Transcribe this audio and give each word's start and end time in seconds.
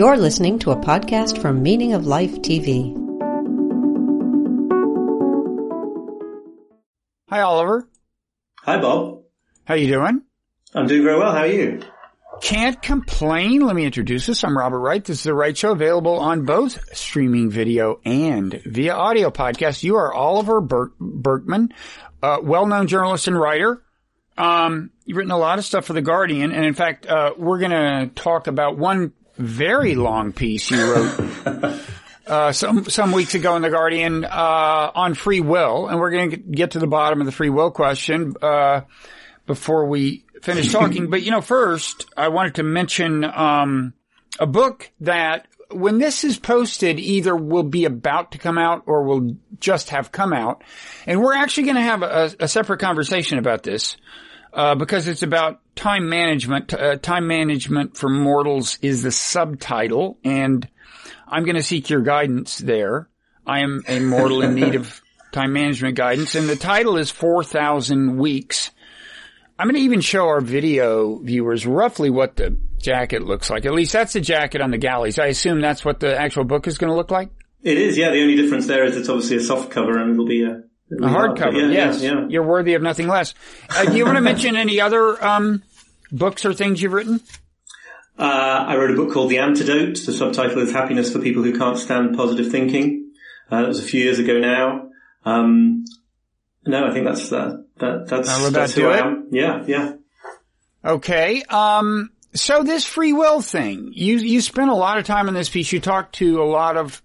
You're 0.00 0.16
listening 0.16 0.58
to 0.60 0.70
a 0.70 0.76
podcast 0.76 1.42
from 1.42 1.62
Meaning 1.62 1.92
of 1.92 2.06
Life 2.06 2.36
TV. 2.40 2.96
Hi, 7.28 7.42
Oliver. 7.42 7.86
Hi, 8.62 8.80
Bob. 8.80 9.24
How 9.64 9.74
you 9.74 9.88
doing? 9.88 10.22
I'm 10.74 10.86
doing 10.86 11.02
very 11.02 11.18
well. 11.18 11.32
How 11.32 11.40
are 11.40 11.46
you? 11.48 11.82
Can't 12.40 12.80
complain. 12.80 13.60
Let 13.60 13.76
me 13.76 13.84
introduce 13.84 14.26
us. 14.30 14.42
I'm 14.42 14.56
Robert 14.56 14.78
Wright. 14.78 15.04
This 15.04 15.18
is 15.18 15.24
the 15.24 15.34
Wright 15.34 15.54
Show, 15.54 15.72
available 15.72 16.18
on 16.18 16.46
both 16.46 16.96
streaming 16.96 17.50
video 17.50 18.00
and 18.02 18.58
via 18.64 18.94
audio 18.94 19.28
podcast. 19.28 19.82
You 19.82 19.96
are 19.96 20.14
Oliver 20.14 20.62
Ber- 20.62 20.94
Burkeman, 20.98 21.74
uh, 22.22 22.38
well-known 22.42 22.86
journalist 22.86 23.28
and 23.28 23.38
writer. 23.38 23.82
Um, 24.38 24.92
you've 25.04 25.18
written 25.18 25.30
a 25.30 25.36
lot 25.36 25.58
of 25.58 25.66
stuff 25.66 25.84
for 25.84 25.92
The 25.92 26.00
Guardian, 26.00 26.52
and 26.52 26.64
in 26.64 26.72
fact, 26.72 27.04
uh, 27.04 27.34
we're 27.36 27.58
going 27.58 27.72
to 27.72 28.10
talk 28.14 28.46
about 28.46 28.78
one 28.78 29.12
very 29.40 29.94
long 29.94 30.32
piece 30.32 30.70
you 30.70 30.92
wrote 30.92 31.80
uh, 32.26 32.52
some 32.52 32.84
some 32.84 33.12
weeks 33.12 33.34
ago 33.34 33.56
in 33.56 33.62
The 33.62 33.70
Guardian 33.70 34.24
uh, 34.24 34.90
on 34.94 35.14
free 35.14 35.40
will, 35.40 35.88
and 35.88 35.98
we're 35.98 36.10
going 36.10 36.30
to 36.30 36.36
get 36.36 36.72
to 36.72 36.78
the 36.78 36.86
bottom 36.86 37.20
of 37.20 37.26
the 37.26 37.32
free 37.32 37.50
will 37.50 37.70
question 37.70 38.34
uh, 38.40 38.82
before 39.46 39.86
we 39.86 40.24
finish 40.42 40.70
talking. 40.72 41.10
but 41.10 41.22
you 41.22 41.30
know, 41.30 41.40
first, 41.40 42.06
I 42.16 42.28
wanted 42.28 42.56
to 42.56 42.62
mention 42.62 43.24
um, 43.24 43.94
a 44.38 44.46
book 44.46 44.90
that 45.00 45.46
when 45.70 45.98
this 45.98 46.24
is 46.24 46.38
posted, 46.38 46.98
either 46.98 47.34
will 47.34 47.62
be 47.62 47.84
about 47.84 48.32
to 48.32 48.38
come 48.38 48.58
out 48.58 48.84
or 48.86 49.04
will 49.04 49.36
just 49.60 49.90
have 49.90 50.12
come 50.12 50.32
out. 50.32 50.62
And 51.06 51.20
we're 51.20 51.34
actually 51.34 51.64
going 51.64 51.76
to 51.76 51.82
have 51.82 52.02
a, 52.02 52.34
a, 52.40 52.48
separate 52.48 52.80
conversation 52.80 53.38
about 53.38 53.62
this, 53.62 53.96
uh, 54.52 54.74
because 54.74 55.06
it's 55.06 55.22
about 55.22 55.59
time 55.74 56.08
management. 56.08 56.72
Uh, 56.72 56.96
time 56.96 57.26
management 57.26 57.96
for 57.96 58.08
mortals 58.08 58.78
is 58.82 59.02
the 59.02 59.12
subtitle 59.12 60.18
and 60.24 60.68
I'm 61.26 61.44
going 61.44 61.56
to 61.56 61.62
seek 61.62 61.90
your 61.90 62.02
guidance 62.02 62.58
there. 62.58 63.08
I 63.46 63.60
am 63.60 63.82
a 63.88 64.00
mortal 64.00 64.42
in 64.42 64.54
need 64.54 64.74
of 64.74 65.00
time 65.32 65.52
management 65.52 65.96
guidance 65.96 66.34
and 66.34 66.48
the 66.48 66.56
title 66.56 66.96
is 66.96 67.10
4,000 67.10 68.16
weeks. 68.16 68.70
I'm 69.58 69.66
going 69.66 69.76
to 69.76 69.82
even 69.82 70.00
show 70.00 70.26
our 70.26 70.40
video 70.40 71.18
viewers 71.18 71.66
roughly 71.66 72.08
what 72.08 72.36
the 72.36 72.56
jacket 72.78 73.22
looks 73.22 73.50
like. 73.50 73.66
At 73.66 73.74
least 73.74 73.92
that's 73.92 74.14
the 74.14 74.20
jacket 74.20 74.62
on 74.62 74.70
the 74.70 74.78
galleys. 74.78 75.18
I 75.18 75.26
assume 75.26 75.60
that's 75.60 75.84
what 75.84 76.00
the 76.00 76.18
actual 76.18 76.44
book 76.44 76.66
is 76.66 76.78
going 76.78 76.90
to 76.90 76.96
look 76.96 77.10
like. 77.10 77.30
It 77.62 77.76
is, 77.76 77.98
yeah. 77.98 78.10
The 78.10 78.22
only 78.22 78.36
difference 78.36 78.66
there 78.66 78.84
is 78.84 78.96
it's 78.96 79.10
obviously 79.10 79.36
a 79.36 79.42
soft 79.42 79.70
cover 79.70 79.98
and 79.98 80.12
it'll 80.12 80.26
be 80.26 80.44
a, 80.44 80.62
a 80.90 80.94
hardcover. 81.02 81.54
Yeah, 81.54 81.68
yes, 81.68 82.02
yeah, 82.02 82.12
yeah. 82.12 82.26
you're 82.28 82.42
worthy 82.42 82.74
of 82.74 82.82
nothing 82.82 83.08
less. 83.08 83.34
Uh, 83.68 83.84
do 83.84 83.96
you 83.96 84.04
want 84.04 84.16
to 84.16 84.22
mention 84.22 84.56
any 84.56 84.80
other 84.80 85.22
um, 85.24 85.62
books 86.10 86.44
or 86.44 86.52
things 86.52 86.82
you've 86.82 86.92
written? 86.92 87.20
Uh, 88.18 88.64
I 88.68 88.76
wrote 88.76 88.90
a 88.90 88.94
book 88.94 89.12
called 89.12 89.30
The 89.30 89.38
Antidote. 89.38 89.98
The 90.04 90.12
subtitle 90.12 90.58
is 90.58 90.72
Happiness 90.72 91.12
for 91.12 91.20
People 91.20 91.42
Who 91.42 91.56
Can't 91.56 91.78
Stand 91.78 92.16
Positive 92.16 92.50
Thinking. 92.50 93.12
Uh, 93.50 93.62
that 93.62 93.68
was 93.68 93.78
a 93.78 93.82
few 93.82 94.02
years 94.02 94.18
ago 94.18 94.38
now. 94.38 94.90
Um, 95.24 95.84
no, 96.66 96.86
I 96.86 96.92
think 96.92 97.06
that's 97.06 97.30
that. 97.30 97.64
That 97.78 98.08
that's, 98.08 98.50
that's 98.50 98.74
who 98.74 98.88
I 98.88 98.98
am. 98.98 99.28
Yeah, 99.30 99.64
yeah. 99.66 99.94
Okay. 100.84 101.42
Um, 101.44 102.10
so 102.34 102.62
this 102.62 102.84
free 102.84 103.12
will 103.12 103.40
thing, 103.40 103.92
you, 103.94 104.18
you 104.18 104.40
spent 104.40 104.70
a 104.70 104.74
lot 104.74 104.98
of 104.98 105.06
time 105.06 105.28
in 105.28 105.34
this 105.34 105.48
piece. 105.48 105.72
You 105.72 105.80
talked 105.80 106.16
to 106.16 106.42
a 106.42 106.44
lot 106.44 106.76
of 106.76 107.02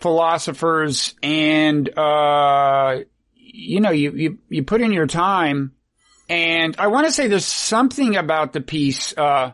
philosophers 0.00 1.14
and, 1.22 1.88
uh, 1.98 3.00
you 3.34 3.80
know, 3.80 3.90
you, 3.90 4.12
you, 4.12 4.38
you 4.48 4.62
put 4.64 4.80
in 4.80 4.92
your 4.92 5.06
time 5.06 5.72
and 6.28 6.76
I 6.78 6.86
want 6.86 7.06
to 7.06 7.12
say 7.12 7.26
there's 7.26 7.44
something 7.44 8.16
about 8.16 8.52
the 8.52 8.60
piece, 8.60 9.16
uh, 9.16 9.52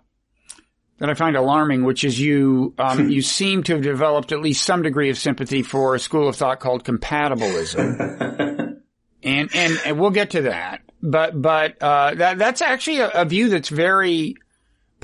that 0.98 1.10
I 1.10 1.14
find 1.14 1.36
alarming, 1.36 1.84
which 1.84 2.04
is 2.04 2.18
you, 2.18 2.74
um, 2.78 3.10
you 3.10 3.22
seem 3.22 3.62
to 3.64 3.74
have 3.74 3.82
developed 3.82 4.32
at 4.32 4.40
least 4.40 4.64
some 4.64 4.82
degree 4.82 5.10
of 5.10 5.18
sympathy 5.18 5.62
for 5.62 5.94
a 5.94 5.98
school 5.98 6.28
of 6.28 6.36
thought 6.36 6.60
called 6.60 6.84
compatibilism. 6.84 8.80
and, 9.22 9.50
and, 9.54 9.80
and 9.84 9.98
we'll 9.98 10.10
get 10.10 10.30
to 10.30 10.42
that. 10.42 10.82
But, 11.02 11.40
but, 11.40 11.82
uh, 11.82 12.14
that, 12.14 12.38
that's 12.38 12.62
actually 12.62 13.00
a, 13.00 13.08
a 13.08 13.24
view 13.24 13.48
that's 13.48 13.68
very, 13.68 14.36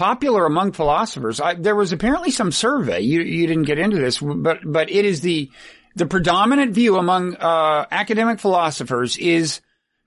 popular 0.03 0.45
among 0.47 0.73
philosophers. 0.73 1.41
I, 1.41 1.55
there 1.55 1.77
was 1.77 1.93
apparently 1.93 2.33
some 2.33 2.51
survey. 2.51 3.03
You, 3.03 3.21
you 3.21 3.47
didn't 3.47 3.67
get 3.67 3.79
into 3.79 3.99
this, 3.99 4.19
but 4.19 4.59
but 4.65 4.91
it 4.91 5.05
is 5.05 5.21
the 5.21 5.49
the 5.95 6.07
predominant 6.07 6.73
view 6.73 6.97
among 6.97 7.37
uh, 7.37 7.87
academic 7.89 8.41
philosophers 8.41 9.17
is 9.17 9.61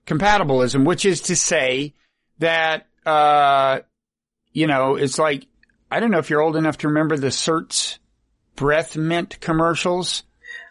compatibilism, 0.06 0.84
which 0.84 1.06
is 1.06 1.22
to 1.22 1.36
say 1.36 1.94
that 2.40 2.88
uh, 3.06 3.80
you 4.52 4.66
know 4.66 4.96
it's 4.96 5.18
like 5.18 5.46
I 5.90 6.00
don't 6.00 6.10
know 6.10 6.18
if 6.18 6.28
you're 6.28 6.42
old 6.42 6.56
enough 6.56 6.76
to 6.78 6.88
remember 6.88 7.16
the 7.16 7.28
Certs 7.28 7.96
breath 8.54 8.98
mint 8.98 9.40
commercials. 9.40 10.24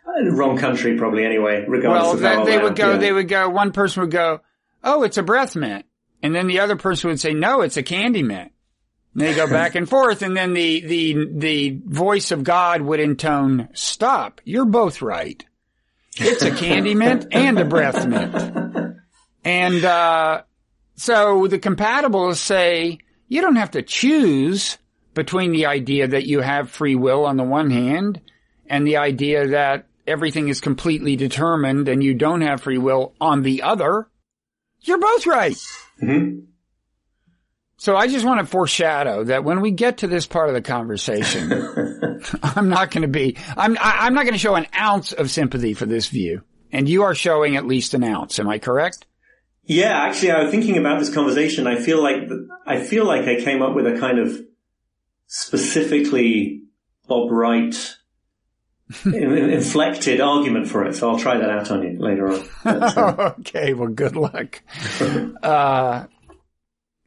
Uh, 0.07 0.29
wrong 0.33 0.55
country, 0.55 0.99
probably 0.99 1.25
anyway. 1.25 1.65
Regardless 1.67 2.21
well, 2.21 2.41
of 2.41 2.45
they 2.45 2.59
would 2.59 2.75
go. 2.75 2.91
Yeah. 2.91 2.97
They 2.97 3.11
would 3.11 3.27
go. 3.27 3.49
One 3.49 3.71
person 3.71 4.01
would 4.01 4.11
go, 4.11 4.41
"Oh, 4.83 5.01
it's 5.01 5.17
a 5.17 5.23
breath 5.23 5.55
mint," 5.55 5.87
and 6.21 6.35
then 6.35 6.45
the 6.45 6.59
other 6.59 6.75
person 6.75 7.09
would 7.09 7.19
say, 7.19 7.33
"No, 7.33 7.61
it's 7.61 7.77
a 7.77 7.81
candy 7.81 8.21
mint." 8.21 8.51
They 9.15 9.33
go 9.33 9.47
back 9.49 9.75
and 9.75 9.89
forth, 9.89 10.21
and 10.21 10.35
then 10.35 10.53
the 10.53 10.81
the 10.81 11.27
the 11.31 11.81
voice 11.85 12.31
of 12.31 12.43
God 12.43 12.81
would 12.81 12.99
intone, 12.99 13.69
"Stop! 13.73 14.41
You're 14.43 14.65
both 14.65 15.01
right. 15.01 15.43
It's 16.17 16.43
a 16.43 16.51
candy 16.51 16.95
mint 16.95 17.27
and 17.31 17.59
a 17.59 17.65
breath 17.65 18.05
mint." 18.05 18.95
And 19.43 19.85
uh, 19.85 20.41
so 20.95 21.47
the 21.47 21.59
compatibles 21.59 22.37
say 22.37 22.99
you 23.27 23.41
don't 23.41 23.57
have 23.57 23.71
to 23.71 23.83
choose 23.83 24.77
between 25.13 25.51
the 25.51 25.67
idea 25.67 26.07
that 26.07 26.25
you 26.25 26.41
have 26.41 26.69
free 26.69 26.95
will 26.95 27.25
on 27.25 27.37
the 27.37 27.43
one 27.43 27.69
hand 27.69 28.21
and 28.67 28.85
the 28.85 28.97
idea 28.97 29.47
that 29.47 29.87
everything 30.07 30.49
is 30.49 30.61
completely 30.61 31.15
determined 31.15 31.87
and 31.87 32.03
you 32.03 32.13
don't 32.13 32.41
have 32.41 32.61
free 32.61 32.77
will 32.77 33.13
on 33.19 33.43
the 33.43 33.61
other. 33.61 34.07
You're 34.81 34.99
both 34.99 35.25
right. 35.25 35.55
Mm-hmm. 36.01 36.45
So 37.77 37.95
I 37.95 38.07
just 38.07 38.25
want 38.25 38.39
to 38.39 38.45
foreshadow 38.45 39.25
that 39.25 39.43
when 39.43 39.59
we 39.61 39.71
get 39.71 39.97
to 39.97 40.07
this 40.07 40.25
part 40.25 40.47
of 40.47 40.55
the 40.55 40.61
conversation, 40.61 41.51
I'm 42.43 42.69
not 42.69 42.91
going 42.91 43.01
to 43.01 43.07
be, 43.09 43.37
I'm, 43.57 43.77
I'm 43.81 44.13
not 44.13 44.23
going 44.23 44.33
to 44.33 44.39
show 44.39 44.55
an 44.55 44.67
ounce 44.77 45.11
of 45.11 45.29
sympathy 45.29 45.73
for 45.73 45.85
this 45.85 46.07
view. 46.07 46.41
And 46.71 46.87
you 46.87 47.03
are 47.03 47.13
showing 47.15 47.57
at 47.57 47.65
least 47.65 47.93
an 47.93 48.03
ounce. 48.03 48.39
Am 48.39 48.47
I 48.47 48.59
correct? 48.59 49.05
Yeah, 49.63 49.91
actually, 49.97 50.31
I 50.31 50.43
was 50.43 50.51
thinking 50.51 50.77
about 50.77 50.99
this 50.99 51.13
conversation. 51.13 51.67
I 51.67 51.75
feel 51.77 52.01
like, 52.01 52.17
I 52.65 52.79
feel 52.83 53.05
like 53.05 53.27
I 53.27 53.41
came 53.41 53.61
up 53.61 53.75
with 53.75 53.87
a 53.87 53.99
kind 53.99 54.19
of 54.19 54.39
specifically 55.27 56.63
Bob 57.07 57.31
Wright 57.31 57.75
inflected 59.05 60.21
argument 60.21 60.67
for 60.67 60.85
it. 60.85 60.95
So 60.95 61.09
I'll 61.09 61.19
try 61.19 61.37
that 61.37 61.49
out 61.49 61.71
on 61.71 61.83
you 61.83 61.99
later 61.99 62.31
on. 62.31 62.47
Uh, 62.65 63.33
okay. 63.39 63.73
Well, 63.73 63.89
good 63.89 64.15
luck. 64.15 64.61
uh, 65.43 66.05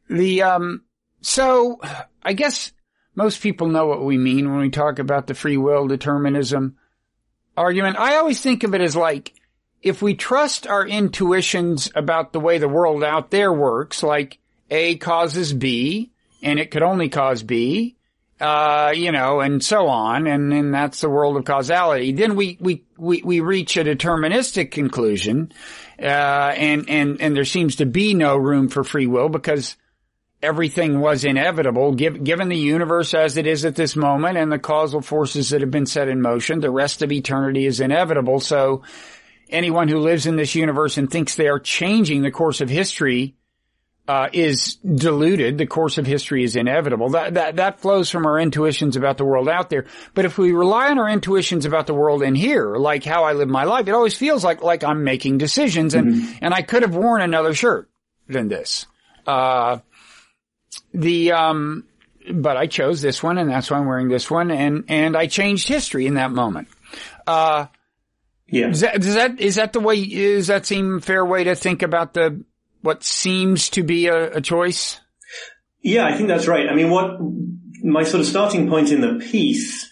the, 0.09 0.43
um, 0.43 0.83
so 1.21 1.79
I 2.23 2.33
guess 2.33 2.71
most 3.15 3.41
people 3.41 3.67
know 3.67 3.85
what 3.85 4.03
we 4.03 4.17
mean 4.17 4.49
when 4.49 4.61
we 4.61 4.69
talk 4.69 4.99
about 4.99 5.27
the 5.27 5.33
free 5.33 5.57
will 5.57 5.87
determinism 5.87 6.77
argument. 7.55 7.99
I 7.99 8.15
always 8.15 8.41
think 8.41 8.63
of 8.63 8.73
it 8.73 8.81
as 8.81 8.95
like, 8.95 9.33
if 9.81 10.01
we 10.01 10.13
trust 10.13 10.67
our 10.67 10.85
intuitions 10.85 11.89
about 11.95 12.33
the 12.33 12.39
way 12.39 12.57
the 12.57 12.67
world 12.67 13.03
out 13.03 13.31
there 13.31 13.51
works, 13.53 14.03
like 14.03 14.39
A 14.69 14.95
causes 14.97 15.53
B, 15.53 16.11
and 16.41 16.59
it 16.59 16.71
could 16.71 16.83
only 16.83 17.07
cause 17.09 17.43
B, 17.43 17.95
uh, 18.41 18.93
you 18.95 19.11
know, 19.11 19.39
and 19.39 19.63
so 19.63 19.87
on, 19.87 20.27
and 20.27 20.51
then 20.51 20.71
that's 20.71 21.01
the 21.01 21.09
world 21.09 21.37
of 21.37 21.45
causality. 21.45 22.11
Then 22.11 22.35
we, 22.35 22.57
we, 22.59 22.83
we, 22.97 23.21
we 23.21 23.39
reach 23.39 23.77
a 23.77 23.83
deterministic 23.83 24.71
conclusion, 24.71 25.51
uh, 25.97 26.05
and, 26.05 26.89
and, 26.89 27.21
and 27.21 27.35
there 27.35 27.45
seems 27.45 27.77
to 27.77 27.85
be 27.85 28.13
no 28.13 28.37
room 28.37 28.69
for 28.69 28.83
free 28.83 29.07
will 29.07 29.29
because 29.29 29.75
everything 30.41 30.99
was 30.99 31.25
inevitable, 31.25 31.93
given 31.93 32.49
the 32.49 32.57
universe 32.57 33.13
as 33.13 33.37
it 33.37 33.45
is 33.45 33.65
at 33.65 33.75
this 33.75 33.95
moment 33.95 34.37
and 34.37 34.51
the 34.51 34.59
causal 34.59 35.01
forces 35.01 35.49
that 35.49 35.61
have 35.61 35.71
been 35.71 35.85
set 35.85 36.07
in 36.07 36.21
motion, 36.21 36.59
the 36.59 36.71
rest 36.71 37.01
of 37.01 37.11
eternity 37.11 37.65
is 37.65 37.79
inevitable. 37.79 38.39
So 38.39 38.83
anyone 39.49 39.89
who 39.89 39.99
lives 39.99 40.25
in 40.25 40.37
this 40.37 40.55
universe 40.55 40.97
and 40.97 41.09
thinks 41.09 41.35
they 41.35 41.47
are 41.47 41.59
changing 41.59 42.21
the 42.21 42.31
course 42.31 42.61
of 42.61 42.69
history 42.69 43.35
uh, 44.07 44.27
is 44.33 44.77
deluded. 44.77 45.59
The 45.59 45.67
course 45.67 45.99
of 45.99 46.07
history 46.07 46.43
is 46.43 46.55
inevitable. 46.55 47.09
That, 47.09 47.35
that 47.35 47.57
that 47.57 47.79
flows 47.79 48.09
from 48.09 48.25
our 48.25 48.39
intuitions 48.39 48.95
about 48.95 49.17
the 49.17 49.25
world 49.25 49.47
out 49.47 49.69
there. 49.69 49.85
But 50.15 50.25
if 50.25 50.39
we 50.39 50.51
rely 50.51 50.89
on 50.89 50.97
our 50.97 51.07
intuitions 51.07 51.65
about 51.65 51.85
the 51.85 51.93
world 51.93 52.23
in 52.23 52.33
here, 52.33 52.75
like 52.75 53.03
how 53.03 53.25
I 53.25 53.33
live 53.33 53.49
my 53.49 53.65
life, 53.65 53.87
it 53.87 53.91
always 53.91 54.17
feels 54.17 54.43
like 54.43 54.63
like 54.63 54.83
I'm 54.83 55.03
making 55.03 55.37
decisions, 55.37 55.93
and 55.93 56.11
mm-hmm. 56.11 56.37
and 56.41 56.55
I 56.55 56.63
could 56.63 56.81
have 56.81 56.95
worn 56.95 57.21
another 57.21 57.53
shirt 57.53 57.91
than 58.27 58.47
this. 58.47 58.87
Uh, 59.27 59.77
the, 60.93 61.31
um, 61.31 61.85
but 62.31 62.57
I 62.57 62.67
chose 62.67 63.01
this 63.01 63.23
one 63.23 63.37
and 63.37 63.49
that's 63.49 63.71
why 63.71 63.77
I'm 63.77 63.85
wearing 63.85 64.09
this 64.09 64.29
one 64.29 64.51
and, 64.51 64.85
and 64.87 65.15
I 65.15 65.27
changed 65.27 65.67
history 65.67 66.05
in 66.05 66.15
that 66.15 66.31
moment. 66.31 66.67
Uh, 67.25 67.67
yeah. 68.47 68.67
Does 68.67 68.81
that, 68.81 69.01
does 69.01 69.15
that, 69.15 69.39
is 69.39 69.55
that 69.55 69.73
the 69.73 69.79
way, 69.79 69.97
is 69.97 70.47
that 70.47 70.65
seem 70.65 70.99
fair 71.01 71.23
way 71.25 71.43
to 71.45 71.55
think 71.55 71.81
about 71.81 72.13
the, 72.13 72.43
what 72.81 73.03
seems 73.03 73.69
to 73.71 73.83
be 73.83 74.07
a, 74.07 74.37
a 74.37 74.41
choice? 74.41 74.99
Yeah, 75.81 76.05
I 76.05 76.15
think 76.15 76.27
that's 76.27 76.47
right. 76.47 76.67
I 76.69 76.75
mean, 76.75 76.89
what 76.89 77.19
my 77.83 78.03
sort 78.03 78.21
of 78.21 78.27
starting 78.27 78.69
point 78.69 78.91
in 78.91 79.01
the 79.01 79.25
piece 79.31 79.89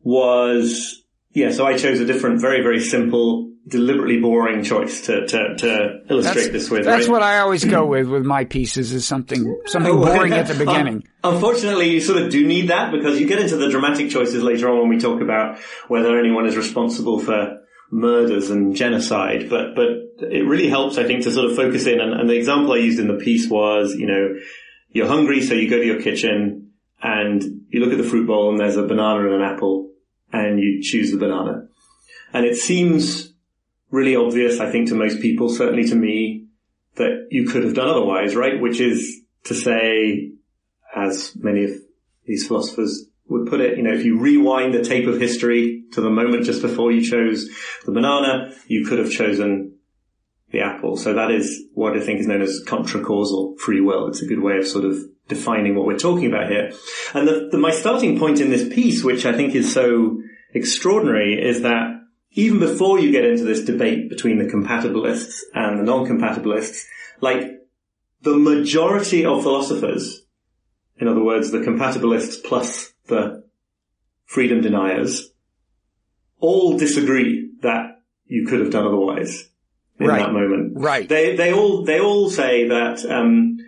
was, 0.00 1.02
yeah, 1.32 1.50
so 1.50 1.66
I 1.66 1.76
chose 1.76 2.00
a 2.00 2.06
different, 2.06 2.40
very, 2.40 2.62
very 2.62 2.80
simple, 2.80 3.52
deliberately 3.68 4.20
boring 4.20 4.62
choice 4.64 5.02
to, 5.02 5.26
to, 5.26 5.54
to 5.56 6.00
illustrate 6.08 6.34
That's, 6.34 6.52
this 6.52 6.70
with. 6.70 6.84
that's 6.84 7.06
right? 7.06 7.12
what 7.12 7.22
I 7.22 7.38
always 7.38 7.64
go 7.64 7.86
with 7.86 8.08
with 8.08 8.24
my 8.24 8.44
pieces 8.44 8.92
is 8.92 9.06
something 9.06 9.60
something 9.66 9.92
Oh, 9.92 10.04
boring 10.04 10.32
at 10.32 10.46
the 10.46 10.54
um, 10.54 10.58
beginning. 10.58 11.08
Unfortunately, 11.22 11.90
you 11.90 12.00
sort 12.00 12.22
of 12.22 12.30
do 12.30 12.46
need 12.46 12.68
that 12.68 12.92
because 12.92 13.20
you 13.20 13.26
get 13.26 13.38
into 13.40 13.56
the 13.56 13.68
dramatic 13.68 14.10
choices 14.10 14.42
later 14.42 14.68
on 14.70 14.80
when 14.80 14.88
we 14.88 14.98
talk 14.98 15.20
about 15.20 15.58
whether 15.88 16.18
anyone 16.18 16.46
is 16.46 16.56
responsible 16.56 17.18
for 17.18 17.58
murders 17.90 18.50
and 18.50 18.74
genocide. 18.74 19.48
But 19.48 19.74
but 19.74 19.88
it 20.30 20.46
really 20.46 20.68
helps, 20.68 20.98
I 20.98 21.04
think, 21.04 21.24
to 21.24 21.30
sort 21.30 21.50
of 21.50 21.56
focus 21.56 21.86
in. 21.86 22.00
And, 22.00 22.12
and 22.12 22.28
the 22.28 22.36
example 22.36 22.72
I 22.72 22.78
used 22.78 22.98
in 22.98 23.08
the 23.08 23.14
piece 23.22 23.48
was, 23.48 23.94
you 23.94 24.06
know, 24.06 24.34
you're 24.90 25.08
hungry, 25.08 25.42
so 25.42 25.54
you 25.54 25.68
go 25.68 25.78
to 25.78 25.86
your 25.86 26.02
kitchen 26.02 26.72
and 27.02 27.42
you 27.68 27.80
look 27.80 27.92
at 27.92 27.98
the 27.98 28.08
fruit 28.08 28.26
bowl 28.26 28.50
and 28.50 28.58
there's 28.58 28.76
a 28.76 28.82
banana 28.82 29.26
and 29.26 29.34
an 29.34 29.42
apple, 29.42 29.90
and 30.32 30.58
you 30.58 30.82
choose 30.82 31.12
the 31.12 31.18
banana. 31.18 31.68
And 32.32 32.44
it 32.44 32.56
seems 32.56 33.27
really 33.90 34.16
obvious, 34.16 34.60
I 34.60 34.70
think, 34.70 34.88
to 34.88 34.94
most 34.94 35.20
people, 35.20 35.48
certainly 35.48 35.88
to 35.88 35.94
me, 35.94 36.46
that 36.96 37.28
you 37.30 37.46
could 37.46 37.64
have 37.64 37.74
done 37.74 37.88
otherwise, 37.88 38.34
right? 38.34 38.60
Which 38.60 38.80
is 38.80 39.22
to 39.44 39.54
say, 39.54 40.32
as 40.94 41.32
many 41.36 41.64
of 41.64 41.70
these 42.26 42.46
philosophers 42.46 43.06
would 43.28 43.48
put 43.48 43.60
it, 43.60 43.76
you 43.76 43.82
know, 43.82 43.92
if 43.92 44.04
you 44.04 44.18
rewind 44.18 44.74
the 44.74 44.82
tape 44.82 45.06
of 45.06 45.20
history 45.20 45.84
to 45.92 46.00
the 46.00 46.10
moment 46.10 46.44
just 46.44 46.62
before 46.62 46.90
you 46.92 47.02
chose 47.02 47.48
the 47.84 47.92
banana, 47.92 48.52
you 48.66 48.86
could 48.86 48.98
have 48.98 49.10
chosen 49.10 49.74
the 50.50 50.60
apple. 50.60 50.96
So 50.96 51.14
that 51.14 51.30
is 51.30 51.64
what 51.74 51.96
I 51.96 52.00
think 52.00 52.20
is 52.20 52.26
known 52.26 52.42
as 52.42 52.62
contra-causal 52.66 53.56
free 53.58 53.80
will. 53.80 54.08
It's 54.08 54.22
a 54.22 54.26
good 54.26 54.42
way 54.42 54.56
of 54.56 54.66
sort 54.66 54.84
of 54.84 54.96
defining 55.28 55.74
what 55.74 55.86
we're 55.86 55.98
talking 55.98 56.26
about 56.26 56.50
here. 56.50 56.72
And 57.14 57.28
the, 57.28 57.48
the, 57.52 57.58
my 57.58 57.70
starting 57.70 58.18
point 58.18 58.40
in 58.40 58.50
this 58.50 58.66
piece, 58.66 59.04
which 59.04 59.26
I 59.26 59.34
think 59.34 59.54
is 59.54 59.72
so 59.72 60.22
extraordinary, 60.54 61.34
is 61.34 61.62
that 61.62 61.97
even 62.32 62.58
before 62.58 63.00
you 63.00 63.10
get 63.10 63.24
into 63.24 63.44
this 63.44 63.64
debate 63.64 64.08
between 64.08 64.38
the 64.38 64.44
compatibilists 64.44 65.40
and 65.54 65.78
the 65.78 65.82
non-compatibilists, 65.84 66.84
like 67.20 67.42
the 68.22 68.36
majority 68.36 69.24
of 69.24 69.42
philosophers, 69.42 70.22
in 70.98 71.08
other 71.08 71.22
words, 71.22 71.50
the 71.50 71.58
compatibilists 71.58 72.42
plus 72.42 72.92
the 73.06 73.44
freedom 74.26 74.60
deniers, 74.60 75.30
all 76.38 76.76
disagree 76.78 77.50
that 77.62 78.02
you 78.26 78.46
could 78.46 78.60
have 78.60 78.70
done 78.70 78.86
otherwise 78.86 79.48
in 79.98 80.06
Right. 80.06 80.18
that 80.18 80.32
moment. 80.32 80.72
Right. 80.76 81.08
They 81.08 81.34
they 81.34 81.52
all 81.52 81.84
they 81.84 81.98
all 81.98 82.30
say 82.30 82.68
that 82.68 83.04
um, 83.06 83.58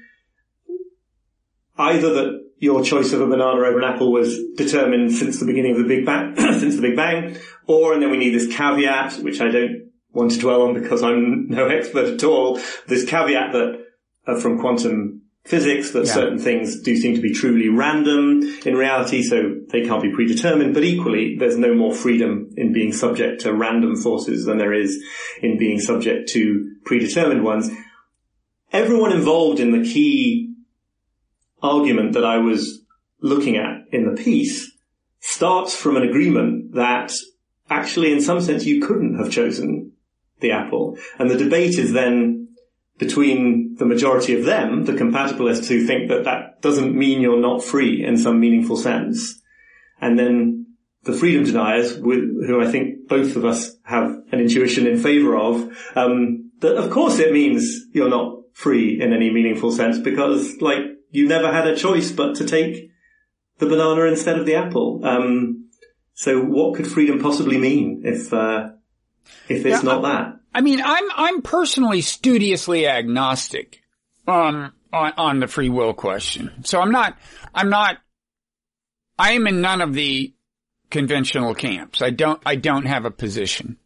either 1.76 2.12
that 2.14 2.49
your 2.60 2.84
choice 2.84 3.12
of 3.12 3.20
a 3.20 3.26
banana 3.26 3.60
over 3.60 3.78
an 3.78 3.84
apple 3.84 4.12
was 4.12 4.38
determined 4.56 5.12
since 5.12 5.40
the 5.40 5.46
beginning 5.46 5.72
of 5.72 5.78
the 5.78 5.88
Big 5.88 6.06
Bang, 6.06 6.36
since 6.60 6.76
the 6.76 6.82
Big 6.82 6.94
Bang, 6.96 7.36
or 7.66 7.94
and 7.94 8.02
then 8.02 8.10
we 8.10 8.18
need 8.18 8.34
this 8.34 8.54
caveat, 8.54 9.14
which 9.22 9.40
I 9.40 9.48
don't 9.48 9.90
want 10.12 10.32
to 10.32 10.38
dwell 10.38 10.62
on 10.62 10.74
because 10.74 11.02
I'm 11.02 11.48
no 11.48 11.66
expert 11.66 12.06
at 12.06 12.22
all. 12.24 12.60
This 12.86 13.04
caveat 13.04 13.52
that 13.52 13.84
uh, 14.26 14.38
from 14.38 14.60
quantum 14.60 15.22
physics 15.46 15.92
that 15.92 16.04
Yeah. 16.04 16.12
certain 16.12 16.38
things 16.38 16.82
do 16.82 16.94
seem 16.96 17.14
to 17.14 17.22
be 17.22 17.32
truly 17.32 17.70
random 17.70 18.42
in 18.66 18.76
reality, 18.76 19.22
so 19.22 19.54
they 19.70 19.82
can't 19.86 20.02
be 20.02 20.12
predetermined. 20.12 20.74
But 20.74 20.84
equally, 20.84 21.36
there's 21.38 21.56
no 21.56 21.74
more 21.74 21.94
freedom 21.94 22.50
in 22.58 22.74
being 22.74 22.92
subject 22.92 23.40
to 23.42 23.54
random 23.54 23.96
forces 23.96 24.44
than 24.44 24.58
there 24.58 24.74
is 24.74 25.02
in 25.40 25.56
being 25.58 25.80
subject 25.80 26.28
to 26.34 26.74
predetermined 26.84 27.42
ones. 27.42 27.70
Everyone 28.72 29.12
involved 29.12 29.60
in 29.60 29.72
the 29.72 29.82
key 29.82 30.54
argument 31.62 32.12
that 32.14 32.24
I 32.24 32.38
was 32.38 32.82
looking 33.20 33.56
at 33.56 33.84
in 33.92 34.06
the 34.06 34.20
piece 34.20 34.70
starts 35.20 35.74
from 35.74 35.96
an 35.96 36.02
agreement 36.02 36.74
that 36.74 37.12
actually 37.68 38.12
in 38.12 38.20
some 38.20 38.40
sense 38.40 38.64
you 38.64 38.80
couldn't 38.80 39.18
have 39.18 39.30
chosen 39.30 39.92
the 40.40 40.52
apple. 40.52 40.96
And 41.18 41.30
the 41.30 41.36
debate 41.36 41.78
is 41.78 41.92
then 41.92 42.48
between 42.98 43.76
the 43.78 43.86
majority 43.86 44.38
of 44.38 44.44
them, 44.44 44.84
the 44.84 44.92
compatibilists 44.92 45.68
who 45.68 45.86
think 45.86 46.08
that 46.10 46.24
that 46.24 46.60
doesn't 46.60 46.94
mean 46.94 47.20
you're 47.20 47.40
not 47.40 47.64
free 47.64 48.04
in 48.04 48.16
some 48.16 48.40
meaningful 48.40 48.76
sense. 48.76 49.40
And 50.00 50.18
then 50.18 50.66
the 51.04 51.12
freedom 51.12 51.44
deniers, 51.44 51.96
who 51.96 52.60
I 52.62 52.70
think 52.70 53.08
both 53.08 53.36
of 53.36 53.44
us 53.44 53.76
have 53.84 54.10
an 54.32 54.40
intuition 54.40 54.86
in 54.86 54.98
favor 54.98 55.36
of, 55.36 55.76
um, 55.96 56.50
that 56.60 56.76
of 56.76 56.90
course 56.90 57.18
it 57.18 57.32
means 57.32 57.86
you're 57.92 58.10
not 58.10 58.36
free 58.52 59.00
in 59.00 59.12
any 59.12 59.30
meaningful 59.30 59.72
sense 59.72 59.98
because 59.98 60.60
like 60.60 60.82
you 61.10 61.28
never 61.28 61.52
had 61.52 61.66
a 61.66 61.76
choice 61.76 62.10
but 62.12 62.36
to 62.36 62.46
take 62.46 62.90
the 63.58 63.66
banana 63.66 64.02
instead 64.04 64.38
of 64.38 64.46
the 64.46 64.54
apple. 64.54 65.00
Um, 65.04 65.70
so 66.14 66.40
what 66.40 66.74
could 66.74 66.86
freedom 66.86 67.20
possibly 67.20 67.58
mean 67.58 68.02
if, 68.04 68.32
uh, 68.32 68.70
if 69.48 69.64
it's 69.64 69.82
Yeah, 69.82 69.90
not 69.90 70.02
that? 70.02 70.40
I 70.52 70.60
mean, 70.60 70.80
I'm 70.84 71.04
I'm 71.14 71.42
personally 71.42 72.00
studiously 72.00 72.86
agnostic 72.86 73.82
on 74.26 74.72
on 74.92 75.12
on 75.16 75.40
the 75.40 75.46
free 75.46 75.68
will 75.68 75.94
question. 75.94 76.64
So 76.64 76.80
I'm 76.80 76.90
not 76.90 77.16
I'm 77.54 77.70
not 77.70 77.98
I 79.18 79.32
am 79.32 79.46
in 79.46 79.60
none 79.60 79.80
of 79.80 79.94
the 79.94 80.34
conventional 80.90 81.54
camps. 81.54 82.02
I 82.02 82.10
don't 82.10 82.42
I 82.44 82.56
don't 82.56 82.86
have 82.86 83.04
a 83.04 83.10
position. 83.10 83.76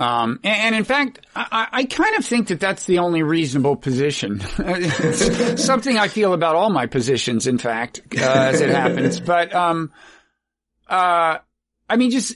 Um, 0.00 0.40
and, 0.42 0.56
and 0.56 0.74
in 0.74 0.84
fact, 0.84 1.24
I, 1.36 1.68
I 1.70 1.84
kind 1.84 2.16
of 2.16 2.24
think 2.24 2.48
that 2.48 2.58
that's 2.58 2.84
the 2.84 2.98
only 2.98 3.22
reasonable 3.22 3.76
position. 3.76 4.40
Something 5.56 5.98
I 5.98 6.08
feel 6.08 6.32
about 6.32 6.56
all 6.56 6.70
my 6.70 6.86
positions, 6.86 7.46
in 7.46 7.58
fact, 7.58 8.00
uh, 8.16 8.24
as 8.24 8.60
it 8.60 8.70
happens. 8.70 9.20
But 9.24 9.54
um, 9.54 9.92
uh, 10.88 11.38
I 11.88 11.96
mean, 11.96 12.10
just 12.10 12.34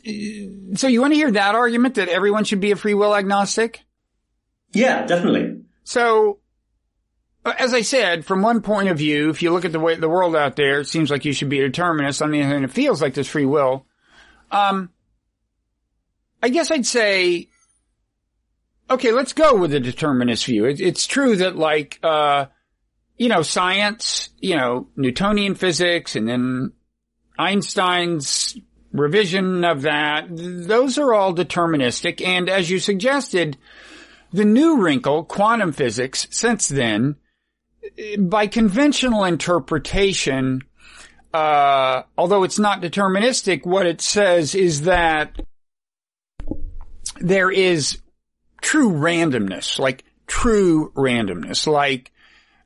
so 0.78 0.86
you 0.86 1.00
want 1.00 1.12
to 1.12 1.16
hear 1.16 1.32
that 1.32 1.54
argument 1.54 1.96
that 1.96 2.08
everyone 2.08 2.44
should 2.44 2.60
be 2.60 2.70
a 2.70 2.76
free 2.76 2.94
will 2.94 3.14
agnostic? 3.14 3.82
Yeah, 4.72 5.06
definitely. 5.06 5.62
So, 5.84 6.38
uh, 7.44 7.54
as 7.58 7.74
I 7.74 7.80
said, 7.80 8.24
from 8.24 8.42
one 8.42 8.60
point 8.60 8.88
of 8.88 8.98
view, 8.98 9.30
if 9.30 9.42
you 9.42 9.50
look 9.52 9.64
at 9.64 9.72
the 9.72 9.80
way 9.80 9.96
the 9.96 10.08
world 10.08 10.36
out 10.36 10.56
there, 10.56 10.80
it 10.80 10.86
seems 10.86 11.10
like 11.10 11.24
you 11.24 11.32
should 11.32 11.48
be 11.48 11.60
a 11.60 11.66
determinist. 11.66 12.22
On 12.22 12.30
the 12.30 12.40
other 12.40 12.52
hand, 12.52 12.64
it 12.64 12.70
feels 12.70 13.02
like 13.02 13.14
there's 13.14 13.28
free 13.28 13.46
will. 13.46 13.86
Um, 14.50 14.90
I 16.42 16.48
guess 16.48 16.70
I'd 16.70 16.86
say, 16.86 17.48
okay, 18.90 19.12
let's 19.12 19.32
go 19.32 19.56
with 19.56 19.70
the 19.70 19.80
determinist 19.80 20.46
view. 20.46 20.64
It, 20.64 20.80
it's 20.80 21.06
true 21.06 21.36
that 21.36 21.56
like, 21.56 21.98
uh, 22.02 22.46
you 23.16 23.28
know, 23.28 23.42
science, 23.42 24.30
you 24.38 24.56
know, 24.56 24.88
Newtonian 24.96 25.54
physics 25.54 26.14
and 26.16 26.28
then 26.28 26.72
Einstein's 27.38 28.56
revision 28.92 29.64
of 29.64 29.82
that, 29.82 30.26
those 30.30 30.98
are 30.98 31.12
all 31.12 31.34
deterministic. 31.34 32.24
And 32.24 32.48
as 32.48 32.70
you 32.70 32.78
suggested, 32.78 33.56
the 34.32 34.44
new 34.44 34.80
wrinkle, 34.80 35.24
quantum 35.24 35.72
physics, 35.72 36.26
since 36.30 36.68
then, 36.68 37.16
by 38.18 38.46
conventional 38.46 39.24
interpretation, 39.24 40.62
uh, 41.32 42.02
although 42.16 42.44
it's 42.44 42.58
not 42.58 42.82
deterministic, 42.82 43.66
what 43.66 43.86
it 43.86 44.00
says 44.00 44.54
is 44.54 44.82
that 44.82 45.40
there 47.20 47.50
is 47.50 47.98
true 48.60 48.92
randomness, 48.92 49.78
like 49.78 50.04
true 50.26 50.92
randomness, 50.96 51.66
like, 51.66 52.12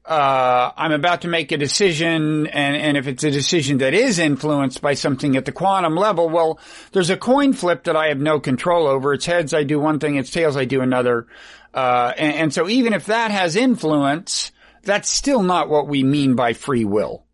uh, 0.04 0.73
I'm 0.76 0.90
about 0.90 1.23
to 1.23 1.28
make 1.28 1.52
a 1.52 1.56
decision 1.56 2.49
and, 2.49 2.76
and 2.76 2.97
if 2.97 3.06
it's 3.06 3.23
a 3.23 3.30
decision 3.30 3.78
that 3.78 3.94
is 3.94 4.18
influenced 4.18 4.82
by 4.82 4.94
something 4.94 5.37
at 5.37 5.44
the 5.44 5.52
quantum 5.52 5.94
level, 5.94 6.28
well, 6.28 6.59
there's 6.90 7.11
a 7.11 7.16
coin 7.16 7.52
flip 7.52 7.85
that 7.85 7.94
I 7.94 8.09
have 8.09 8.18
no 8.18 8.40
control 8.40 8.88
over. 8.88 9.12
It's 9.14 9.26
heads, 9.26 9.54
I 9.54 9.62
do 9.62 9.78
one 9.78 10.00
thing, 10.00 10.16
it's 10.16 10.30
tails, 10.30 10.56
I 10.56 10.64
do 10.64 10.80
another. 10.80 11.28
Uh, 11.73 12.12
and, 12.18 12.35
and 12.35 12.54
so 12.54 12.68
even 12.68 12.94
if 12.94 13.06
that 13.06 13.30
has 13.30 13.54
influence, 13.54 14.50
that's 14.82 15.09
still 15.09 15.42
not 15.42 15.68
what 15.68 15.87
we 15.87 16.02
mean 16.02 16.35
by 16.35 16.52
free 16.54 16.85
will. 16.85 17.25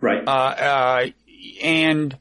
Right. 0.00 0.26
Uh, 0.26 0.30
uh, 0.30 1.06
and, 1.62 2.18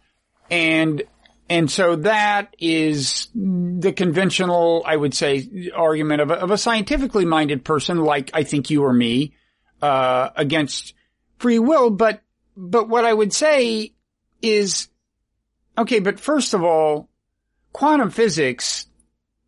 and, 0.52 1.04
and 1.50 1.70
so 1.70 1.96
that 1.98 2.56
is 2.60 3.28
the 3.34 3.92
conventional, 3.92 4.84
I 4.86 4.96
would 4.96 5.16
say, 5.16 5.72
argument 5.76 6.22
of 6.22 6.30
a, 6.30 6.36
of 6.36 6.52
a 6.52 6.58
scientifically 6.58 7.26
minded 7.26 7.66
person 7.66 7.98
like 7.98 8.30
I 8.34 8.44
think 8.44 8.70
you 8.70 8.84
or 8.84 8.94
me, 8.94 9.34
uh, 9.82 10.30
against 10.36 10.94
free 11.40 11.58
will. 11.58 11.90
But, 11.90 12.22
but 12.56 12.88
what 12.88 13.04
I 13.04 13.14
would 13.14 13.34
say 13.34 13.94
is, 14.44 14.90
okay, 15.76 16.00
but 16.00 16.20
first 16.20 16.54
of 16.54 16.64
all, 16.64 17.10
quantum 17.74 18.12
physics 18.12 18.86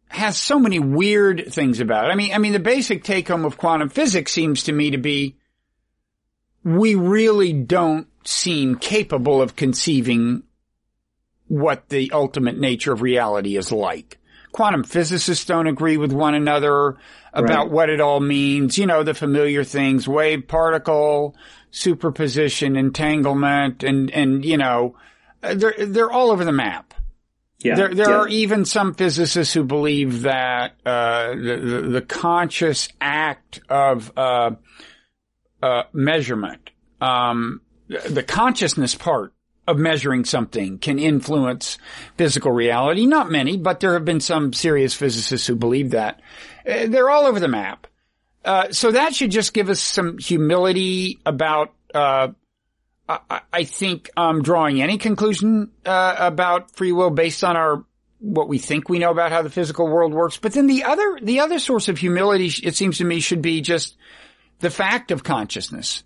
has 0.07 0.37
so 0.37 0.57
many 0.57 0.79
weird 0.79 1.53
things 1.53 1.79
about 1.79 2.05
it. 2.05 2.09
I 2.09 2.15
mean, 2.15 2.33
I 2.33 2.39
mean, 2.39 2.53
the 2.53 2.59
basic 2.59 3.03
take 3.03 3.27
home 3.27 3.45
of 3.45 3.57
quantum 3.57 3.89
physics 3.89 4.31
seems 4.31 4.63
to 4.63 4.71
me 4.71 4.91
to 4.91 4.97
be 4.97 5.37
we 6.63 6.95
really 6.95 7.53
don't 7.53 8.07
seem 8.25 8.75
capable 8.75 9.41
of 9.41 9.55
conceiving 9.55 10.43
what 11.51 11.89
the 11.89 12.11
ultimate 12.13 12.57
nature 12.57 12.93
of 12.93 13.01
reality 13.01 13.57
is 13.57 13.73
like. 13.73 14.17
Quantum 14.53 14.85
physicists 14.85 15.43
don't 15.43 15.67
agree 15.67 15.97
with 15.97 16.13
one 16.13 16.33
another 16.33 16.95
about 17.33 17.65
Right. 17.65 17.71
what 17.71 17.89
it 17.89 17.99
all 17.99 18.21
means. 18.21 18.77
You 18.77 18.85
know, 18.85 19.03
the 19.03 19.13
familiar 19.13 19.65
things, 19.65 20.07
wave 20.07 20.47
particle, 20.47 21.35
superposition, 21.69 22.77
entanglement, 22.77 23.83
and, 23.83 24.09
and, 24.11 24.45
you 24.45 24.57
know, 24.57 24.95
they're, 25.41 25.75
they're 25.77 26.11
all 26.11 26.31
over 26.31 26.45
the 26.45 26.53
map. 26.53 26.93
Yeah. 27.59 27.75
There, 27.75 27.93
there 27.93 28.09
yeah. 28.09 28.15
are 28.19 28.27
even 28.29 28.63
some 28.63 28.93
physicists 28.93 29.53
who 29.53 29.65
believe 29.65 30.21
that, 30.21 30.75
uh, 30.85 31.31
the, 31.31 31.61
the, 31.63 31.81
the 31.89 32.01
conscious 32.01 32.87
act 33.01 33.59
of, 33.67 34.09
uh, 34.15 34.51
uh, 35.61 35.83
measurement, 35.91 36.69
um, 37.01 37.59
the 37.87 38.23
consciousness 38.23 38.95
part 38.95 39.33
of 39.67 39.77
measuring 39.77 40.25
something 40.25 40.79
can 40.79 40.99
influence 40.99 41.77
physical 42.17 42.51
reality. 42.51 43.05
Not 43.05 43.31
many, 43.31 43.57
but 43.57 43.79
there 43.79 43.93
have 43.93 44.05
been 44.05 44.19
some 44.19 44.53
serious 44.53 44.93
physicists 44.93 45.47
who 45.47 45.55
believe 45.55 45.91
that. 45.91 46.21
Uh, 46.67 46.87
they're 46.87 47.09
all 47.09 47.25
over 47.25 47.39
the 47.39 47.47
map. 47.47 47.87
Uh, 48.43 48.71
so 48.71 48.91
that 48.91 49.13
should 49.13 49.31
just 49.31 49.53
give 49.53 49.69
us 49.69 49.79
some 49.79 50.17
humility 50.17 51.19
about, 51.25 51.73
uh, 51.93 52.29
I, 53.07 53.41
I, 53.53 53.63
think, 53.65 54.09
um, 54.17 54.41
drawing 54.41 54.81
any 54.81 54.97
conclusion, 54.97 55.71
uh, 55.85 56.15
about 56.17 56.75
free 56.75 56.91
will 56.91 57.11
based 57.11 57.43
on 57.43 57.55
our, 57.55 57.85
what 58.17 58.49
we 58.49 58.57
think 58.57 58.89
we 58.89 58.97
know 58.97 59.11
about 59.11 59.31
how 59.31 59.43
the 59.43 59.49
physical 59.51 59.87
world 59.87 60.13
works. 60.13 60.37
But 60.37 60.53
then 60.53 60.65
the 60.65 60.85
other, 60.85 61.19
the 61.21 61.41
other 61.41 61.59
source 61.59 61.87
of 61.87 61.99
humility, 61.99 62.51
it 62.63 62.75
seems 62.75 62.97
to 62.97 63.03
me, 63.03 63.19
should 63.19 63.43
be 63.43 63.61
just 63.61 63.95
the 64.59 64.71
fact 64.71 65.11
of 65.11 65.23
consciousness, 65.23 66.03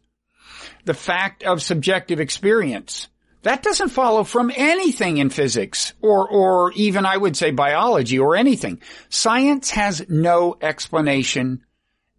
the 0.84 0.94
fact 0.94 1.44
of 1.44 1.62
subjective 1.62 2.20
experience. 2.20 3.08
That 3.46 3.62
doesn't 3.62 3.90
follow 3.90 4.24
from 4.24 4.52
anything 4.56 5.18
in 5.18 5.30
physics 5.30 5.94
or, 6.02 6.28
or 6.28 6.72
even 6.74 7.06
I 7.06 7.16
would 7.16 7.38
say 7.38 7.52
biology 7.52 8.18
or 8.18 8.36
anything. 8.36 8.82
Science 9.10 9.70
has 9.70 10.04
no 10.10 10.58
explanation, 10.60 11.64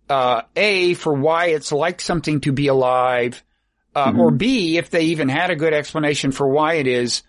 uh, 0.08 0.42
A, 0.54 0.94
for 0.94 1.12
why 1.12 1.46
it's 1.46 1.72
like 1.72 2.00
something 2.00 2.42
to 2.42 2.52
be 2.52 2.68
alive, 2.68 3.42
uh, 3.96 4.06
mm-hmm. 4.06 4.20
or 4.20 4.30
B, 4.30 4.78
if 4.78 4.90
they 4.90 5.06
even 5.06 5.28
had 5.28 5.50
a 5.50 5.56
good 5.56 5.74
explanation 5.74 6.30
for 6.30 6.46
why 6.46 6.74
it 6.74 6.86
is, 6.86 7.24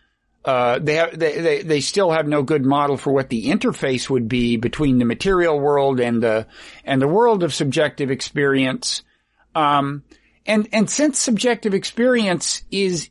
uh, 0.46 0.78
they, 0.78 0.94
have, 0.94 1.18
they, 1.18 1.42
they, 1.42 1.62
they 1.64 1.82
still 1.82 2.12
have 2.12 2.28
no 2.28 2.44
good 2.44 2.64
model 2.64 2.98
for 2.98 3.12
what 3.12 3.30
the 3.30 3.48
interface 3.48 4.08
would 4.12 4.30
be 4.30 4.58
between 4.58 5.00
the 5.00 5.06
material 5.06 5.60
world 5.60 6.00
and 6.00 6.22
the, 6.22 6.46
and 6.86 7.02
the 7.02 7.08
world 7.08 7.42
of 7.42 7.52
subjective 7.52 8.12
experience. 8.12 9.02
Um, 9.56 10.04
and, 10.46 10.70
and 10.72 10.88
since 10.88 11.18
subjective 11.18 11.74
experience 11.74 12.62
is, 12.70 13.10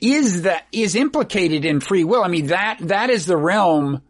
is 0.00 0.42
that, 0.42 0.66
is 0.72 0.94
implicated 0.94 1.64
in 1.64 1.80
free 1.80 2.04
will, 2.04 2.22
I 2.22 2.28
mean, 2.28 2.46
that, 2.46 2.78
that 2.80 3.10
is 3.10 3.26
the 3.26 3.36
realm 3.36 4.02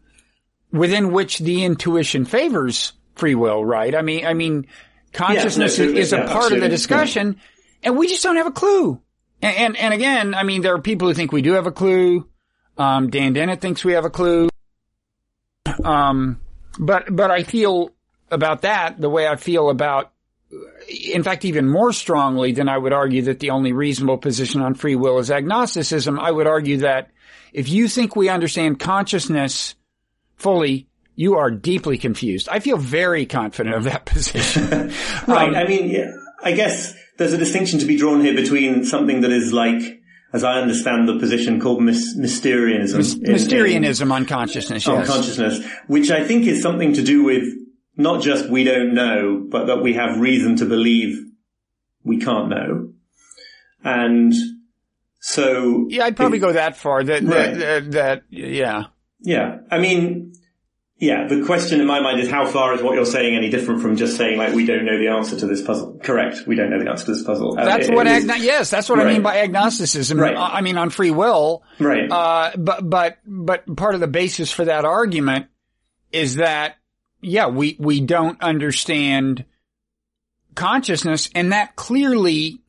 within 0.71 1.11
which 1.11 1.39
the 1.39 1.63
intuition 1.63 2.25
favors 2.25 2.93
free 3.15 3.35
will, 3.35 3.63
right? 3.63 3.93
I 3.93 4.01
mean, 4.01 4.25
I 4.25 4.33
mean, 4.33 4.67
consciousness 5.13 5.77
yeah, 5.77 5.85
is 5.85 6.13
a 6.13 6.17
yeah, 6.17 6.31
part 6.31 6.53
of 6.53 6.61
the 6.61 6.69
discussion 6.69 7.37
and 7.83 7.97
we 7.97 8.07
just 8.07 8.23
don't 8.23 8.37
have 8.37 8.47
a 8.47 8.51
clue. 8.51 9.01
And, 9.41 9.57
and, 9.57 9.77
and, 9.77 9.93
again, 9.93 10.35
I 10.35 10.43
mean, 10.43 10.61
there 10.61 10.75
are 10.75 10.81
people 10.81 11.07
who 11.07 11.13
think 11.13 11.31
we 11.31 11.41
do 11.41 11.53
have 11.53 11.65
a 11.65 11.71
clue. 11.71 12.27
Um, 12.77 13.09
Dan 13.09 13.33
Dennett 13.33 13.59
thinks 13.59 13.83
we 13.83 13.93
have 13.93 14.05
a 14.05 14.09
clue. 14.09 14.49
Um, 15.83 16.39
but, 16.79 17.13
but 17.13 17.31
I 17.31 17.43
feel 17.43 17.91
about 18.29 18.61
that 18.61 19.01
the 19.01 19.09
way 19.09 19.27
I 19.27 19.35
feel 19.35 19.69
about 19.69 20.11
in 20.87 21.23
fact, 21.23 21.45
even 21.45 21.69
more 21.69 21.93
strongly 21.93 22.51
than 22.51 22.67
I 22.67 22.77
would 22.77 22.93
argue 22.93 23.23
that 23.23 23.39
the 23.39 23.51
only 23.51 23.73
reasonable 23.73 24.17
position 24.17 24.61
on 24.61 24.73
free 24.73 24.95
will 24.95 25.19
is 25.19 25.31
agnosticism, 25.31 26.19
I 26.19 26.31
would 26.31 26.47
argue 26.47 26.77
that 26.77 27.11
if 27.53 27.69
you 27.69 27.87
think 27.87 28.15
we 28.15 28.29
understand 28.29 28.79
consciousness 28.79 29.75
fully, 30.35 30.87
you 31.15 31.35
are 31.35 31.51
deeply 31.51 31.97
confused. 31.97 32.49
I 32.49 32.59
feel 32.59 32.77
very 32.77 33.25
confident 33.25 33.75
of 33.75 33.83
that 33.85 34.05
position. 34.05 34.69
right. 35.27 35.49
Um, 35.49 35.55
I 35.55 35.65
mean, 35.65 35.89
yeah, 35.89 36.11
I 36.43 36.53
guess 36.53 36.93
there's 37.17 37.33
a 37.33 37.37
distinction 37.37 37.79
to 37.79 37.85
be 37.85 37.97
drawn 37.97 38.21
here 38.21 38.35
between 38.35 38.85
something 38.85 39.21
that 39.21 39.31
is 39.31 39.53
like, 39.53 40.01
as 40.33 40.43
I 40.43 40.59
understand 40.59 41.07
the 41.07 41.19
position 41.19 41.59
called 41.59 41.81
mis- 41.83 42.15
Mysterianism. 42.15 43.23
In, 43.23 43.31
Mysterianism 43.33 44.07
in, 44.07 44.11
on 44.11 44.25
consciousness, 44.25 44.87
yes. 44.87 44.97
On 44.97 45.05
consciousness, 45.05 45.65
which 45.87 46.09
I 46.09 46.25
think 46.25 46.45
is 46.47 46.61
something 46.61 46.93
to 46.93 47.03
do 47.03 47.23
with 47.23 47.43
not 47.95 48.21
just 48.21 48.49
we 48.49 48.63
don't 48.63 48.93
know, 48.93 49.45
but 49.49 49.65
that 49.65 49.81
we 49.81 49.93
have 49.93 50.19
reason 50.19 50.57
to 50.57 50.65
believe 50.65 51.19
we 52.03 52.19
can't 52.19 52.49
know. 52.49 52.93
And 53.83 54.33
so. 55.19 55.87
Yeah, 55.89 56.05
I'd 56.05 56.15
probably 56.15 56.37
it, 56.37 56.41
go 56.41 56.53
that 56.53 56.77
far. 56.77 57.03
That, 57.03 57.23
right. 57.23 57.53
that, 57.57 57.91
that, 57.91 58.23
yeah. 58.29 58.85
Yeah. 59.19 59.59
I 59.69 59.79
mean, 59.79 60.33
yeah, 61.01 61.25
the 61.27 61.43
question 61.45 61.81
in 61.81 61.87
my 61.87 61.99
mind 61.99 62.19
is 62.19 62.29
how 62.29 62.45
far 62.45 62.75
is 62.75 62.83
what 62.83 62.93
you're 62.93 63.07
saying 63.07 63.35
any 63.35 63.49
different 63.49 63.81
from 63.81 63.95
just 63.95 64.17
saying 64.17 64.37
like 64.37 64.53
we 64.53 64.67
don't 64.67 64.85
know 64.85 64.99
the 64.99 65.07
answer 65.07 65.35
to 65.35 65.47
this 65.47 65.63
puzzle? 65.63 65.99
Correct. 66.03 66.45
We 66.45 66.55
don't 66.55 66.69
know 66.69 66.77
the 66.77 66.91
answer 66.91 67.05
to 67.05 67.13
this 67.13 67.23
puzzle. 67.23 67.57
Uh, 67.57 67.65
that's 67.65 67.89
what 67.89 68.05
agno- 68.05 68.39
yes, 68.39 68.69
that's 68.69 68.87
what 68.87 68.99
right. 68.99 69.07
I 69.07 69.13
mean 69.13 69.23
by 69.23 69.37
agnosticism. 69.37 70.19
Right. 70.19 70.37
I 70.37 70.61
mean 70.61 70.77
on 70.77 70.91
free 70.91 71.09
will. 71.09 71.63
Right. 71.79 72.07
Uh, 72.07 72.51
but 72.55 72.87
but 72.87 73.17
but 73.25 73.75
part 73.75 73.95
of 73.95 73.99
the 73.99 74.07
basis 74.07 74.51
for 74.51 74.65
that 74.65 74.85
argument 74.85 75.47
is 76.11 76.35
that 76.35 76.75
yeah, 77.21 77.47
we, 77.47 77.75
we 77.79 78.01
don't 78.01 78.41
understand 78.41 79.45
consciousness 80.55 81.29
and 81.33 81.51
that 81.51 81.75
clearly, 81.75 82.61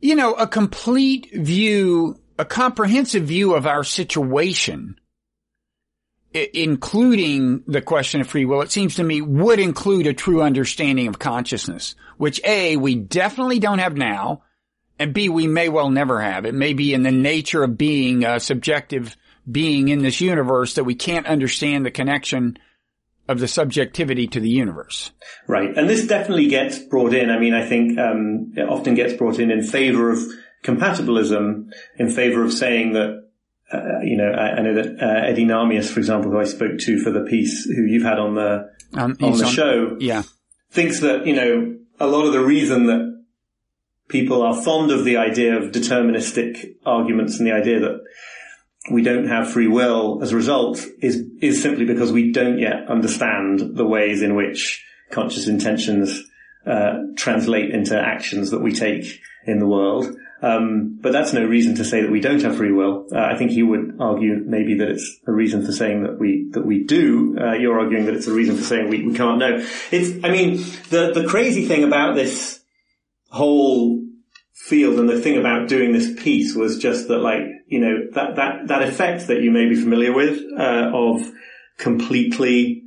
you 0.00 0.14
know, 0.14 0.34
a 0.34 0.46
complete 0.46 1.28
view, 1.32 2.20
a 2.38 2.44
comprehensive 2.44 3.24
view 3.24 3.54
of 3.54 3.66
our 3.66 3.84
situation, 3.84 4.98
I- 6.34 6.50
including 6.54 7.64
the 7.66 7.82
question 7.82 8.20
of 8.20 8.28
free 8.28 8.44
will, 8.44 8.62
it 8.62 8.70
seems 8.70 8.94
to 8.96 9.04
me 9.04 9.20
would 9.20 9.58
include 9.58 10.06
a 10.06 10.14
true 10.14 10.42
understanding 10.42 11.08
of 11.08 11.18
consciousness, 11.18 11.96
which 12.16 12.40
A, 12.44 12.76
we 12.76 12.94
definitely 12.94 13.58
don't 13.58 13.80
have 13.80 13.96
now, 13.96 14.42
and 14.98 15.12
B, 15.12 15.28
we 15.28 15.46
may 15.46 15.68
well 15.68 15.90
never 15.90 16.20
have. 16.20 16.44
It 16.44 16.54
may 16.54 16.72
be 16.72 16.94
in 16.94 17.02
the 17.02 17.12
nature 17.12 17.62
of 17.62 17.78
being 17.78 18.24
a 18.24 18.40
subjective 18.40 19.16
being 19.50 19.88
in 19.88 20.02
this 20.02 20.20
universe 20.20 20.74
that 20.74 20.84
we 20.84 20.94
can't 20.94 21.26
understand 21.26 21.86
the 21.86 21.90
connection 21.90 22.58
of 23.28 23.40
the 23.40 23.48
subjectivity 23.48 24.26
to 24.26 24.40
the 24.40 24.48
universe. 24.48 25.12
Right. 25.46 25.76
And 25.76 25.88
this 25.88 26.06
definitely 26.06 26.48
gets 26.48 26.78
brought 26.78 27.14
in. 27.14 27.30
I 27.30 27.38
mean, 27.38 27.54
I 27.54 27.66
think 27.66 27.98
um, 27.98 28.52
it 28.56 28.68
often 28.68 28.94
gets 28.94 29.12
brought 29.12 29.38
in 29.38 29.50
in 29.50 29.62
favor 29.62 30.10
of 30.10 30.18
compatibilism, 30.64 31.70
in 31.98 32.10
favor 32.10 32.42
of 32.42 32.52
saying 32.52 32.94
that, 32.94 33.28
uh, 33.70 34.00
you 34.02 34.16
know, 34.16 34.30
I, 34.30 34.56
I 34.56 34.62
know 34.62 34.74
that 34.74 35.02
uh, 35.02 35.26
Eddie 35.26 35.44
Nahmias, 35.44 35.90
for 35.90 36.00
example, 36.00 36.30
who 36.30 36.38
I 36.38 36.44
spoke 36.44 36.78
to 36.78 36.98
for 37.00 37.10
the 37.10 37.20
piece, 37.20 37.64
who 37.64 37.82
you've 37.82 38.02
had 38.02 38.18
on 38.18 38.34
the 38.34 38.70
um, 38.94 39.16
on 39.20 39.36
the 39.36 39.44
on, 39.44 39.52
show, 39.52 39.96
yeah, 40.00 40.22
thinks 40.70 41.00
that 41.00 41.26
you 41.26 41.34
know 41.34 41.76
a 42.00 42.06
lot 42.06 42.24
of 42.24 42.32
the 42.32 42.40
reason 42.40 42.86
that 42.86 43.24
people 44.08 44.42
are 44.42 44.62
fond 44.62 44.90
of 44.90 45.04
the 45.04 45.18
idea 45.18 45.54
of 45.56 45.70
deterministic 45.70 46.76
arguments 46.86 47.38
and 47.38 47.46
the 47.46 47.52
idea 47.52 47.78
that 47.80 48.00
we 48.90 49.02
don't 49.02 49.28
have 49.28 49.50
free 49.50 49.68
will 49.68 50.20
as 50.22 50.32
a 50.32 50.36
result 50.36 50.84
is, 51.00 51.24
is 51.40 51.62
simply 51.62 51.84
because 51.84 52.12
we 52.12 52.32
don't 52.32 52.58
yet 52.58 52.88
understand 52.88 53.76
the 53.76 53.86
ways 53.86 54.22
in 54.22 54.34
which 54.34 54.84
conscious 55.10 55.48
intentions 55.48 56.22
uh, 56.66 56.98
translate 57.16 57.70
into 57.70 57.98
actions 57.98 58.50
that 58.50 58.60
we 58.60 58.72
take 58.72 59.20
in 59.46 59.58
the 59.58 59.66
world. 59.66 60.14
Um, 60.40 60.98
but 61.00 61.12
that's 61.12 61.32
no 61.32 61.44
reason 61.44 61.74
to 61.76 61.84
say 61.84 62.02
that 62.02 62.10
we 62.10 62.20
don't 62.20 62.42
have 62.42 62.56
free 62.56 62.72
will. 62.72 63.08
Uh, 63.12 63.18
I 63.18 63.36
think 63.36 63.52
you 63.52 63.66
would 63.66 63.96
argue 63.98 64.36
maybe 64.44 64.74
that 64.78 64.88
it's 64.88 65.18
a 65.26 65.32
reason 65.32 65.66
for 65.66 65.72
saying 65.72 66.04
that 66.04 66.18
we 66.18 66.48
that 66.52 66.64
we 66.64 66.84
do. 66.84 67.36
Uh, 67.40 67.54
you're 67.54 67.78
arguing 67.78 68.04
that 68.06 68.14
it's 68.14 68.28
a 68.28 68.32
reason 68.32 68.56
for 68.56 68.62
saying 68.62 68.88
we, 68.88 69.04
we 69.04 69.14
can't 69.14 69.38
know. 69.38 69.56
It's. 69.90 70.24
I 70.24 70.30
mean, 70.30 70.58
the 70.90 71.12
the 71.12 71.26
crazy 71.28 71.66
thing 71.66 71.82
about 71.82 72.14
this 72.14 72.60
whole 73.30 74.00
field 74.54 75.00
and 75.00 75.08
the 75.08 75.20
thing 75.20 75.38
about 75.38 75.68
doing 75.68 75.92
this 75.92 76.12
piece 76.22 76.54
was 76.54 76.78
just 76.78 77.08
that 77.08 77.18
like 77.18 77.42
you 77.68 77.80
know, 77.80 78.06
that, 78.12 78.36
that, 78.36 78.68
that 78.68 78.82
effect 78.82 79.26
that 79.26 79.42
you 79.42 79.50
may 79.50 79.68
be 79.68 79.76
familiar 79.76 80.12
with, 80.12 80.40
uh, 80.58 80.90
of 80.92 81.30
completely 81.76 82.84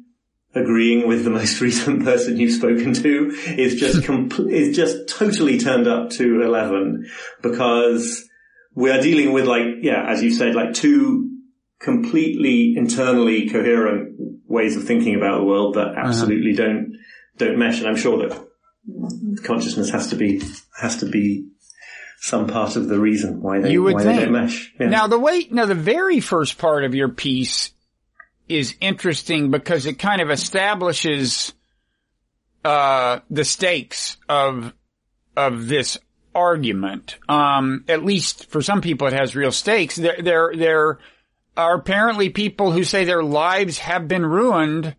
agreeing 0.53 1.07
with 1.07 1.23
the 1.23 1.29
most 1.29 1.61
recent 1.61 2.03
person 2.03 2.37
you've 2.37 2.53
spoken 2.53 2.93
to 2.93 3.31
is 3.57 3.75
just 3.75 4.01
compl- 4.07 4.51
is 4.51 4.75
just 4.75 5.07
totally 5.07 5.59
turned 5.59 5.87
up 5.87 6.09
to 6.09 6.41
11 6.41 7.09
because 7.41 8.27
we 8.73 8.89
are 8.89 9.01
dealing 9.01 9.33
with 9.33 9.45
like, 9.45 9.63
yeah, 9.81 10.05
as 10.07 10.23
you 10.23 10.33
said, 10.33 10.55
like 10.55 10.73
two 10.73 11.29
completely 11.79 12.73
internally 12.75 13.49
coherent 13.49 14.15
ways 14.45 14.75
of 14.75 14.83
thinking 14.83 15.15
about 15.15 15.39
the 15.39 15.43
world 15.43 15.75
that 15.75 15.89
uh-huh. 15.89 16.07
absolutely 16.07 16.53
uh-huh. 16.53 16.67
don't, 16.67 16.97
don't 17.37 17.57
mesh. 17.57 17.79
And 17.79 17.87
I'm 17.87 17.97
sure 17.97 18.27
that 18.27 18.47
consciousness 19.43 19.89
has 19.91 20.09
to 20.09 20.15
be, 20.15 20.41
has 20.79 20.97
to 20.97 21.05
be 21.05 21.50
some 22.21 22.45
part 22.45 22.75
of 22.75 22.87
the 22.87 22.99
reason 22.99 23.41
why 23.41 23.59
they, 23.59 23.71
you 23.71 23.81
would 23.81 23.95
why 23.95 24.03
think. 24.03 24.31
mesh. 24.31 24.73
Yeah. 24.79 24.89
Now 24.89 25.07
the 25.07 25.17
way, 25.17 25.47
now 25.49 25.65
the 25.65 25.73
very 25.73 26.19
first 26.19 26.59
part 26.59 26.83
of 26.83 26.93
your 26.93 27.09
piece 27.09 27.71
is 28.47 28.75
interesting 28.79 29.49
because 29.49 29.87
it 29.87 29.97
kind 29.97 30.21
of 30.21 30.29
establishes, 30.29 31.51
uh, 32.63 33.21
the 33.31 33.43
stakes 33.43 34.17
of, 34.29 34.71
of 35.35 35.67
this 35.67 35.97
argument. 36.35 37.17
Um, 37.27 37.85
at 37.87 38.05
least 38.05 38.51
for 38.51 38.61
some 38.61 38.81
people 38.81 39.07
it 39.07 39.13
has 39.13 39.35
real 39.35 39.51
stakes. 39.51 39.95
There, 39.95 40.21
there, 40.21 40.51
there 40.55 40.99
are 41.57 41.75
apparently 41.75 42.29
people 42.29 42.71
who 42.71 42.83
say 42.83 43.03
their 43.03 43.23
lives 43.23 43.79
have 43.79 44.07
been 44.07 44.25
ruined 44.25 44.95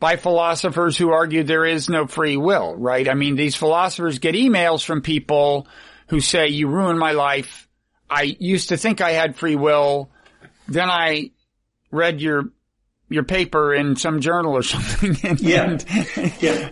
by 0.00 0.16
philosophers 0.16 0.96
who 0.96 1.10
argue 1.10 1.42
there 1.42 1.66
is 1.66 1.90
no 1.90 2.06
free 2.06 2.38
will, 2.38 2.74
right? 2.74 3.06
I 3.06 3.12
mean, 3.12 3.36
these 3.36 3.54
philosophers 3.54 4.18
get 4.18 4.34
emails 4.34 4.82
from 4.82 5.02
people 5.02 5.66
who 6.08 6.20
say, 6.20 6.48
you 6.48 6.68
ruined 6.68 6.98
my 6.98 7.12
life. 7.12 7.68
I 8.08 8.36
used 8.38 8.68
to 8.68 8.76
think 8.76 9.00
I 9.00 9.12
had 9.12 9.36
free 9.36 9.56
will. 9.56 10.10
Then 10.68 10.90
I 10.90 11.30
read 11.90 12.20
your, 12.20 12.50
your 13.08 13.24
paper 13.24 13.74
in 13.74 13.96
some 13.96 14.20
journal 14.20 14.56
or 14.56 14.62
something. 14.62 15.16
And, 15.22 15.40
yeah. 15.40 15.78
yeah. 16.40 16.70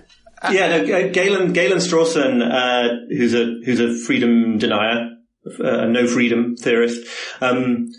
Yeah, 0.51 0.69
no, 0.77 1.11
Galen, 1.11 1.53
Galen 1.53 1.79
Strawson, 1.79 2.43
uh, 2.43 3.07
who's 3.09 3.33
a, 3.33 3.61
who's 3.65 3.79
a 3.79 3.97
freedom 3.97 4.59
denier, 4.59 5.11
uh, 5.47 5.65
a 5.65 5.87
no 5.87 6.09
freedom 6.09 6.57
theorist, 6.57 7.07
um, 7.41 7.93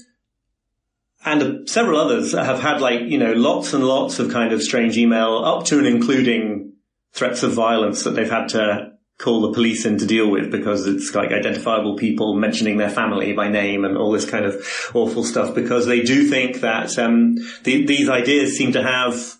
and 1.25 1.69
several 1.69 1.99
others 1.99 2.33
have 2.33 2.59
had 2.59 2.81
like, 2.81 3.01
you 3.01 3.17
know, 3.17 3.33
lots 3.33 3.73
and 3.73 3.83
lots 3.83 4.19
of 4.19 4.31
kind 4.31 4.51
of 4.51 4.61
strange 4.61 4.97
email 4.97 5.37
up 5.37 5.65
to 5.65 5.77
and 5.77 5.87
including 5.87 6.73
threats 7.13 7.43
of 7.43 7.53
violence 7.53 8.03
that 8.03 8.11
they've 8.11 8.29
had 8.29 8.49
to 8.49 8.92
call 9.19 9.41
the 9.41 9.53
police 9.53 9.85
in 9.85 9.97
to 9.99 10.05
deal 10.05 10.29
with 10.29 10.51
because 10.51 10.87
it's 10.87 11.13
like 11.13 11.31
identifiable 11.31 11.95
people 11.95 12.35
mentioning 12.35 12.77
their 12.77 12.89
family 12.89 13.33
by 13.33 13.47
name 13.47 13.85
and 13.85 13.97
all 13.97 14.11
this 14.11 14.29
kind 14.29 14.43
of 14.43 14.55
awful 14.93 15.23
stuff 15.23 15.53
because 15.53 15.85
they 15.85 16.01
do 16.01 16.27
think 16.27 16.61
that, 16.61 16.97
um, 16.97 17.35
the, 17.63 17.85
these 17.85 18.09
ideas 18.09 18.57
seem 18.57 18.71
to 18.73 18.81
have 18.81 19.35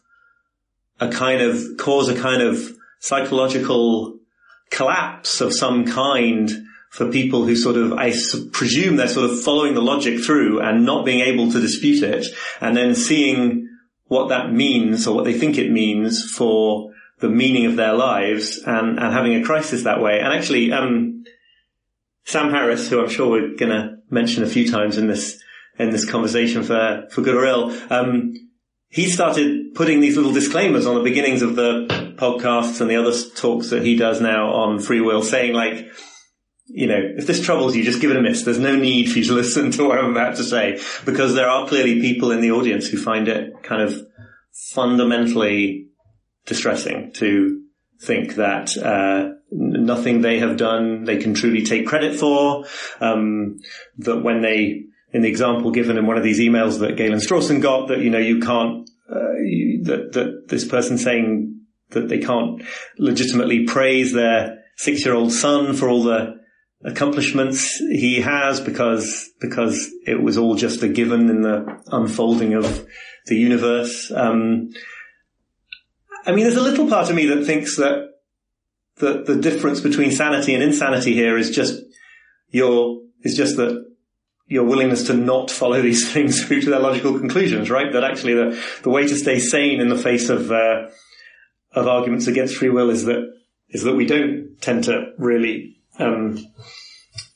a 1.00 1.10
kind 1.10 1.42
of, 1.42 1.62
cause 1.77 2.08
a 2.08 2.20
kind 2.20 2.42
of 2.42 2.77
psychological 3.00 4.18
collapse 4.70 5.42
of 5.42 5.53
some 5.53 5.86
kind 5.86 6.51
for 6.92 7.12
people 7.12 7.44
who 7.44 7.56
sort 7.56 7.75
of, 7.75 7.94
I 7.94 8.13
presume 8.51 8.96
they're 8.96 9.08
sort 9.08 9.30
of 9.30 9.42
following 9.42 9.74
the 9.74 9.82
logic 9.82 10.20
through 10.24 10.62
and 10.62 10.86
not 10.86 11.03
being 11.03 11.22
able 11.22 11.51
to 11.51 11.60
dispute 11.60 12.03
it 12.03 12.27
and 12.62 12.77
then 12.77 12.94
seeing 12.94 13.68
what 14.06 14.30
that 14.30 14.53
means 14.53 15.08
or 15.08 15.15
what 15.15 15.25
they 15.25 15.34
think 15.34 15.58
it 15.58 15.72
means 15.72 16.24
for 16.24 16.93
the 17.24 17.30
meaning 17.30 17.65
of 17.65 17.77
their 17.77 17.94
lives 17.94 18.58
and, 18.58 19.00
and 19.00 19.13
having 19.13 19.34
a 19.34 19.46
crisis 19.46 19.86
that 19.86 20.01
way. 20.01 20.20
And 20.20 20.34
actually, 20.34 20.74
um, 20.74 21.24
Sam 22.25 22.51
Harris, 22.51 22.89
who 22.89 23.01
I'm 23.01 23.10
sure 23.10 23.30
we're 23.30 23.56
going 23.56 23.72
to 23.72 23.96
mention 24.10 24.44
a 24.44 24.48
few 24.48 24.70
times 24.70 24.98
in 24.98 25.08
this, 25.08 25.42
in 25.80 25.89
this 25.89 26.03
conversation 26.03 26.63
for, 26.63 27.08
for 27.12 27.22
good 27.22 27.36
or 27.36 27.46
ill, 27.46 27.74
um, 27.89 28.34
he 28.89 29.10
started 29.10 29.74
putting 29.74 30.01
these 30.01 30.18
little 30.18 30.34
disclaimers 30.34 30.86
on 30.86 30.96
the 30.96 31.01
beginnings 31.01 31.42
of 31.42 31.56
the 31.56 31.88
podcasts 32.18 32.82
and 32.82 32.89
the 32.89 32.98
other 32.98 33.18
talks 33.36 33.70
that 33.70 33.84
he 33.84 33.96
does 33.96 34.20
now 34.20 34.51
on 34.51 34.82
free 34.82 35.00
will 35.00 35.24
saying 35.24 35.53
like, 35.53 35.88
you 36.65 36.88
know, 36.88 37.00
if 37.00 37.25
this 37.25 37.42
troubles 37.42 37.74
you, 37.74 37.86
just 37.86 38.01
give 38.01 38.12
it 38.12 38.18
a 38.18 38.22
miss. 38.22 38.44
There's 38.44 38.60
no 38.60 38.75
need 38.75 39.10
for 39.10 39.20
you 39.20 39.25
to 39.25 39.34
listen 39.42 39.72
to 39.72 39.88
what 39.88 39.98
I'm 39.98 40.12
about 40.12 40.36
to 40.36 40.44
say 40.44 40.82
because 41.06 41.36
there 41.36 41.50
are 41.50 41.70
clearly 41.70 42.01
people 42.01 42.32
in 42.32 42.42
the 42.42 42.51
audience 42.51 42.88
who 42.88 42.98
find 42.98 43.30
it 43.30 43.63
kind 43.63 43.82
of 43.82 43.96
fundamentally 44.74 45.88
distressing 46.46 47.12
to 47.14 47.64
think 48.02 48.36
that 48.36 48.76
uh, 48.78 49.34
nothing 49.52 50.22
they 50.22 50.40
have 50.40 50.58
done 50.58 51.06
they 51.06 51.18
can 51.18 51.34
truly 51.34 51.64
take 51.64 51.88
credit 51.88 52.20
for. 52.20 52.66
Um, 53.00 53.60
that 54.00 54.24
when 54.24 54.42
they, 54.42 54.86
in 55.12 55.22
the 55.22 55.30
example 55.30 55.72
given 55.72 55.98
in 55.98 56.08
one 56.08 56.18
of 56.18 56.24
these 56.24 56.40
emails 56.40 56.80
that 56.80 56.98
Galen 56.98 57.20
Strawson 57.20 57.62
got, 57.62 57.88
that 57.88 58.00
you 58.00 58.10
know 58.10 58.20
you 58.20 58.40
can't 58.40 58.90
uh, 59.10 59.34
you, 59.42 59.84
that 59.84 60.14
that 60.14 60.48
this 60.48 60.68
person 60.68 60.98
saying 60.98 61.62
that 61.92 62.10
they 62.10 62.20
can't 62.20 62.64
legitimately 62.98 63.66
praise 63.66 64.14
their 64.14 64.64
six-year-old 64.78 65.32
son 65.32 65.74
for 65.74 65.88
all 65.88 66.04
the 66.04 66.42
accomplishments 66.84 67.78
he 67.78 68.20
has 68.22 68.60
because 68.60 69.30
because 69.40 69.90
it 70.06 70.22
was 70.22 70.38
all 70.38 70.56
just 70.56 70.84
a 70.84 70.90
given 70.90 71.30
in 71.30 71.42
the 71.42 71.82
unfolding 71.88 72.54
of 72.54 72.86
the 73.28 73.36
universe. 73.36 74.12
Um, 74.14 74.72
I 76.25 76.32
mean, 76.32 76.44
there's 76.44 76.58
a 76.58 76.62
little 76.62 76.88
part 76.88 77.10
of 77.10 77.15
me 77.15 77.25
that 77.27 77.46
thinks 77.46 77.77
that 77.77 78.10
the 78.98 79.24
the 79.24 79.36
difference 79.36 79.82
between 79.82 80.12
sanity 80.12 80.53
and 80.53 80.63
insanity 80.63 81.13
here 81.13 81.38
is 81.38 81.51
just 81.51 81.82
your 82.50 83.01
is 83.24 83.36
just 83.36 83.58
that 83.58 83.86
your 84.48 84.63
willingness 84.63 85.08
to 85.08 85.13
not 85.13 85.50
follow 85.50 85.82
these 85.82 86.12
things 86.13 86.44
through 86.44 86.62
to 86.62 86.70
their 86.70 86.80
logical 86.80 87.18
conclusions, 87.18 87.70
right? 87.70 87.92
That 87.92 88.03
actually 88.03 88.36
the 88.36 88.63
the 88.84 88.89
way 88.89 89.08
to 89.08 89.15
stay 89.15 89.39
sane 89.39 89.82
in 89.82 89.89
the 89.89 89.98
face 89.98 90.30
of 90.30 90.52
uh, 90.52 90.89
of 91.74 91.88
arguments 91.88 92.28
against 92.28 92.56
free 92.56 92.69
will 92.69 92.89
is 92.89 93.06
that 93.06 93.34
is 93.69 93.84
that 93.84 93.95
we 93.95 94.06
don't 94.06 94.62
tend 94.62 94.84
to 94.86 95.13
really 95.17 95.78
um, 95.98 96.38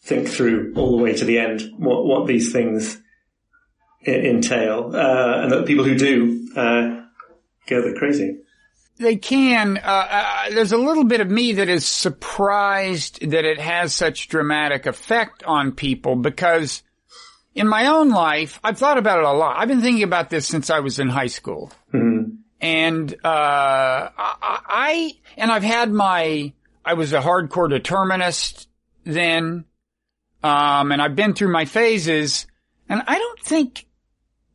think 0.04 0.28
through 0.28 0.74
all 0.76 0.96
the 0.96 1.04
way 1.04 1.14
to 1.14 1.26
the 1.26 1.40
end 1.40 1.64
what, 1.78 2.06
what 2.06 2.28
these 2.28 2.52
things 2.52 3.00
I- 4.06 4.12
entail, 4.12 4.96
uh, 4.96 5.42
and 5.42 5.52
that 5.52 5.66
people 5.66 5.84
who 5.84 5.98
do 5.98 6.48
uh, 6.56 7.02
go 7.68 7.80
a 7.80 7.84
bit 7.84 7.98
crazy. 7.98 8.38
They 9.00 9.16
can. 9.16 9.78
Uh, 9.78 9.82
uh, 10.10 10.50
there's 10.52 10.72
a 10.72 10.78
little 10.78 11.04
bit 11.04 11.22
of 11.22 11.30
me 11.30 11.54
that 11.54 11.70
is 11.70 11.86
surprised 11.86 13.22
that 13.30 13.46
it 13.46 13.60
has 13.60 13.94
such 13.94 14.28
dramatic 14.28 14.86
effect 14.86 15.44
on 15.44 15.72
people 15.74 16.16
because 16.16 16.84
in 17.54 17.68
my 17.68 17.88
own 17.88 18.10
life, 18.10 18.60
I've 18.64 18.78
thought 18.78 18.98
about 18.98 19.20
it 19.20 19.26
a 19.26 19.32
lot. 19.32 19.58
I've 19.58 19.68
been 19.68 19.82
thinking 19.82 20.04
about 20.04 20.30
this 20.30 20.48
since 20.48 20.70
I 20.70 20.80
was 20.80 21.00
in 21.00 21.10
high 21.10 21.28
school. 21.28 21.72
Mm-hmm. 21.94 22.36
And, 22.60 23.14
uh, 23.24 24.10
I, 24.18 24.60
I, 24.68 25.12
and 25.38 25.52
I've 25.52 25.64
had 25.64 25.92
my, 25.92 26.54
I 26.84 26.94
was 26.94 27.14
a 27.14 27.20
hardcore 27.20 27.70
determinist 27.70 28.68
then. 29.04 29.66
Um, 30.44 30.92
and 30.92 31.02
I've 31.02 31.16
been 31.16 31.34
through 31.34 31.52
my 31.52 31.66
phases 31.66 32.48
and 32.90 33.02
I 33.06 33.18
don't 33.18 33.42
think 33.42 33.86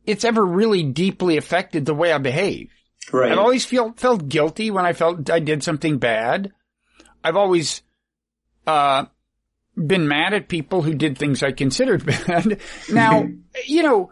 it's 0.05 0.25
ever 0.25 0.45
really 0.45 0.83
deeply 0.83 1.37
affected 1.37 1.85
the 1.85 1.93
way 1.93 2.11
I 2.11 2.17
behave. 2.17 2.71
Right. 3.11 3.31
I've 3.31 3.39
always 3.39 3.65
felt, 3.65 3.99
felt 3.99 4.27
guilty 4.29 4.71
when 4.71 4.85
I 4.85 4.93
felt 4.93 5.29
I 5.29 5.39
did 5.39 5.63
something 5.63 5.97
bad. 5.97 6.51
I've 7.23 7.35
always, 7.35 7.81
uh, 8.65 9.05
been 9.75 10.07
mad 10.07 10.33
at 10.33 10.47
people 10.47 10.83
who 10.83 10.93
did 10.93 11.17
things 11.17 11.41
I 11.41 11.51
considered 11.51 12.05
bad. 12.27 12.59
Now, 12.91 13.27
you 13.65 13.83
know, 13.83 14.11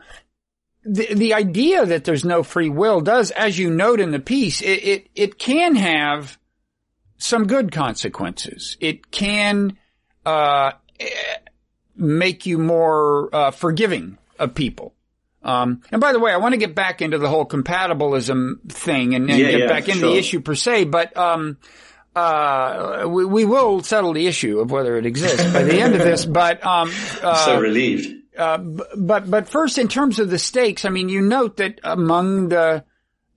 the, 0.84 1.14
the 1.14 1.34
idea 1.36 1.86
that 1.86 2.04
there's 2.04 2.26
no 2.26 2.44
free 2.44 2.70
will 2.70 3.02
does, 3.02 3.32
as 3.32 3.58
you 3.58 3.70
note 3.70 4.00
in 4.00 4.12
the 4.12 4.20
piece, 4.20 4.62
it, 4.62 4.84
it, 4.84 5.08
it 5.16 5.38
can 5.38 5.76
have 5.76 6.40
some 7.18 7.46
good 7.46 7.72
consequences. 7.72 8.78
It 8.80 9.12
can, 9.12 9.78
uh, 10.26 10.72
make 11.96 12.46
you 12.48 12.58
more, 12.58 13.30
uh, 13.34 13.52
forgiving 13.52 14.18
of 14.40 14.56
people. 14.56 14.96
Um, 15.44 15.82
and 15.92 16.00
by 16.00 16.14
the 16.14 16.20
way, 16.20 16.32
I 16.32 16.38
want 16.38 16.54
to 16.54 16.58
get 16.58 16.76
back 16.76 17.02
into 17.02 17.18
the 17.18 17.28
whole 17.28 17.46
compatibilism 17.46 18.72
thing 18.72 19.16
and, 19.16 19.30
and 19.30 19.40
Yeah, 19.40 19.52
get 19.52 19.60
yeah, 19.62 19.68
back 19.68 19.88
into 19.88 20.02
sure. 20.02 20.10
the 20.12 20.18
issue 20.18 20.40
per 20.42 20.54
se, 20.56 20.86
but, 20.86 21.16
um, 21.18 21.58
uh, 22.16 23.06
we, 23.08 23.26
we 23.26 23.46
will 23.46 23.82
settle 23.82 24.14
the 24.14 24.28
issue 24.28 24.60
of 24.60 24.70
whether 24.70 24.98
it 24.98 25.06
exists 25.06 25.52
by 25.52 25.64
the 25.64 25.80
end 25.80 25.96
of 25.96 26.02
this, 26.02 26.26
but, 26.40 26.64
um, 26.66 26.92
uh, 27.24 27.46
so 27.46 27.60
relieved. 27.60 28.14
uh, 28.38 28.58
but 28.58 29.30
but 29.30 29.48
first, 29.50 29.78
in 29.78 29.88
terms 29.88 30.20
of 30.20 30.30
the 30.30 30.38
stakes, 30.38 30.86
I 30.86 30.90
mean, 30.90 31.10
you 31.10 31.22
note 31.22 31.58
that 31.58 31.80
among 31.84 32.50
the 32.50 32.84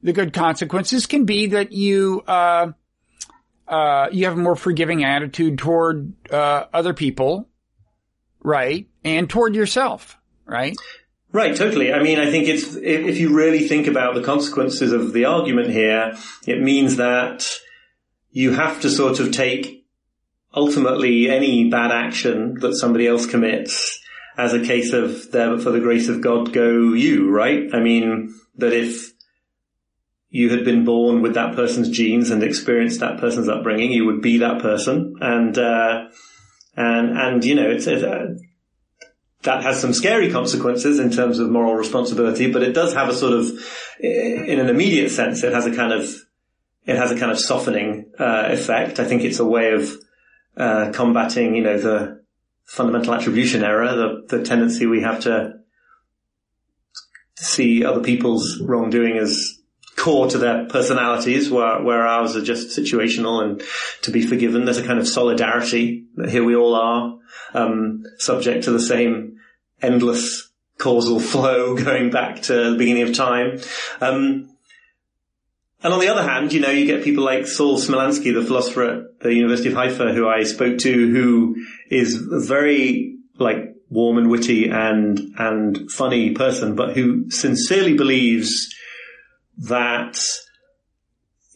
the 0.02 0.12
good 0.12 0.32
consequences 0.34 1.06
can 1.06 1.24
be 1.24 1.46
that 1.48 1.72
you 1.72 2.22
uh, 2.26 2.72
uh, 3.66 4.08
you 4.12 4.24
have 4.26 4.34
a 4.34 4.40
more 4.40 4.56
forgiving 4.56 5.04
attitude 5.04 5.56
toward 5.58 6.12
uh, 6.30 6.64
other 6.72 6.92
people, 6.94 7.48
right, 8.42 8.88
and 9.04 9.30
toward 9.30 9.54
yourself, 9.54 10.18
right? 10.46 10.76
Right, 11.34 11.56
totally. 11.56 11.92
I 11.92 12.00
mean, 12.00 12.20
I 12.20 12.30
think 12.30 12.46
it's, 12.46 12.76
if, 12.76 13.18
you 13.18 13.34
really 13.34 13.66
think 13.66 13.88
about 13.88 14.14
the 14.14 14.22
consequences 14.22 14.92
of 14.92 15.12
the 15.12 15.24
argument 15.24 15.68
here, 15.68 16.16
it 16.46 16.62
means 16.62 16.94
that 16.94 17.58
you 18.30 18.52
have 18.52 18.80
to 18.82 18.88
sort 18.88 19.18
of 19.18 19.32
take 19.32 19.84
ultimately 20.54 21.28
any 21.28 21.68
bad 21.68 21.90
action 21.90 22.54
that 22.60 22.76
somebody 22.76 23.08
else 23.08 23.26
commits 23.26 24.00
as 24.38 24.54
a 24.54 24.64
case 24.64 24.92
of 24.92 25.32
there, 25.32 25.50
but 25.50 25.64
for 25.64 25.72
the 25.72 25.80
grace 25.80 26.08
of 26.08 26.20
God 26.20 26.52
go 26.52 26.92
you, 26.92 27.28
right? 27.28 27.68
I 27.74 27.80
mean, 27.80 28.32
that 28.58 28.72
if 28.72 29.12
you 30.30 30.50
had 30.50 30.64
been 30.64 30.84
born 30.84 31.20
with 31.20 31.34
that 31.34 31.56
person's 31.56 31.90
genes 31.90 32.30
and 32.30 32.44
experienced 32.44 33.00
that 33.00 33.18
person's 33.18 33.48
upbringing, 33.48 33.90
you 33.90 34.04
would 34.06 34.22
be 34.22 34.38
that 34.38 34.62
person. 34.62 35.16
And, 35.20 35.58
uh, 35.58 36.04
and, 36.76 37.18
and, 37.18 37.44
you 37.44 37.56
know, 37.56 37.68
it's, 37.68 37.88
it's 37.88 38.04
uh, 38.04 38.36
that 39.44 39.62
has 39.62 39.80
some 39.80 39.92
scary 39.92 40.32
consequences 40.32 40.98
in 40.98 41.10
terms 41.10 41.38
of 41.38 41.50
moral 41.50 41.74
responsibility, 41.74 42.50
but 42.50 42.62
it 42.62 42.72
does 42.72 42.94
have 42.94 43.08
a 43.08 43.14
sort 43.14 43.34
of, 43.34 43.46
in 44.00 44.58
an 44.58 44.68
immediate 44.68 45.10
sense, 45.10 45.44
it 45.44 45.52
has 45.52 45.66
a 45.66 45.74
kind 45.74 45.92
of, 45.92 46.08
it 46.86 46.96
has 46.96 47.12
a 47.12 47.18
kind 47.18 47.30
of 47.30 47.38
softening, 47.38 48.10
uh, 48.18 48.48
effect. 48.50 49.00
I 49.00 49.04
think 49.04 49.22
it's 49.22 49.40
a 49.40 49.44
way 49.44 49.72
of, 49.72 49.90
uh, 50.56 50.90
combating, 50.92 51.54
you 51.54 51.62
know, 51.62 51.78
the 51.78 52.22
fundamental 52.64 53.14
attribution 53.14 53.62
error, 53.62 53.94
the, 53.94 54.36
the 54.36 54.44
tendency 54.44 54.86
we 54.86 55.02
have 55.02 55.20
to 55.20 55.54
see 57.36 57.84
other 57.84 58.02
people's 58.02 58.60
wrongdoing 58.60 59.18
as 59.18 59.53
core 60.04 60.28
to 60.28 60.36
their 60.36 60.66
personalities, 60.66 61.50
where, 61.50 61.82
where 61.82 62.06
ours 62.06 62.36
are 62.36 62.44
just 62.44 62.78
situational 62.78 63.42
and 63.42 63.62
to 64.02 64.10
be 64.10 64.20
forgiven. 64.20 64.66
There's 64.66 64.76
a 64.76 64.86
kind 64.86 64.98
of 64.98 65.08
solidarity 65.08 66.04
that 66.16 66.28
here 66.28 66.44
we 66.44 66.54
all 66.54 66.74
are, 66.74 67.18
um, 67.54 68.04
subject 68.18 68.64
to 68.64 68.70
the 68.70 68.80
same 68.80 69.38
endless 69.80 70.50
causal 70.76 71.20
flow 71.32 71.74
going 71.74 72.10
back 72.10 72.42
to 72.42 72.72
the 72.72 72.76
beginning 72.76 73.04
of 73.04 73.14
time. 73.14 73.60
Um, 74.02 74.50
and 75.82 75.94
on 75.94 76.00
the 76.00 76.08
other 76.08 76.22
hand, 76.22 76.52
you 76.52 76.60
know, 76.60 76.70
you 76.70 76.84
get 76.84 77.02
people 77.02 77.24
like 77.24 77.46
Saul 77.46 77.78
Smilansky, 77.78 78.34
the 78.34 78.44
philosopher 78.44 78.84
at 78.84 79.20
the 79.20 79.32
University 79.32 79.70
of 79.70 79.74
Haifa, 79.74 80.12
who 80.12 80.28
I 80.28 80.44
spoke 80.44 80.78
to, 80.80 80.92
who 80.92 81.56
is 81.90 82.16
a 82.30 82.40
very 82.40 83.16
like 83.38 83.74
warm 83.88 84.18
and 84.18 84.30
witty 84.30 84.68
and 84.68 85.18
and 85.38 85.90
funny 85.90 86.32
person, 86.32 86.74
but 86.74 86.94
who 86.94 87.30
sincerely 87.30 87.94
believes 87.94 88.74
that 89.58 90.18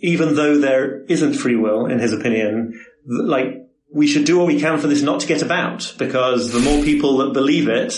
even 0.01 0.35
though 0.35 0.59
there 0.59 1.03
isn't 1.05 1.35
free 1.35 1.57
will, 1.57 1.87
in 1.87 1.99
his 1.99 2.13
opinion, 2.13 2.79
like 3.07 3.69
we 3.93 4.07
should 4.07 4.25
do 4.25 4.41
all 4.41 4.47
we 4.47 4.61
can 4.61 4.79
for 4.79 4.87
this 4.87 5.03
not 5.03 5.21
to 5.21 5.27
get 5.27 5.43
about, 5.43 5.95
because 5.99 6.53
the 6.53 6.61
more 6.61 6.85
people 6.85 7.19
that 7.19 7.33
believe 7.33 7.69
it, 7.69 7.95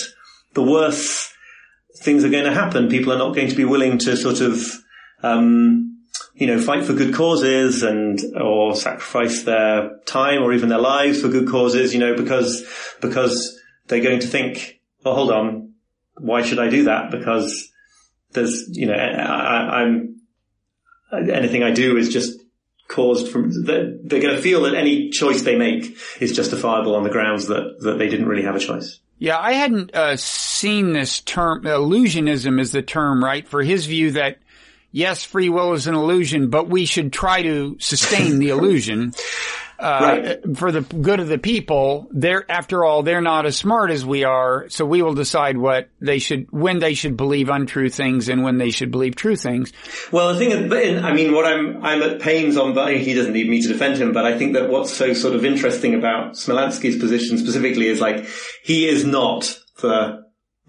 the 0.55 0.63
worse 0.63 1.33
things 1.99 2.25
are 2.25 2.31
going 2.31 2.45
to 2.45 2.55
happen. 2.55 2.89
People 2.89 3.13
are 3.13 3.19
not 3.19 3.35
going 3.35 3.49
to 3.49 3.57
be 3.57 3.65
willing 3.65 3.99
to 3.99 4.17
sort 4.17 4.41
of, 4.41 4.65
um, 5.23 5.99
you 6.35 6.47
know, 6.47 6.59
fight 6.59 6.85
for 6.85 6.95
good 6.95 7.15
causes 7.15 7.83
and, 7.83 8.19
or 8.41 8.75
sacrifice 8.75 9.43
their 9.43 9.99
time 10.07 10.43
or 10.43 10.53
even 10.53 10.69
their 10.69 10.79
lives 10.79 11.21
for 11.21 11.29
good 11.29 11.49
causes, 11.49 11.93
you 11.93 12.01
know, 12.01 12.17
because, 12.17 12.65
because 13.01 13.59
they're 13.89 14.03
going 14.03 14.21
to 14.21 14.27
think, 14.27 14.81
oh, 15.05 15.15
hold 15.15 15.31
on, 15.31 15.75
why 16.19 16.43
should 16.43 16.59
I 16.59 16.69
do 16.69 16.85
that? 16.85 17.11
Because 17.11 17.70
there's, 18.33 18.69
you 18.71 18.87
know, 18.87 18.95
I, 18.95 19.83
I'm, 19.83 20.21
anything 21.13 21.63
I 21.63 21.71
do 21.71 21.97
is 21.97 22.09
just 22.09 22.41
caused 22.89 23.29
from, 23.29 23.65
they're, 23.65 23.97
they're 24.03 24.21
going 24.21 24.37
to 24.37 24.43
feel 24.43 24.63
that 24.63 24.75
any 24.75 25.11
choice 25.11 25.43
they 25.43 25.57
make 25.57 25.97
is 26.21 26.35
justifiable 26.35 26.97
on 26.97 27.05
the 27.05 27.11
grounds 27.11 27.47
that, 27.47 27.77
that 27.81 27.99
they 27.99 28.09
didn't 28.09 28.27
really 28.27 28.43
have 28.43 28.57
a 28.57 28.61
choice. 28.61 29.01
Yeah, 29.19 29.39
I 29.39 29.53
hadn't 29.53 29.95
uh, 29.95 30.17
seen 30.17 30.93
this 30.93 31.21
term. 31.21 31.65
Illusionism 31.65 32.59
is 32.59 32.73
the 32.73 32.83
term, 32.83 33.23
right? 33.23 33.47
For 33.47 33.63
his 33.63 33.85
view 33.87 34.13
that 34.13 34.39
yes, 34.93 35.25
free 35.25 35.49
will 35.49 35.73
is 35.75 35.87
an 35.87 35.95
illusion, 35.95 36.49
but 36.49 36.69
we 36.69 36.85
should 36.85 37.13
try 37.13 37.43
to 37.43 37.77
sustain 37.79 38.39
the 38.39 38.49
illusion. 38.51 39.13
Uh, 39.81 40.01
right. 40.45 40.57
for 40.59 40.71
the 40.71 40.83
good 40.83 41.21
of 41.21 41.29
the 41.29 41.39
people. 41.39 42.09
They're, 42.13 42.45
after 42.51 42.85
all, 42.85 43.03
they're 43.03 43.23
not 43.23 43.47
as 43.47 43.57
smart 43.57 43.91
as 43.91 44.05
we 44.05 44.25
are, 44.25 44.69
so 44.69 44.85
we 44.85 45.01
will 45.01 45.15
decide 45.15 45.57
what 45.57 45.89
they 46.01 46.19
should, 46.19 46.49
when 46.51 46.81
they 46.81 46.93
should 46.93 47.17
believe 47.17 47.49
untrue 47.49 47.89
things 47.89 48.29
and 48.29 48.43
when 48.43 48.59
they 48.59 48.71
should 48.71 48.91
believe 48.91 49.17
true 49.17 49.37
things. 49.37 49.73
Well, 50.13 50.35
the 50.35 50.39
thing 50.39 50.51
is, 50.51 51.03
I 51.03 51.13
mean, 51.15 51.33
what 51.33 51.47
I'm, 51.47 51.83
I'm 51.83 52.03
at 52.03 52.21
pains 52.21 52.59
on, 52.59 52.75
but 52.75 52.95
he 52.95 53.15
doesn't 53.15 53.33
need 53.33 53.49
me 53.49 53.63
to 53.63 53.69
defend 53.69 53.97
him, 53.97 54.13
but 54.13 54.27
I 54.27 54.37
think 54.37 54.53
that 54.53 54.69
what's 54.69 54.93
so 54.93 55.15
sort 55.15 55.35
of 55.35 55.45
interesting 55.45 55.95
about 55.95 56.35
Smilansky's 56.35 56.99
position 56.99 57.39
specifically 57.39 57.87
is 57.87 58.01
like, 58.01 58.27
he 58.63 58.87
is 58.87 59.05
not 59.05 59.59
the 59.81 60.21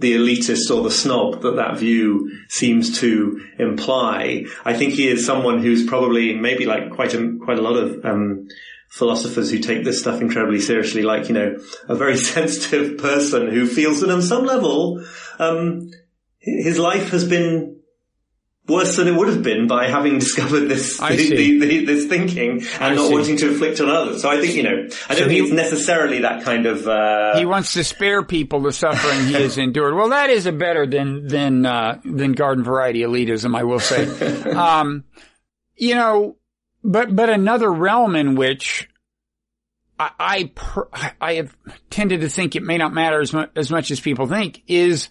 the 0.01 0.13
elitist 0.13 0.75
or 0.75 0.83
the 0.83 0.91
snob 0.91 1.41
that 1.43 1.55
that 1.57 1.77
view 1.77 2.31
seems 2.49 2.99
to 2.99 3.39
imply. 3.59 4.45
I 4.65 4.73
think 4.73 4.93
he 4.93 5.07
is 5.07 5.25
someone 5.25 5.61
who's 5.61 5.85
probably 5.85 6.33
maybe 6.33 6.65
like 6.65 6.89
quite 6.89 7.13
a 7.13 7.37
quite 7.43 7.59
a 7.59 7.61
lot 7.61 7.77
of 7.77 8.03
um, 8.03 8.47
philosophers 8.91 9.49
who 9.49 9.59
take 9.59 9.85
this 9.85 10.01
stuff 10.01 10.21
incredibly 10.21 10.59
seriously, 10.59 11.01
like, 11.01 11.29
you 11.29 11.33
know, 11.33 11.57
a 11.87 11.95
very 11.95 12.17
sensitive 12.35 12.97
person 12.97 13.47
who 13.47 13.65
feels 13.65 14.01
that 14.01 14.09
on 14.09 14.21
some 14.21 14.45
level, 14.45 15.03
um, 15.39 15.89
his 16.39 16.77
life 16.77 17.09
has 17.09 17.27
been 17.27 17.77
worse 18.67 18.97
than 18.97 19.07
it 19.07 19.15
would 19.15 19.27
have 19.29 19.43
been 19.43 19.67
by 19.67 19.87
having 19.87 20.19
discovered 20.19 20.67
this 20.67 20.97
the, 20.97 21.15
the, 21.15 21.59
the, 21.59 21.85
this 21.85 22.05
thinking 22.07 22.61
and 22.61 22.83
I 22.83 22.95
not 22.95 23.07
see. 23.07 23.13
wanting 23.13 23.37
to 23.37 23.51
inflict 23.51 23.79
on 23.79 23.89
others. 23.89 24.21
So 24.21 24.29
I 24.29 24.39
think 24.41 24.55
you 24.55 24.63
know 24.63 24.69
I 24.69 24.75
don't 24.75 24.89
so 24.89 25.15
think 25.15 25.31
he, 25.31 25.39
it's 25.39 25.51
necessarily 25.51 26.19
that 26.19 26.43
kind 26.43 26.65
of. 26.65 26.87
Uh, 26.87 27.37
he 27.37 27.45
wants 27.45 27.73
to 27.73 27.83
spare 27.83 28.23
people 28.23 28.59
the 28.61 28.71
suffering 28.71 29.25
he 29.25 29.33
has 29.33 29.57
endured. 29.57 29.95
Well, 29.95 30.09
that 30.09 30.29
is 30.29 30.45
a 30.45 30.51
better 30.51 30.85
than 30.85 31.27
than 31.27 31.65
uh, 31.65 32.01
than 32.03 32.33
garden 32.33 32.63
variety 32.63 33.01
elitism, 33.01 33.55
I 33.55 33.63
will 33.63 33.79
say. 33.79 34.51
um, 34.51 35.05
you 35.75 35.95
know, 35.95 36.35
but, 36.83 37.15
but 37.15 37.29
another 37.29 37.71
realm 37.71 38.15
in 38.15 38.35
which 38.35 38.89
I, 39.99 40.11
I, 40.19 40.51
per, 40.55 40.87
I, 41.19 41.35
have 41.35 41.55
tended 41.89 42.21
to 42.21 42.29
think 42.29 42.55
it 42.55 42.63
may 42.63 42.77
not 42.77 42.93
matter 42.93 43.21
as 43.21 43.33
much, 43.33 43.51
as 43.55 43.69
much 43.69 43.91
as 43.91 43.99
people 43.99 44.27
think 44.27 44.63
is 44.67 45.09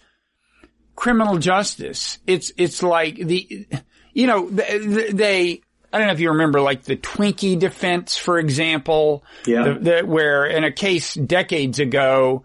criminal 0.96 1.38
justice. 1.38 2.18
It's, 2.26 2.52
it's 2.56 2.82
like 2.82 3.16
the, 3.16 3.66
you 4.12 4.26
know, 4.26 4.48
they, 4.48 5.62
I 5.92 5.98
don't 5.98 6.06
know 6.06 6.12
if 6.12 6.20
you 6.20 6.30
remember 6.30 6.60
like 6.60 6.82
the 6.84 6.96
Twinkie 6.96 7.58
defense, 7.58 8.16
for 8.16 8.38
example, 8.38 9.24
yeah. 9.46 9.64
The, 9.64 9.74
the, 9.74 10.02
where 10.02 10.46
in 10.46 10.64
a 10.64 10.72
case 10.72 11.14
decades 11.14 11.80
ago, 11.80 12.44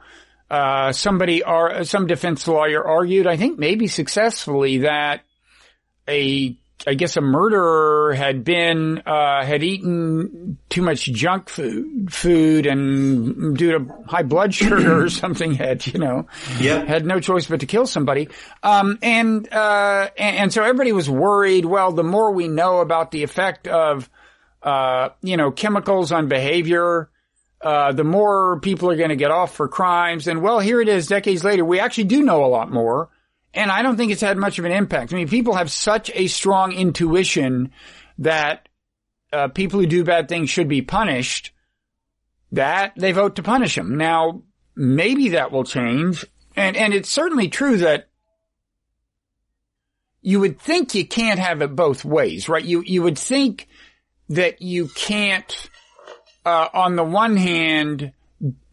uh, 0.49 0.91
somebody 0.91 1.43
or 1.43 1.83
some 1.83 2.07
defense 2.07 2.47
lawyer 2.47 2.83
argued, 2.83 3.27
I 3.27 3.37
think 3.37 3.59
maybe 3.59 3.87
successfully 3.87 4.79
that 4.79 5.21
a 6.07 6.57
I 6.87 6.93
guess 6.93 7.17
a 7.17 7.21
murderer 7.21 8.13
had 8.13 8.43
been, 8.43 9.01
uh, 9.05 9.43
had 9.43 9.63
eaten 9.63 10.57
too 10.69 10.83
much 10.83 11.05
junk 11.05 11.49
food, 11.49 12.13
food 12.13 12.67
and 12.67 13.57
due 13.57 13.71
to 13.79 13.93
high 14.07 14.23
blood 14.23 14.53
sugar 14.53 15.03
or 15.03 15.09
something 15.09 15.53
had, 15.53 15.85
you 15.87 15.99
know, 15.99 16.27
yeah. 16.59 16.83
had 16.83 17.05
no 17.05 17.19
choice 17.19 17.47
but 17.47 17.61
to 17.61 17.65
kill 17.65 17.87
somebody. 17.87 18.29
Um, 18.61 18.99
and, 19.01 19.51
uh, 19.51 20.09
and, 20.17 20.37
and 20.37 20.53
so 20.53 20.61
everybody 20.61 20.91
was 20.91 21.09
worried, 21.09 21.65
well, 21.65 21.91
the 21.91 22.03
more 22.03 22.31
we 22.31 22.47
know 22.47 22.79
about 22.79 23.11
the 23.11 23.23
effect 23.23 23.67
of, 23.67 24.09
uh, 24.61 25.09
you 25.21 25.37
know, 25.37 25.51
chemicals 25.51 26.11
on 26.11 26.27
behavior, 26.27 27.09
uh, 27.61 27.93
the 27.93 28.03
more 28.03 28.59
people 28.59 28.91
are 28.91 28.95
going 28.95 29.09
to 29.09 29.15
get 29.15 29.31
off 29.31 29.55
for 29.55 29.67
crimes. 29.67 30.27
And 30.27 30.41
well, 30.41 30.59
here 30.59 30.81
it 30.81 30.87
is 30.87 31.07
decades 31.07 31.43
later. 31.43 31.65
We 31.65 31.79
actually 31.79 32.05
do 32.05 32.21
know 32.21 32.45
a 32.45 32.47
lot 32.47 32.71
more. 32.71 33.09
And 33.55 33.71
I 33.71 33.81
don't 33.81 33.95
think 33.95 34.11
it's 34.11 34.21
had 34.21 34.37
much 34.37 34.59
of 34.59 34.65
an 34.65 34.73
impact. 34.73 35.13
I 35.13 35.15
mean, 35.15 35.29
people 35.29 35.55
have 35.55 35.71
such 35.71 36.11
a 36.13 36.27
strong 36.27 36.73
intuition 36.73 37.71
that 38.19 38.67
uh, 39.31 39.47
people 39.47 39.79
who 39.79 39.87
do 39.87 40.03
bad 40.03 40.27
things 40.27 40.49
should 40.49 40.67
be 40.67 40.81
punished 40.81 41.51
that 42.51 42.93
they 42.97 43.13
vote 43.13 43.37
to 43.37 43.43
punish 43.43 43.75
them. 43.75 43.97
Now, 43.97 44.43
maybe 44.75 45.29
that 45.29 45.51
will 45.51 45.63
change. 45.63 46.25
And, 46.55 46.75
and 46.75 46.93
it's 46.93 47.09
certainly 47.09 47.47
true 47.47 47.77
that 47.77 48.09
you 50.21 50.41
would 50.41 50.59
think 50.59 50.93
you 50.93 51.07
can't 51.07 51.39
have 51.39 51.61
it 51.61 51.75
both 51.75 52.03
ways, 52.03 52.49
right? 52.49 52.63
You, 52.63 52.81
you 52.85 53.03
would 53.03 53.17
think 53.17 53.67
that 54.29 54.61
you 54.61 54.87
can't, 54.87 55.69
uh, 56.45 56.67
on 56.73 56.95
the 56.95 57.03
one 57.03 57.37
hand, 57.37 58.11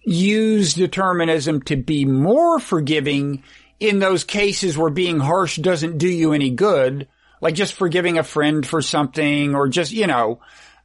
use 0.04 0.74
determinism 0.74 1.62
to 1.62 1.76
be 1.76 2.04
more 2.04 2.58
forgiving 2.58 3.42
in 3.82 3.98
those 3.98 4.22
cases 4.22 4.78
where 4.78 4.90
being 4.90 5.18
harsh 5.18 5.56
doesn't 5.56 5.98
do 5.98 6.08
you 6.08 6.32
any 6.32 6.50
good, 6.50 7.08
like 7.40 7.54
just 7.54 7.74
forgiving 7.74 8.16
a 8.16 8.22
friend 8.22 8.64
for 8.64 8.80
something 8.80 9.56
or 9.56 9.66
just, 9.66 9.90
you 9.90 10.06
know, 10.06 10.40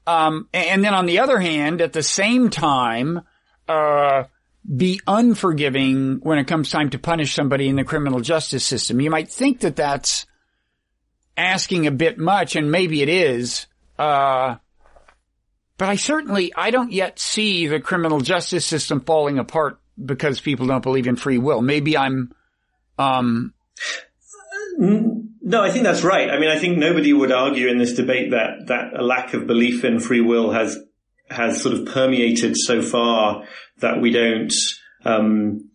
um, 0.07 0.47
and 0.51 0.83
then 0.83 0.95
on 0.95 1.05
the 1.05 1.19
other 1.19 1.37
hand, 1.37 1.79
at 1.79 1.93
the 1.93 2.01
same 2.01 2.49
time, 2.49 3.21
uh, 3.69 4.23
be 4.75 4.99
unforgiving 5.05 6.21
when 6.23 6.39
it 6.39 6.47
comes 6.47 6.71
time 6.71 6.89
to 6.89 6.97
punish 6.97 7.35
somebody 7.35 7.67
in 7.67 7.75
the 7.75 7.83
criminal 7.83 8.19
justice 8.19 8.65
system. 8.65 8.99
You 8.99 9.11
might 9.11 9.29
think 9.29 9.59
that 9.59 9.75
that's 9.75 10.25
asking 11.37 11.85
a 11.85 11.91
bit 11.91 12.17
much, 12.17 12.55
and 12.55 12.71
maybe 12.71 13.03
it 13.03 13.09
is. 13.09 13.67
Uh, 13.99 14.55
but 15.77 15.89
I 15.89 15.97
certainly, 15.97 16.51
I 16.55 16.71
don't 16.71 16.91
yet 16.91 17.19
see 17.19 17.67
the 17.67 17.79
criminal 17.79 18.21
justice 18.21 18.65
system 18.65 19.01
falling 19.01 19.37
apart 19.37 19.79
because 20.03 20.39
people 20.41 20.65
don't 20.65 20.83
believe 20.83 21.05
in 21.05 21.15
free 21.15 21.37
will. 21.37 21.61
Maybe 21.61 21.95
I'm 21.95 22.33
um, 22.97 23.53
no, 24.77 25.63
I 25.63 25.71
think 25.71 25.85
that's 25.85 26.03
right. 26.03 26.29
I 26.29 26.39
mean, 26.39 26.49
I 26.49 26.59
think 26.59 26.77
nobody 26.77 27.13
would 27.13 27.31
argue 27.31 27.67
in 27.67 27.77
this 27.77 27.93
debate 27.93 28.31
that, 28.31 28.67
that 28.67 28.93
a 28.93 29.03
lack 29.03 29.33
of 29.33 29.47
belief 29.47 29.83
in 29.83 29.99
free 29.99 30.21
will 30.21 30.51
has, 30.51 30.77
has 31.29 31.61
sort 31.61 31.73
of 31.73 31.85
permeated 31.85 32.57
so 32.57 32.81
far 32.81 33.45
that 33.79 34.01
we 34.01 34.11
don't, 34.11 34.53
um, 35.05 35.69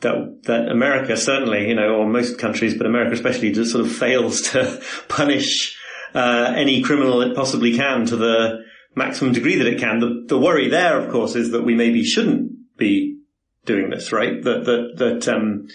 that, 0.00 0.42
that 0.44 0.68
America 0.68 1.16
certainly, 1.16 1.68
you 1.68 1.74
know, 1.74 1.96
or 1.96 2.06
most 2.06 2.38
countries, 2.38 2.76
but 2.76 2.86
America 2.86 3.12
especially 3.12 3.52
just 3.52 3.72
sort 3.72 3.84
of 3.84 3.92
fails 3.92 4.42
to 4.52 4.80
punish, 5.08 5.76
uh, 6.14 6.52
any 6.56 6.82
criminal 6.82 7.20
it 7.20 7.34
possibly 7.34 7.76
can 7.76 8.06
to 8.06 8.16
the 8.16 8.64
maximum 8.94 9.32
degree 9.32 9.56
that 9.56 9.66
it 9.66 9.80
can. 9.80 9.98
The, 9.98 10.24
the 10.28 10.38
worry 10.38 10.68
there, 10.68 10.98
of 10.98 11.10
course, 11.10 11.34
is 11.34 11.50
that 11.50 11.64
we 11.64 11.74
maybe 11.74 12.04
shouldn't 12.04 12.76
be 12.76 13.18
doing 13.64 13.90
this, 13.90 14.12
right? 14.12 14.42
That, 14.42 14.64
that, 14.64 14.94
that, 14.96 15.28
um, 15.28 15.66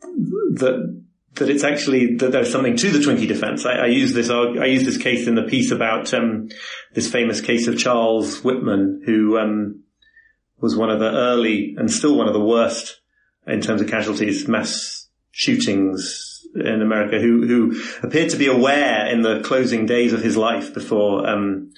that 0.00 0.98
that 1.34 1.48
it's 1.48 1.64
actually 1.64 2.16
that 2.16 2.32
there's 2.32 2.50
something 2.50 2.76
to 2.76 2.90
the 2.90 2.98
Twinkie 2.98 3.28
defense. 3.28 3.64
I, 3.64 3.72
I 3.74 3.86
use 3.86 4.12
this 4.12 4.30
I 4.30 4.66
use 4.66 4.84
this 4.84 4.98
case 4.98 5.26
in 5.26 5.34
the 5.34 5.44
piece 5.44 5.70
about 5.70 6.12
um, 6.14 6.48
this 6.94 7.10
famous 7.10 7.40
case 7.40 7.66
of 7.66 7.78
Charles 7.78 8.42
Whitman, 8.42 9.02
who 9.04 9.38
um, 9.38 9.82
was 10.60 10.76
one 10.76 10.90
of 10.90 11.00
the 11.00 11.10
early 11.10 11.74
and 11.78 11.90
still 11.90 12.16
one 12.16 12.28
of 12.28 12.34
the 12.34 12.44
worst 12.44 13.00
in 13.46 13.60
terms 13.60 13.80
of 13.80 13.88
casualties 13.88 14.46
mass 14.48 15.08
shootings 15.30 16.46
in 16.54 16.82
America. 16.82 17.20
Who 17.20 17.46
who 17.46 17.82
appeared 18.02 18.30
to 18.30 18.36
be 18.36 18.46
aware 18.46 19.06
in 19.06 19.22
the 19.22 19.40
closing 19.40 19.86
days 19.86 20.12
of 20.12 20.22
his 20.22 20.36
life 20.36 20.74
before 20.74 21.28
um, 21.28 21.72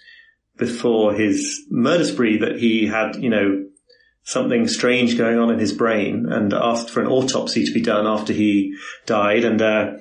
before 0.56 1.14
his 1.14 1.62
murder 1.70 2.04
spree 2.04 2.38
that 2.38 2.58
he 2.58 2.86
had 2.86 3.16
you 3.16 3.30
know 3.30 3.66
something 4.22 4.68
strange 4.68 5.16
going 5.16 5.38
on 5.38 5.50
in 5.50 5.58
his 5.58 5.72
brain 5.72 6.26
and 6.30 6.52
asked 6.52 6.90
for 6.90 7.00
an 7.00 7.08
autopsy 7.08 7.64
to 7.64 7.72
be 7.72 7.80
done 7.80 8.06
after 8.06 8.32
he 8.32 8.76
died 9.06 9.44
and 9.44 9.60
uh, 9.60 9.92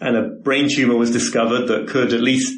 and 0.00 0.16
a 0.16 0.22
brain 0.22 0.68
tumor 0.68 0.96
was 0.96 1.10
discovered 1.10 1.66
that 1.66 1.88
could 1.88 2.12
at 2.12 2.22
least 2.22 2.56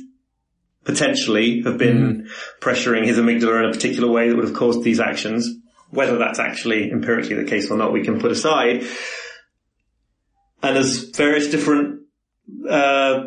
potentially 0.84 1.62
have 1.62 1.78
been 1.78 2.28
pressuring 2.60 3.04
his 3.04 3.18
amygdala 3.18 3.64
in 3.64 3.70
a 3.70 3.72
particular 3.72 4.10
way 4.10 4.28
that 4.28 4.36
would 4.36 4.44
have 4.44 4.54
caused 4.54 4.82
these 4.82 5.00
actions. 5.00 5.48
Whether 5.90 6.18
that's 6.18 6.38
actually 6.38 6.90
empirically 6.90 7.34
the 7.34 7.44
case 7.44 7.70
or 7.70 7.76
not, 7.76 7.92
we 7.92 8.04
can 8.04 8.20
put 8.20 8.32
aside. 8.32 8.84
And 10.62 10.76
as 10.78 11.10
various 11.10 11.48
different 11.50 12.02
uh, 12.68 13.24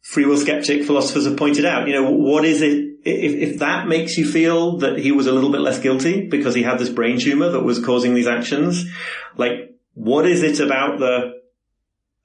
free 0.00 0.24
will 0.24 0.36
skeptic 0.36 0.84
philosophers 0.84 1.26
have 1.26 1.36
pointed 1.36 1.64
out, 1.64 1.86
you 1.88 1.94
know, 1.94 2.10
what 2.10 2.44
is 2.44 2.62
it 2.62 2.93
if, 3.04 3.52
if 3.52 3.58
that 3.58 3.86
makes 3.86 4.16
you 4.16 4.26
feel 4.26 4.78
that 4.78 4.98
he 4.98 5.12
was 5.12 5.26
a 5.26 5.32
little 5.32 5.52
bit 5.52 5.60
less 5.60 5.78
guilty 5.78 6.26
because 6.28 6.54
he 6.54 6.62
had 6.62 6.78
this 6.78 6.88
brain 6.88 7.18
tumor 7.18 7.50
that 7.50 7.62
was 7.62 7.84
causing 7.84 8.14
these 8.14 8.26
actions, 8.26 8.84
like 9.36 9.74
what 9.92 10.26
is 10.26 10.42
it 10.42 10.60
about 10.60 10.98
the 10.98 11.34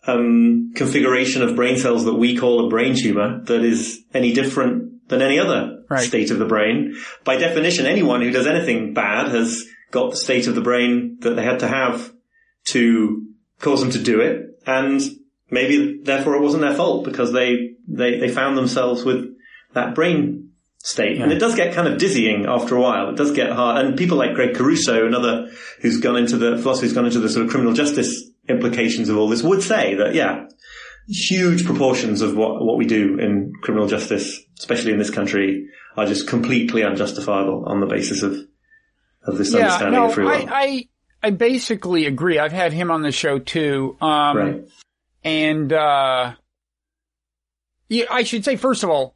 um, 0.08 0.72
configuration 0.76 1.42
of 1.42 1.56
brain 1.56 1.78
cells 1.78 2.06
that 2.06 2.16
we 2.16 2.38
call 2.38 2.66
a 2.66 2.70
brain 2.70 2.96
tumor 2.96 3.44
that 3.44 3.64
is 3.64 4.02
any 4.14 4.34
different 4.34 5.08
than 5.10 5.22
any 5.22 5.38
other 5.38 5.84
right. 5.90 6.08
state 6.08 6.32
of 6.32 6.40
the 6.40 6.46
brain? 6.46 6.96
By 7.26 7.38
definition, 7.38 7.86
anyone 7.86 8.22
who 8.22 8.32
does 8.32 8.48
anything 8.48 8.94
bad 8.94 9.30
has 9.30 9.66
got 9.92 10.12
the 10.12 10.18
state 10.18 10.48
of 10.48 10.56
the 10.56 10.62
brain 10.62 11.18
that 11.22 11.36
they 11.36 11.44
had 11.44 11.60
to 11.60 11.68
have 11.68 12.14
to 12.68 13.26
cause 13.60 13.82
them 13.82 13.92
to 13.92 14.00
do 14.00 14.22
it. 14.22 14.62
And 14.66 15.02
maybe 15.50 16.00
therefore 16.04 16.36
it 16.36 16.42
wasn't 16.42 16.62
their 16.62 16.76
fault 16.76 17.04
because 17.04 17.34
they, 17.34 17.72
they, 17.88 18.20
they 18.20 18.30
found 18.30 18.58
themselves 18.58 19.04
with 19.04 19.36
that 19.74 19.96
brain 19.96 20.49
state. 20.82 21.18
Yeah. 21.18 21.24
And 21.24 21.32
it 21.32 21.40
does 21.40 21.56
get 21.56 21.74
kind 21.74 21.88
of 21.88 21.98
dizzying 21.98 22.46
after 22.48 22.76
a 22.76 22.82
while. 22.82 23.10
It 23.10 23.18
does 23.18 23.32
get 23.32 23.52
hard. 23.52 23.86
And 23.86 23.98
people 23.98 24.18
like 24.18 24.34
Greg 24.34 24.56
Caruso, 24.56 25.06
another 25.06 25.50
who's 25.82 26.00
gone 26.00 26.16
into 26.16 26.38
the 26.38 26.58
philosophy, 26.58 26.88
who's 26.88 26.94
gone 26.94 27.06
into 27.06 27.20
the 27.20 27.30
sort 27.30 27.46
of 27.46 27.52
criminal 27.52 27.74
justice 27.74 28.30
implications 28.48 29.10
of 29.10 29.18
all 29.18 29.30
this 29.30 29.44
would 29.44 29.62
say 29.62 29.96
that, 29.96 30.16
yeah, 30.16 30.48
huge 31.08 31.66
proportions 31.66 32.22
of 32.22 32.36
what, 32.36 32.64
what 32.64 32.78
we 32.78 32.86
do 32.86 33.20
in 33.20 33.54
criminal 33.62 33.88
justice, 33.88 34.40
especially 34.58 34.92
in 34.92 35.00
this 35.00 35.10
country, 35.10 35.68
are 35.98 36.06
just 36.06 36.28
completely 36.28 36.84
unjustifiable 36.84 37.66
on 37.68 37.82
the 37.82 37.86
basis 37.86 38.24
of, 38.24 38.38
of 39.24 39.38
this 39.38 39.54
yeah, 39.54 39.60
understanding 39.60 40.00
no, 40.00 40.08
of 40.08 40.14
free 40.14 40.26
will. 40.26 40.32
I, 40.32 40.48
I, 40.50 40.88
I 41.22 41.30
basically 41.32 42.06
agree. 42.06 42.40
I've 42.40 42.54
had 42.54 42.72
him 42.72 42.90
on 42.90 43.02
the 43.02 43.12
show 43.12 43.38
too. 43.38 43.98
Um, 44.00 44.38
right. 44.38 44.68
and, 45.24 45.74
uh, 45.74 46.34
yeah, 47.90 48.06
I 48.10 48.24
should 48.24 48.46
say, 48.46 48.56
first 48.56 48.84
of 48.84 48.90
all, 48.90 49.16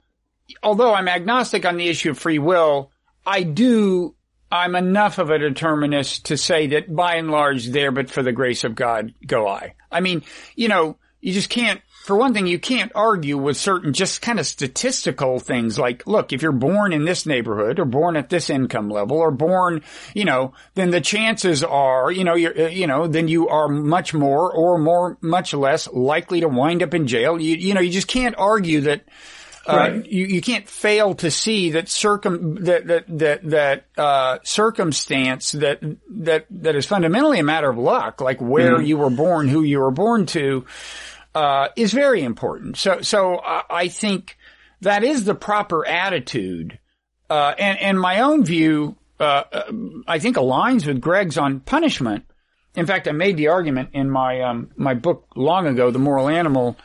although 0.62 0.94
I'm 0.94 1.08
agnostic 1.08 1.66
on 1.66 1.78
the 1.78 1.88
issue 1.88 2.12
of 2.12 2.20
free 2.20 2.40
will, 2.40 2.92
I 3.26 3.44
do, 3.44 4.16
I'm 4.52 4.76
enough 4.76 5.18
of 5.18 5.30
a 5.30 5.40
determinist 5.40 6.26
to 6.26 6.38
say 6.38 6.68
that 6.68 6.94
by 6.94 7.16
and 7.16 7.32
large 7.32 7.68
there, 7.68 7.92
but 7.92 8.10
for 8.10 8.24
the 8.24 8.32
grace 8.32 8.64
of 8.64 8.76
God 8.76 9.14
go 9.26 9.48
I. 9.48 9.76
I 9.92 10.02
mean, 10.02 10.24
you 10.56 10.68
know, 10.68 10.98
you 11.22 11.32
just 11.32 11.50
can't, 11.50 11.82
for 12.04 12.18
one 12.18 12.34
thing, 12.34 12.48
you 12.48 12.60
can't 12.60 12.92
argue 12.96 13.38
with 13.38 13.56
certain 13.56 13.94
just 13.94 14.22
kind 14.22 14.38
of 14.38 14.46
statistical 14.46 15.40
things 15.40 15.80
like, 15.80 16.06
look, 16.06 16.34
if 16.34 16.42
you're 16.42 16.52
born 16.52 16.92
in 16.92 17.06
this 17.06 17.26
neighborhood 17.26 17.80
or 17.80 17.86
born 17.86 18.18
at 18.18 18.30
this 18.30 18.50
income 18.50 18.90
level 18.90 19.18
or 19.18 19.32
born, 19.32 19.82
you 20.14 20.26
know, 20.26 20.52
then 20.76 20.92
the 20.92 21.00
chances 21.00 21.64
are, 21.64 22.12
you 22.12 22.26
know, 22.26 22.36
you're, 22.36 22.68
you 22.68 22.88
know, 22.88 23.08
then 23.08 23.30
you 23.30 23.48
are 23.48 23.70
much 23.70 24.14
more 24.14 24.52
or 24.52 24.78
more, 24.78 25.18
much 25.22 25.54
less 25.54 25.88
likely 25.88 26.42
to 26.42 26.50
wind 26.50 26.84
up 26.84 26.94
in 26.94 27.08
jail. 27.08 27.40
You, 27.40 27.56
you 27.56 27.74
know, 27.74 27.80
you 27.80 27.92
just 27.92 28.10
can't 28.10 28.36
argue 28.38 28.82
that, 28.82 29.06
uh, 29.66 29.76
right. 29.76 30.06
you, 30.06 30.26
you 30.26 30.42
can't 30.42 30.68
fail 30.68 31.16
to 31.16 31.32
see 31.32 31.72
that 31.72 31.88
circum, 31.88 32.64
that, 32.66 32.88
that, 32.88 33.06
that, 33.08 33.50
that, 33.50 33.86
uh, 33.98 34.40
circumstance 34.44 35.52
that, 35.54 35.80
that, 36.10 36.46
that 36.50 36.76
is 36.76 36.86
fundamentally 36.86 37.40
a 37.40 37.44
matter 37.44 37.70
of 37.70 37.78
luck, 37.78 38.20
like 38.20 38.42
where 38.42 38.76
mm-hmm. 38.76 38.86
you 38.86 38.98
were 38.98 39.10
born, 39.10 39.48
who 39.48 39.64
you 39.64 39.80
were 39.80 39.92
born 39.92 40.26
to, 40.26 40.66
uh, 41.34 41.70
is 41.76 41.94
very 41.94 42.24
important. 42.24 42.78
So, 42.78 43.02
so 43.02 43.40
I 43.44 43.88
think 43.88 44.38
that 44.82 45.04
is 45.04 45.24
the 45.24 45.36
proper 45.36 45.88
attitude. 45.88 46.78
Uh, 47.30 47.54
and, 47.58 47.80
and 47.80 48.00
my 48.00 48.20
own 48.20 48.44
view, 48.44 48.98
uh, 49.20 49.44
I 50.06 50.20
think 50.20 50.36
aligns 50.36 50.86
with 50.86 51.00
Greg's 51.00 51.38
on 51.38 51.62
punishment. 51.62 52.26
In 52.76 52.86
fact, 52.86 53.08
I 53.08 53.14
made 53.14 53.38
the 53.38 53.48
argument 53.48 53.92
in 53.94 54.10
my, 54.10 54.42
um, 54.42 54.72
my 54.76 54.94
book 54.94 55.28
long 55.36 55.68
ago, 55.68 55.90
The 55.90 56.00
Moral 56.00 56.28
Animal, 56.28 56.76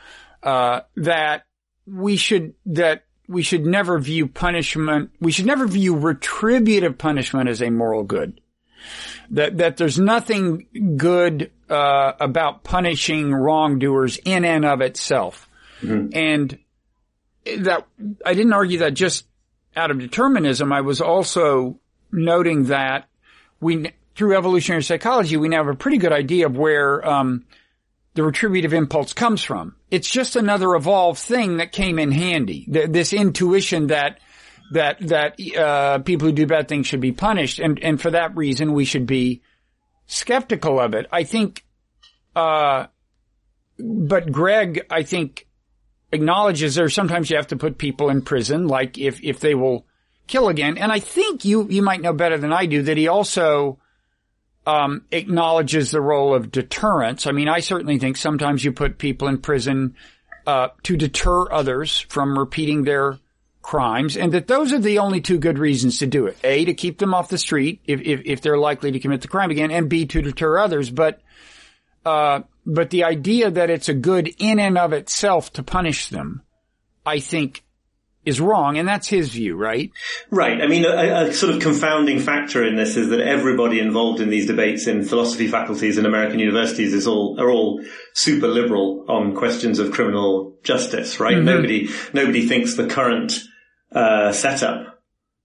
uh, 0.42 0.82
that 0.96 1.44
we 1.90 2.16
should, 2.16 2.54
that 2.66 3.04
we 3.26 3.42
should 3.42 3.66
never 3.66 3.98
view 3.98 4.26
punishment, 4.26 5.10
we 5.20 5.32
should 5.32 5.46
never 5.46 5.66
view 5.66 5.96
retributive 5.96 6.98
punishment 6.98 7.48
as 7.48 7.62
a 7.62 7.70
moral 7.70 8.02
good. 8.02 8.40
That, 9.30 9.58
that 9.58 9.76
there's 9.76 9.98
nothing 9.98 10.96
good, 10.96 11.50
uh, 11.68 12.12
about 12.20 12.64
punishing 12.64 13.34
wrongdoers 13.34 14.18
in 14.24 14.44
and 14.44 14.64
of 14.64 14.80
itself. 14.80 15.48
Mm-hmm. 15.82 16.16
And 16.16 16.58
that, 17.58 17.86
I 18.24 18.34
didn't 18.34 18.52
argue 18.52 18.78
that 18.78 18.94
just 18.94 19.26
out 19.76 19.90
of 19.90 19.98
determinism. 19.98 20.72
I 20.72 20.80
was 20.80 21.00
also 21.00 21.78
noting 22.10 22.64
that 22.64 23.08
we, 23.60 23.92
through 24.14 24.36
evolutionary 24.36 24.82
psychology, 24.82 25.36
we 25.36 25.48
now 25.48 25.58
have 25.58 25.68
a 25.68 25.76
pretty 25.76 25.98
good 25.98 26.12
idea 26.12 26.46
of 26.46 26.56
where, 26.56 27.06
um, 27.06 27.44
the 28.18 28.24
retributive 28.24 28.74
impulse 28.74 29.12
comes 29.12 29.44
from. 29.44 29.76
It's 29.92 30.10
just 30.10 30.34
another 30.34 30.74
evolved 30.74 31.20
thing 31.20 31.58
that 31.58 31.70
came 31.70 32.00
in 32.00 32.10
handy. 32.10 32.64
This 32.66 33.12
intuition 33.12 33.86
that 33.86 34.18
that 34.72 34.98
that 35.06 35.56
uh, 35.56 36.00
people 36.00 36.26
who 36.26 36.32
do 36.32 36.44
bad 36.44 36.66
things 36.66 36.88
should 36.88 37.00
be 37.00 37.12
punished, 37.12 37.60
and 37.60 37.78
and 37.80 38.00
for 38.02 38.10
that 38.10 38.36
reason 38.36 38.72
we 38.72 38.84
should 38.84 39.06
be 39.06 39.42
skeptical 40.06 40.80
of 40.80 40.94
it. 40.94 41.06
I 41.12 41.22
think, 41.22 41.64
uh, 42.34 42.88
but 43.78 44.32
Greg, 44.32 44.84
I 44.90 45.04
think 45.04 45.46
acknowledges 46.10 46.74
there 46.74 46.88
sometimes 46.88 47.30
you 47.30 47.36
have 47.36 47.46
to 47.46 47.56
put 47.56 47.78
people 47.78 48.10
in 48.10 48.22
prison, 48.22 48.66
like 48.66 48.98
if 48.98 49.22
if 49.22 49.38
they 49.38 49.54
will 49.54 49.86
kill 50.26 50.48
again. 50.48 50.76
And 50.76 50.90
I 50.90 50.98
think 50.98 51.44
you 51.44 51.68
you 51.70 51.82
might 51.82 52.00
know 52.00 52.14
better 52.14 52.36
than 52.36 52.52
I 52.52 52.66
do 52.66 52.82
that 52.82 52.96
he 52.96 53.06
also 53.06 53.78
um, 54.68 55.06
acknowledges 55.10 55.90
the 55.90 56.00
role 56.00 56.34
of 56.34 56.52
deterrence. 56.52 57.26
I 57.26 57.32
mean, 57.32 57.48
I 57.48 57.60
certainly 57.60 57.98
think 57.98 58.18
sometimes 58.18 58.62
you 58.62 58.70
put 58.70 58.98
people 58.98 59.26
in 59.26 59.38
prison 59.38 59.96
uh, 60.46 60.68
to 60.82 60.94
deter 60.94 61.50
others 61.50 62.00
from 62.10 62.38
repeating 62.38 62.84
their 62.84 63.18
crimes, 63.62 64.18
and 64.18 64.32
that 64.32 64.46
those 64.46 64.74
are 64.74 64.78
the 64.78 64.98
only 64.98 65.22
two 65.22 65.38
good 65.38 65.58
reasons 65.58 66.00
to 66.00 66.06
do 66.06 66.26
it: 66.26 66.36
a 66.44 66.66
to 66.66 66.74
keep 66.74 66.98
them 66.98 67.14
off 67.14 67.30
the 67.30 67.38
street 67.38 67.80
if 67.86 68.02
if, 68.02 68.20
if 68.26 68.40
they're 68.42 68.58
likely 68.58 68.92
to 68.92 69.00
commit 69.00 69.22
the 69.22 69.28
crime 69.28 69.50
again, 69.50 69.70
and 69.70 69.88
b 69.88 70.04
to 70.04 70.20
deter 70.20 70.58
others. 70.58 70.90
But 70.90 71.22
uh, 72.04 72.40
but 72.66 72.90
the 72.90 73.04
idea 73.04 73.50
that 73.50 73.70
it's 73.70 73.88
a 73.88 73.94
good 73.94 74.28
in 74.36 74.60
and 74.60 74.76
of 74.76 74.92
itself 74.92 75.50
to 75.54 75.62
punish 75.62 76.10
them, 76.10 76.42
I 77.06 77.20
think, 77.20 77.64
is 78.28 78.40
wrong, 78.40 78.76
and 78.76 78.86
that's 78.86 79.08
his 79.08 79.30
view, 79.30 79.56
right? 79.56 79.90
Right. 80.30 80.60
I 80.60 80.66
mean, 80.66 80.84
a, 80.84 81.28
a, 81.28 81.32
sort 81.32 81.54
of 81.54 81.62
confounding 81.62 82.20
factor 82.20 82.62
in 82.62 82.76
this 82.76 82.96
is 82.96 83.08
that 83.08 83.20
everybody 83.20 83.80
involved 83.80 84.20
in 84.20 84.28
these 84.28 84.46
debates 84.46 84.86
in 84.86 85.04
philosophy 85.04 85.48
faculties 85.48 85.96
in 85.96 86.04
American 86.04 86.38
universities 86.38 86.92
is 86.92 87.06
all 87.06 87.40
are 87.40 87.50
all 87.50 87.82
super 88.12 88.46
liberal 88.46 89.06
on 89.08 89.34
questions 89.34 89.78
of 89.78 89.92
criminal 89.92 90.58
justice, 90.62 91.18
right? 91.18 91.36
Mm-hmm. 91.36 91.46
Nobody 91.46 91.88
nobody 92.12 92.46
thinks 92.46 92.76
the 92.76 92.86
current 92.86 93.40
uh, 93.92 94.32
setup 94.32 95.02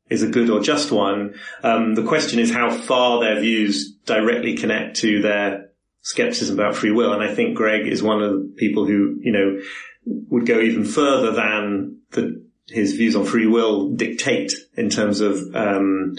is 0.10 0.22
a 0.22 0.28
good 0.28 0.50
or 0.50 0.60
just 0.60 0.92
one. 0.92 1.36
Um, 1.64 1.96
the 1.96 2.04
question 2.04 2.40
is 2.40 2.52
how 2.52 2.70
far 2.70 3.22
their 3.22 3.40
views 3.40 3.94
directly 4.06 4.58
connect 4.58 4.98
to 4.98 5.22
their 5.22 5.70
skepticism 6.02 6.60
about 6.60 6.76
free 6.76 6.92
will, 6.92 7.14
and 7.14 7.24
I 7.24 7.34
think 7.34 7.56
Greg 7.56 7.88
is 7.88 8.04
one 8.04 8.22
of 8.22 8.32
the 8.32 8.54
people 8.58 8.86
who 8.86 9.18
you 9.22 9.32
know 9.32 9.62
would 10.06 10.46
go 10.46 10.60
even 10.60 10.84
further 10.84 11.32
than 11.32 12.00
the 12.12 12.43
his 12.68 12.94
views 12.94 13.16
on 13.16 13.26
free 13.26 13.48
will 13.48 13.90
dictate 13.90 14.52
in 14.76 14.90
terms 14.90 15.22
of 15.22 15.38
um, 15.56 16.16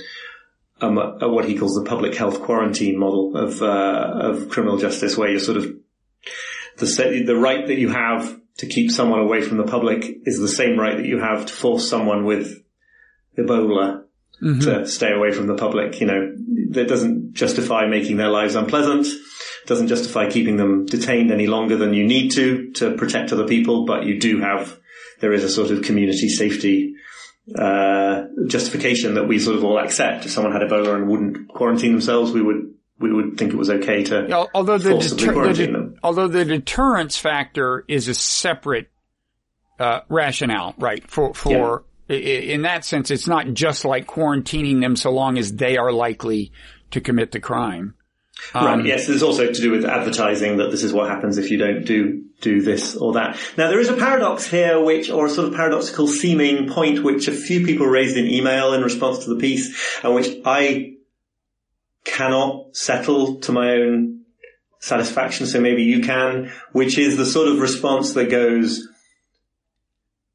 um, 0.81 0.99
uh, 0.99 1.29
what 1.29 1.47
he 1.47 1.57
calls 1.57 1.75
the 1.75 1.89
public 1.89 2.15
health 2.15 2.43
quarantine 2.43 2.99
model 2.99 3.37
of 3.37 3.63
uh, 3.63 4.13
of 4.15 4.49
criminal 4.51 4.79
justice, 4.79 5.17
where 5.17 5.31
you're 5.31 5.41
sort 5.41 5.57
of 5.57 5.75
the 6.79 7.23
the 7.27 7.37
right 7.37 7.67
that 7.67 7.79
you 7.79 7.89
have 7.89 8.41
to 8.59 8.67
keep 8.67 8.91
someone 8.91 9.21
away 9.21 9.41
from 9.41 9.57
the 9.57 9.65
public 9.65 10.05
is 10.25 10.39
the 10.39 10.49
same 10.49 10.79
right 10.79 10.97
that 10.97 11.07
you 11.07 11.19
have 11.19 11.47
to 11.47 11.53
force 11.53 11.89
someone 11.89 12.25
with 12.25 12.63
Ebola 13.37 14.05
mm-hmm. 14.43 14.61
to 14.61 14.87
stay 14.87 15.13
away 15.13 15.33
from 15.33 15.47
the 15.47 15.55
public. 15.55 16.01
You 16.01 16.07
know, 16.07 16.37
that 16.71 16.89
doesn't 16.89 17.35
justify 17.35 17.87
making 17.87 18.17
their 18.17 18.31
lives 18.31 18.55
unpleasant. 18.55 19.07
Doesn't 19.67 19.89
justify 19.89 20.29
keeping 20.29 20.57
them 20.57 20.85
detained 20.85 21.33
any 21.33 21.47
longer 21.47 21.77
than 21.77 21.95
you 21.95 22.05
need 22.05 22.33
to 22.33 22.71
to 22.73 22.97
protect 22.97 23.33
other 23.33 23.47
people, 23.47 23.87
but 23.87 24.05
you 24.05 24.21
do 24.21 24.41
have 24.41 24.79
there 25.21 25.33
is 25.33 25.45
a 25.45 25.49
sort 25.49 25.71
of 25.71 25.83
community 25.83 26.29
safety 26.29 26.95
uh, 27.59 28.25
justification 28.47 29.15
that 29.15 29.29
we 29.29 29.39
sort 29.39 29.57
of 29.57 29.65
all 29.65 29.79
accept. 29.79 30.25
If 30.25 30.33
someone 30.33 30.53
had 30.53 30.63
Ebola 30.63 30.95
and 30.95 31.09
wouldn't 31.09 31.49
quarantine 31.49 31.93
themselves, 31.93 32.33
we 32.33 32.43
would 32.43 32.75
we 32.99 33.13
would 33.13 33.37
think 33.37 33.53
it 33.53 33.57
was 33.57 33.71
okay 33.71 34.05
to 34.05 34.49
although 34.55 34.79
the, 34.79 34.99
deter- 34.99 35.53
the 35.53 35.67
de- 35.67 35.95
although 36.03 36.29
the 36.29 36.45
deterrence 36.45 37.17
factor 37.17 37.85
is 37.89 38.09
a 38.09 38.15
separate 38.15 38.89
uh, 39.79 40.01
rationale, 40.09 40.75
right? 40.79 41.09
For 41.11 41.35
for 41.35 41.85
yeah. 42.09 42.17
in 42.17 42.63
that 42.63 42.85
sense, 42.85 43.11
it's 43.11 43.27
not 43.27 43.53
just 43.53 43.85
like 43.85 44.07
quarantining 44.07 44.81
them 44.81 44.97
so 44.97 45.11
long 45.11 45.39
as 45.39 45.55
they 45.55 45.77
are 45.77 45.93
likely 45.93 46.53
to 46.93 47.01
commit 47.01 47.33
the 47.33 47.41
crime. 47.41 47.95
Um, 48.53 48.67
right. 48.67 48.87
Yes, 48.87 49.07
there's 49.07 49.23
also 49.23 49.47
to 49.47 49.61
do 49.61 49.71
with 49.71 49.85
advertising 49.85 50.59
that 50.59 50.71
this 50.71 50.83
is 50.83 50.93
what 50.93 51.09
happens 51.09 51.39
if 51.39 51.51
you 51.51 51.59
don't 51.59 51.85
do 51.85 52.25
do 52.41 52.61
this 52.61 52.97
or 52.97 53.15
that. 53.15 53.39
Now 53.57 53.69
there 53.69 53.81
is 53.81 53.89
a 53.89 53.97
paradox 53.97 54.47
here, 54.47 54.81
which 54.83 55.11
or 55.11 55.27
a 55.27 55.31
sort 55.31 55.49
of 55.49 55.55
paradoxical 55.55 56.07
seeming 56.07 56.69
point, 56.69 57.03
which 57.03 57.29
a 57.29 57.33
few 57.33 57.65
people 57.65 57.87
raised 57.87 58.17
in 58.17 58.27
email 58.27 58.75
in 58.75 58.83
response 58.83 59.25
to 59.25 59.35
the 59.35 59.41
piece, 59.41 60.01
and 60.03 60.15
which 60.15 60.29
I 60.45 60.95
cannot 62.05 62.77
settle 62.77 63.41
to 63.41 63.53
my 63.53 63.73
own 63.73 64.25
satisfaction. 64.81 65.47
So 65.47 65.61
maybe 65.61 65.83
you 65.83 66.01
can, 66.01 66.53
which 66.73 66.99
is 66.99 67.17
the 67.17 67.27
sort 67.27 67.49
of 67.49 67.61
response 67.61 68.13
that 68.15 68.31
goes, 68.31 68.87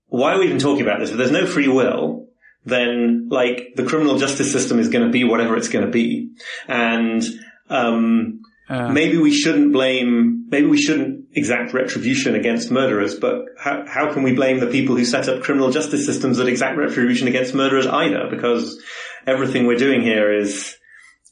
"Why 0.08 0.34
are 0.34 0.40
we 0.40 0.46
even 0.46 0.60
talking 0.60 0.82
about 0.82 1.00
this? 1.00 1.12
If 1.12 1.18
there's 1.18 1.32
no 1.32 1.46
free 1.46 1.68
will." 1.68 2.28
Then, 2.66 3.30
like, 3.32 3.70
the 3.76 3.86
criminal 3.86 4.18
justice 4.18 4.52
system 4.52 4.80
is 4.80 4.90
going 4.90 5.06
to 5.06 5.12
be 5.12 5.24
whatever 5.24 5.56
it's 5.56 5.70
going 5.70 5.86
to 5.86 5.92
be. 5.92 6.32
And 6.68 7.24
um, 7.70 8.42
uh, 8.70 8.90
maybe 8.90 9.18
we 9.18 9.34
shouldn't 9.34 9.74
blame, 9.74 10.48
maybe 10.50 10.68
we 10.68 10.78
shouldn't 10.78 11.26
exact 11.34 11.74
retribution 11.74 12.36
against 12.36 12.70
murderers, 12.70 13.16
but 13.16 13.46
how, 13.58 13.84
how 13.88 14.14
can 14.14 14.24
we 14.24 14.34
blame 14.34 14.60
the 14.60 14.68
people 14.68 14.96
who 14.96 15.06
set 15.06 15.28
up 15.28 15.42
criminal 15.42 15.72
justice 15.72 16.06
systems 16.06 16.38
that 16.38 16.48
exact 16.48 16.78
retribution 16.78 17.28
against 17.28 17.56
murderers 17.56 17.88
either? 17.88 18.28
Because 18.30 18.82
everything 19.26 19.66
we're 19.66 19.78
doing 19.78 20.02
here 20.02 20.32
is, 20.32 20.76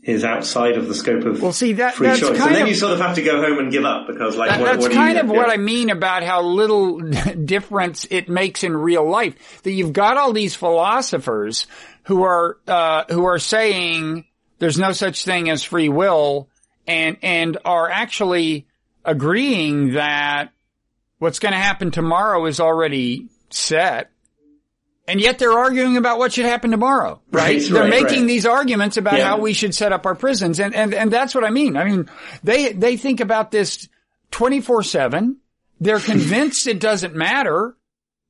is 0.02 0.24
outside 0.24 0.78
of 0.78 0.88
the 0.88 0.96
scope 0.96 1.26
of 1.26 1.42
well, 1.42 1.52
see, 1.52 1.74
that, 1.74 1.96
free 1.96 2.08
that's 2.08 2.20
choice. 2.20 2.38
Kind 2.38 2.42
and 2.44 2.56
then 2.56 2.62
of, 2.64 2.70
you 2.70 2.76
sort 2.76 2.94
of 2.94 3.00
have 3.00 3.16
to 3.16 3.22
go 3.22 3.42
home 3.42 3.60
and 3.60 3.72
give 3.72 3.84
up 3.84 4.08
because 4.08 4.36
like 4.36 4.50
that, 4.50 4.60
what, 4.60 4.66
that's 4.66 4.82
what 4.82 4.92
kind 4.92 5.18
of 5.18 5.28
what 5.28 5.50
I 5.50 5.58
mean 5.58 5.90
about 5.90 6.24
how 6.24 6.42
little 6.42 7.00
difference 7.46 8.08
it 8.10 8.30
makes 8.30 8.64
in 8.64 8.76
real 8.76 9.08
life. 9.08 9.62
That 9.64 9.72
you've 9.72 9.94
got 9.94 10.18
all 10.18 10.34
these 10.34 10.56
philosophers 10.56 11.68
who 12.04 12.24
are 12.24 12.58
uh, 12.68 13.04
who 13.10 13.26
are 13.26 13.40
saying 13.40 14.26
there's 14.60 14.78
no 14.78 14.92
such 14.92 15.24
thing 15.26 15.50
as 15.50 15.64
free 15.64 15.90
will 15.90 16.50
and, 16.86 17.18
and 17.22 17.58
are 17.66 17.90
actually 17.90 18.68
agreeing 19.06 19.94
that 19.94 20.52
what's 21.20 21.40
going 21.40 21.54
to 21.54 21.58
happen 21.58 21.92
tomorrow 21.92 22.46
is 22.46 22.60
already 22.60 23.28
set. 23.50 24.12
And 25.10 25.22
yet 25.22 25.40
they're 25.40 25.54
arguing 25.58 25.96
about 25.96 26.18
what 26.18 26.34
should 26.34 26.46
happen 26.46 26.72
tomorrow, 26.72 27.22
right? 27.32 27.62
Right, 27.62 27.70
they're 27.72 27.84
right, 27.84 27.90
making 27.90 28.22
right. 28.22 28.28
these 28.28 28.46
arguments 28.46 28.98
about 28.98 29.18
Yeah. 29.18 29.28
how 29.28 29.40
we 29.40 29.54
should 29.54 29.74
set 29.74 29.94
up 29.94 30.06
our 30.06 30.16
prisons. 30.16 30.60
And, 30.60 30.76
and, 30.76 30.94
and 30.94 31.12
that's 31.12 31.34
what 31.34 31.46
I 31.46 31.50
mean. 31.50 31.78
I 31.78 31.86
mean, 31.86 32.10
they, 32.44 32.74
they 32.74 32.98
think 32.98 33.22
about 33.22 33.50
this 33.50 33.88
24-7. 34.32 35.38
They're 35.80 36.00
convinced 36.00 36.68
it 36.68 36.82
doesn't 36.82 37.16
matter 37.16 37.78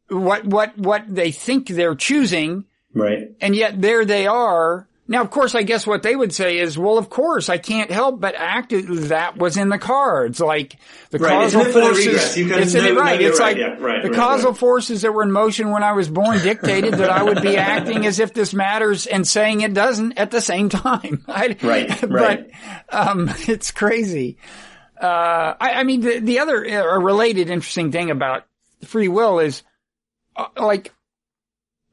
what, 0.10 0.46
what, 0.46 0.78
what 0.78 1.04
they 1.08 1.32
think 1.32 1.68
they're 1.68 1.96
choosing. 1.96 2.66
Right. 2.94 3.30
And 3.42 3.56
yet 3.56 3.82
there 3.82 4.06
they 4.06 4.28
are. 4.28 4.88
Now, 5.10 5.22
of 5.22 5.30
course, 5.30 5.56
I 5.56 5.64
guess 5.64 5.88
what 5.88 6.04
they 6.04 6.16
would 6.16 6.34
say 6.34 6.60
is, 6.60 6.78
well, 6.78 6.98
of 6.98 7.10
course, 7.10 7.48
I 7.48 7.58
can't 7.58 7.90
help 7.90 8.20
but 8.20 8.36
act 8.36 8.72
that 8.72 9.38
was 9.38 9.56
in 9.56 9.70
the 9.70 9.78
cards. 9.78 10.42
Like 10.42 10.78
the 11.12 11.20
Right, 11.20 11.32
causal 11.32 11.62
it's 11.62 11.74
forces. 11.74 12.38
It's 12.38 12.74
it, 12.76 12.96
right. 12.98 13.22
it's 13.22 13.40
right. 13.40 13.56
like 13.56 13.58
Yeah, 13.58 13.76
right, 13.80 14.04
the 14.04 14.10
right, 14.10 14.18
causal 14.18 14.54
forces 14.54 15.04
that 15.04 15.14
were 15.14 15.24
in 15.24 15.32
motion 15.32 15.72
when 15.72 15.82
I 15.84 15.94
was 15.94 16.10
born 16.10 16.40
dictated 16.40 16.96
that 16.96 17.10
I 17.10 17.24
would 17.24 17.42
be 17.42 17.56
acting 17.58 18.06
as 18.06 18.20
if 18.20 18.34
this 18.34 18.54
matters 18.54 19.06
and 19.08 19.26
saying 19.26 19.62
it 19.62 19.74
doesn't 19.74 20.18
at 20.18 20.32
the 20.32 20.42
same 20.42 20.68
time. 20.68 21.24
I, 21.28 21.56
Right, 21.62 22.02
But, 22.10 22.50
um, 22.90 23.30
it's 23.48 23.72
crazy. 23.72 24.38
Uh, 25.02 25.54
I, 25.60 25.72
I 25.76 25.84
mean, 25.84 26.02
the, 26.02 26.20
the 26.20 26.40
other 26.40 26.66
uh, 26.66 27.00
related 27.00 27.50
interesting 27.50 27.92
thing 27.92 28.12
about 28.12 28.46
free 28.86 29.08
will 29.08 29.40
is, 29.40 29.64
uh, 30.36 30.48
like, 30.58 30.94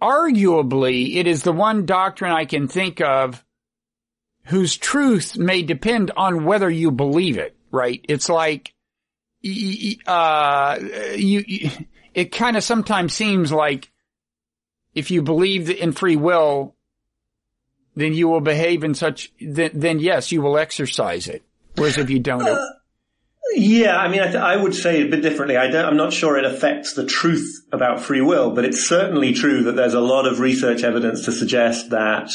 arguably, 0.05 1.17
it 1.17 1.27
is 1.27 1.43
the 1.43 1.53
one 1.53 1.87
doctrine 1.87 2.33
I 2.33 2.45
can 2.45 2.69
think 2.69 3.01
of 3.01 3.43
whose 4.45 4.77
truth 4.77 5.39
may 5.39 5.63
depend 5.63 6.11
on 6.17 6.45
whether 6.45 6.69
you 6.69 6.91
believe 6.91 7.39
it, 7.39 7.57
right? 7.71 8.05
It's 8.09 8.29
like, 8.29 8.75
uh, 10.07 10.79
you, 11.17 11.71
it 12.15 12.33
kind 12.33 12.57
of 12.57 12.63
sometimes 12.63 13.15
seems 13.15 13.51
like 13.51 13.91
if 14.95 15.11
you 15.11 15.23
believe 15.23 15.71
in 15.71 15.93
free 15.93 16.17
will, 16.17 16.75
then 17.97 18.13
you 18.13 18.29
will 18.29 18.41
behave 18.41 18.85
in 18.85 18.95
such, 18.95 19.33
then, 19.41 19.71
then 19.75 19.99
yes, 20.01 20.33
you 20.33 20.43
will 20.43 20.59
exercise 20.59 21.29
it. 21.29 21.43
Whereas 21.77 21.97
if 21.99 22.11
you 22.11 22.19
don't, 22.19 22.47
it- 22.47 22.59
Yeah, 23.53 23.97
I 23.97 24.09
mean, 24.09 24.21
I, 24.21 24.27
th- 24.27 24.37
I 24.37 24.57
would 24.57 24.75
say 24.75 25.01
it 25.01 25.07
a 25.07 25.11
bit 25.11 25.23
differently. 25.23 25.57
I 25.57 25.69
don't, 25.69 25.85
I'm 25.85 25.97
not 25.97 26.13
sure 26.13 26.39
it 26.39 26.45
affects 26.45 26.95
the 26.95 27.05
truth 27.05 27.47
about 27.73 28.01
free 28.01 28.21
will, 28.21 28.53
but 28.55 28.65
it's 28.65 28.89
certainly 28.89 29.33
true 29.33 29.65
that 29.65 29.77
there's 29.77 29.95
a 29.95 30.01
lot 30.01 30.27
of 30.27 30.41
research 30.41 30.83
evidence 30.83 31.27
to 31.27 31.33
suggest 31.33 31.91
that 31.91 32.31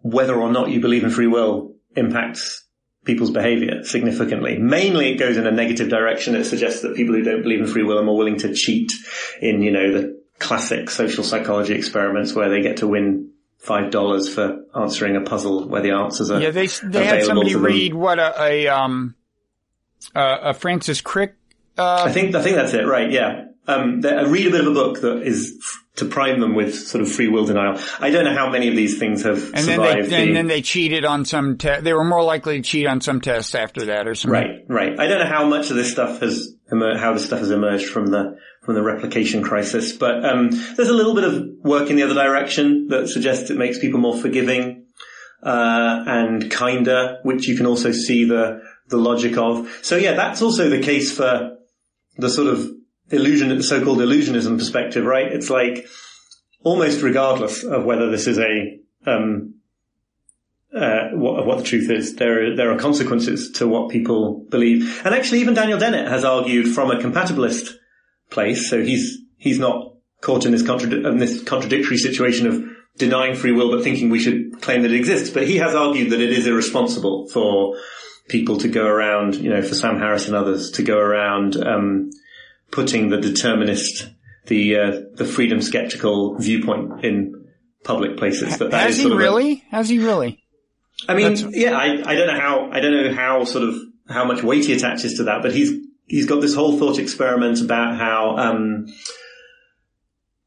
whether 0.00 0.34
or 0.34 0.52
not 0.52 0.70
you 0.70 0.80
believe 0.80 1.02
in 1.02 1.10
free 1.10 1.26
will 1.26 1.74
impacts 1.96 2.64
people's 3.04 3.30
behavior 3.30 3.84
significantly. 3.84 4.58
Mainly 4.58 5.12
it 5.12 5.18
goes 5.18 5.38
in 5.38 5.46
a 5.46 5.50
negative 5.50 5.88
direction. 5.88 6.36
It 6.36 6.44
suggests 6.44 6.82
that 6.82 6.94
people 6.94 7.14
who 7.14 7.22
don't 7.22 7.42
believe 7.42 7.60
in 7.60 7.66
free 7.66 7.82
will 7.82 7.98
are 7.98 8.04
more 8.04 8.16
willing 8.16 8.38
to 8.40 8.54
cheat 8.54 8.92
in, 9.40 9.62
you 9.62 9.70
know, 9.72 9.92
the 9.92 10.22
classic 10.38 10.90
social 10.90 11.24
psychology 11.24 11.74
experiments 11.74 12.34
where 12.34 12.48
they 12.48 12.62
get 12.62 12.78
to 12.78 12.86
win 12.86 13.30
five 13.58 13.90
dollars 13.90 14.32
for 14.32 14.64
answering 14.74 15.16
a 15.16 15.20
puzzle 15.20 15.68
where 15.68 15.82
the 15.82 15.90
answers 15.90 16.30
are 16.30 16.40
yeah, 16.40 16.50
they, 16.50 16.66
they 16.66 17.04
had 17.04 17.24
somebody 17.24 17.56
read 17.56 17.92
what 17.92 18.20
a, 18.20 18.40
a, 18.40 18.68
um, 18.68 19.16
uh, 20.14 20.38
a 20.42 20.54
Francis 20.54 21.00
Crick, 21.00 21.34
uh, 21.76 22.04
I 22.06 22.12
think 22.12 22.34
I 22.34 22.42
think 22.42 22.56
that's 22.56 22.74
it, 22.74 22.86
right? 22.86 23.10
Yeah. 23.10 23.44
Um, 23.66 24.00
I 24.04 24.22
read 24.22 24.46
a 24.46 24.50
bit 24.50 24.60
of 24.62 24.68
a 24.68 24.74
book 24.74 25.02
that 25.02 25.22
is 25.22 25.58
f- 25.60 25.84
to 25.96 26.06
prime 26.06 26.40
them 26.40 26.54
with 26.54 26.74
sort 26.74 27.02
of 27.02 27.12
free 27.12 27.28
will 27.28 27.44
denial. 27.44 27.78
I 28.00 28.08
don't 28.10 28.24
know 28.24 28.32
how 28.34 28.48
many 28.48 28.68
of 28.68 28.74
these 28.74 28.98
things 28.98 29.24
have 29.24 29.44
and 29.44 29.56
then 29.56 29.76
survived. 29.76 30.10
they, 30.10 30.26
and 30.26 30.34
then 30.34 30.46
they 30.46 30.62
cheated 30.62 31.04
on 31.04 31.26
some 31.26 31.58
te- 31.58 31.80
they 31.80 31.92
were 31.92 32.04
more 32.04 32.22
likely 32.22 32.56
to 32.56 32.62
cheat 32.62 32.86
on 32.86 33.02
some 33.02 33.20
tests 33.20 33.54
after 33.54 33.86
that 33.86 34.08
or 34.08 34.14
something. 34.14 34.64
right, 34.68 34.88
right. 34.90 34.98
I 34.98 35.06
don't 35.06 35.18
know 35.18 35.26
how 35.26 35.46
much 35.46 35.70
of 35.70 35.76
this 35.76 35.90
stuff 35.92 36.20
has 36.20 36.50
emer- 36.72 36.96
how 36.96 37.12
this 37.12 37.26
stuff 37.26 37.40
has 37.40 37.50
emerged 37.50 37.90
from 37.90 38.06
the 38.06 38.38
from 38.62 38.74
the 38.74 38.82
replication 38.82 39.42
crisis, 39.42 39.92
but 39.92 40.24
um, 40.24 40.50
there's 40.76 40.88
a 40.88 40.94
little 40.94 41.14
bit 41.14 41.24
of 41.24 41.46
work 41.62 41.90
in 41.90 41.96
the 41.96 42.02
other 42.04 42.14
direction 42.14 42.88
that 42.88 43.08
suggests 43.08 43.50
it 43.50 43.58
makes 43.58 43.78
people 43.78 44.00
more 44.00 44.16
forgiving 44.16 44.86
uh, 45.42 46.04
and 46.06 46.50
kinder, 46.50 47.18
which 47.22 47.46
you 47.48 47.56
can 47.56 47.66
also 47.66 47.92
see 47.92 48.24
the 48.24 48.60
the 48.88 48.96
logic 48.96 49.36
of. 49.36 49.68
So 49.82 49.96
yeah, 49.96 50.14
that's 50.14 50.42
also 50.42 50.68
the 50.68 50.80
case 50.80 51.12
for 51.12 51.56
the 52.16 52.30
sort 52.30 52.48
of 52.48 52.70
illusion, 53.10 53.48
the 53.48 53.62
so-called 53.62 53.98
illusionism 53.98 54.58
perspective, 54.58 55.04
right? 55.04 55.30
It's 55.32 55.50
like 55.50 55.86
almost 56.62 57.02
regardless 57.02 57.64
of 57.64 57.84
whether 57.84 58.10
this 58.10 58.26
is 58.26 58.38
a 58.38 58.78
um, 59.06 59.54
uh, 60.74 61.08
what, 61.12 61.46
what 61.46 61.58
the 61.58 61.64
truth 61.64 61.90
is, 61.90 62.16
there 62.16 62.52
are, 62.52 62.56
there 62.56 62.70
are 62.70 62.78
consequences 62.78 63.50
to 63.52 63.66
what 63.66 63.90
people 63.90 64.44
believe. 64.50 65.00
And 65.04 65.14
actually, 65.14 65.40
even 65.40 65.54
Daniel 65.54 65.78
Dennett 65.78 66.08
has 66.08 66.24
argued 66.24 66.68
from 66.68 66.90
a 66.90 66.96
compatibilist 66.96 67.72
place. 68.30 68.68
So 68.68 68.82
he's 68.82 69.18
he's 69.38 69.58
not 69.58 69.94
caught 70.20 70.44
in 70.44 70.52
this, 70.52 70.62
contradi- 70.62 71.08
in 71.08 71.18
this 71.18 71.42
contradictory 71.42 71.96
situation 71.96 72.46
of 72.46 72.62
denying 72.96 73.36
free 73.36 73.52
will 73.52 73.70
but 73.70 73.84
thinking 73.84 74.10
we 74.10 74.18
should 74.18 74.60
claim 74.60 74.82
that 74.82 74.92
it 74.92 74.96
exists. 74.96 75.30
But 75.30 75.46
he 75.46 75.56
has 75.58 75.74
argued 75.74 76.10
that 76.10 76.20
it 76.20 76.30
is 76.30 76.46
irresponsible 76.46 77.28
for 77.28 77.76
people 78.28 78.58
to 78.58 78.68
go 78.68 78.86
around, 78.86 79.36
you 79.36 79.50
know, 79.50 79.62
for 79.62 79.74
Sam 79.74 79.98
Harris 79.98 80.26
and 80.26 80.36
others 80.36 80.72
to 80.72 80.82
go 80.82 80.98
around 80.98 81.56
um, 81.56 82.10
putting 82.70 83.08
the 83.08 83.20
determinist, 83.20 84.08
the 84.46 84.76
uh, 84.76 85.00
the 85.14 85.24
freedom 85.24 85.60
skeptical 85.62 86.36
viewpoint 86.38 87.04
in 87.04 87.46
public 87.84 88.16
places. 88.18 88.58
That 88.58 88.70
that 88.70 88.80
Has 88.88 88.98
is 88.98 89.04
he 89.04 89.06
of 89.06 89.12
a- 89.12 89.16
really? 89.16 89.64
Has 89.70 89.88
he 89.88 89.98
really? 89.98 90.44
I 91.08 91.14
mean, 91.14 91.34
That's- 91.34 91.56
yeah, 91.56 91.72
I, 91.78 91.86
I 92.10 92.14
don't 92.16 92.26
know 92.26 92.40
how, 92.40 92.70
I 92.72 92.80
don't 92.80 92.92
know 92.92 93.14
how 93.14 93.44
sort 93.44 93.68
of, 93.68 93.76
how 94.08 94.24
much 94.24 94.42
weight 94.42 94.64
he 94.66 94.72
attaches 94.72 95.14
to 95.18 95.24
that, 95.24 95.42
but 95.42 95.52
he's, 95.54 95.70
he's 96.06 96.26
got 96.26 96.40
this 96.40 96.56
whole 96.56 96.76
thought 96.76 96.98
experiment 96.98 97.60
about 97.60 97.96
how, 97.96 98.36
um, 98.36 98.86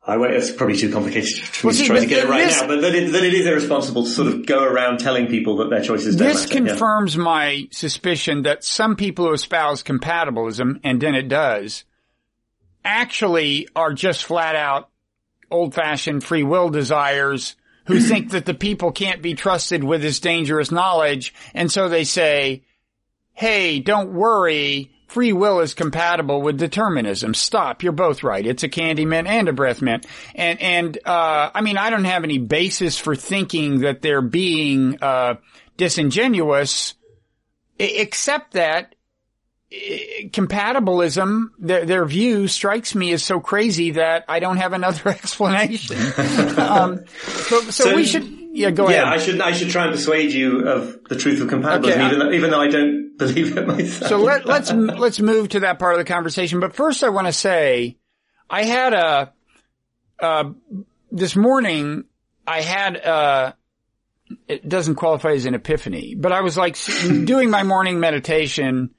I 0.03 0.17
won't, 0.17 0.33
it's 0.33 0.51
probably 0.51 0.77
too 0.77 0.91
complicated 0.91 1.29
for 1.43 1.67
Well, 1.67 1.75
me 1.75 1.81
to 1.81 1.85
try 1.87 1.99
to 1.99 2.05
get 2.07 2.25
it 2.25 2.29
right 2.29 2.45
this- 2.47 2.59
now, 2.61 2.67
but 2.67 2.81
that 2.81 2.95
it, 2.95 3.11
that 3.11 3.23
it 3.23 3.33
is 3.35 3.45
irresponsible 3.45 4.03
to 4.05 4.09
sort 4.09 4.27
of 4.29 4.45
go 4.47 4.63
around 4.63 4.99
telling 4.99 5.27
people 5.27 5.57
that 5.57 5.69
their 5.69 5.83
choices 5.83 6.15
don't 6.15 6.27
This 6.27 6.49
matter. 6.49 6.63
Yeah. 6.63 6.69
confirms 6.71 7.17
my 7.17 7.67
suspicion 7.71 8.41
that 8.43 8.63
some 8.63 8.95
people 8.95 9.27
who 9.27 9.33
espouse 9.33 9.83
compatibilism, 9.83 10.79
and 10.83 10.99
then 10.99 11.13
it 11.13 11.27
does, 11.27 11.83
actually 12.83 13.67
are 13.75 13.93
just 13.93 14.23
flat 14.25 14.55
out 14.55 14.89
old 15.51 15.73
fashioned 15.75 16.23
free 16.23 16.43
will 16.43 16.69
desires 16.69 17.55
who 17.85 17.99
think 17.99 18.31
that 18.31 18.45
the 18.45 18.53
people 18.53 18.91
can't 18.91 19.21
be 19.21 19.34
trusted 19.36 19.84
with 19.84 20.01
this 20.01 20.19
dangerous 20.19 20.71
knowledge. 20.71 21.34
And 21.53 21.71
so 21.71 21.89
they 21.89 22.05
say, 22.05 22.63
Hey, 23.34 23.80
don't 23.80 24.13
worry. 24.13 24.91
Free 25.12 25.34
will 25.34 25.59
is 25.59 25.74
compatible 25.74 26.41
with 26.41 26.57
determinism. 26.57 27.34
Stop. 27.34 27.84
You're 27.84 27.91
both 27.91 28.24
right. 28.24 28.47
It's 28.47 28.64
a 28.64 28.70
candy 28.70 29.03
mint 29.05 29.28
and 29.28 29.49
a 29.49 29.53
breath 29.53 29.82
mint. 29.82 30.05
And, 30.34 30.62
and, 30.62 30.97
uh, 31.05 31.51
I 31.53 31.59
mean, 31.59 31.78
I 31.78 31.89
don't 31.89 32.05
have 32.05 32.24
any 32.24 32.38
basis 32.38 32.97
for 32.97 33.14
thinking 33.14 33.82
that 33.82 34.01
they're 34.01 34.22
being, 34.22 34.97
uh, 35.01 35.36
disingenuous, 35.76 36.93
except 37.78 38.53
that 38.53 38.95
compatibilism, 39.72 41.47
their, 41.59 41.86
their 41.86 42.05
view 42.05 42.47
strikes 42.47 42.95
me 42.95 43.12
as 43.12 43.24
so 43.24 43.39
crazy 43.39 43.91
that 43.91 44.26
I 44.30 44.39
don't 44.39 44.57
have 44.57 44.72
another 44.74 45.09
explanation. 45.09 45.97
um, 46.57 47.05
so, 47.07 47.62
so, 47.62 47.72
So- 47.72 47.95
we 47.95 48.05
should, 48.05 48.40
yeah, 48.54 48.70
go 48.72 48.89
Yeah, 48.89 49.04
ahead. 49.04 49.08
I 49.14 49.18
should 49.18 49.41
I 49.41 49.52
should 49.54 49.70
try 49.70 49.86
and 49.86 49.93
persuade 49.93 50.32
you 50.32 50.68
of 50.68 51.04
the 51.10 51.16
truth 51.16 51.41
of 51.41 51.47
compatibilism, 51.49 51.86
Okay, 51.86 52.06
even 52.06 52.20
though, 52.20 52.32
even 52.32 52.49
though 52.52 52.62
I 52.62 52.68
don't 52.68 53.18
believe 53.18 53.58
it 53.58 53.68
myself. 53.68 54.10
So 54.10 54.18
let, 54.20 54.45
let's 54.45 54.72
let's 54.72 55.20
move 55.20 55.49
to 55.49 55.62
that 55.62 55.80
part 55.80 55.93
of 55.93 55.99
the 55.99 56.06
conversation. 56.06 56.60
But 56.60 56.76
first, 56.76 57.04
I 57.04 57.10
want 57.10 57.28
to 57.28 57.34
say, 57.34 57.97
I 58.49 58.64
had 58.64 58.93
a 58.93 59.34
uh, 60.20 60.52
this 61.12 61.36
morning. 61.36 62.06
I 62.45 62.62
had 62.62 62.95
a. 62.95 63.56
It 64.47 64.68
doesn't 64.68 64.95
qualify 64.95 65.32
as 65.32 65.45
an 65.45 65.56
epiphany, 65.56 66.16
but 66.16 66.32
I 66.32 66.41
was 66.41 66.56
like 66.58 66.78
doing 67.26 67.49
my 67.49 67.64
morning 67.64 67.99
meditation, 67.99 68.91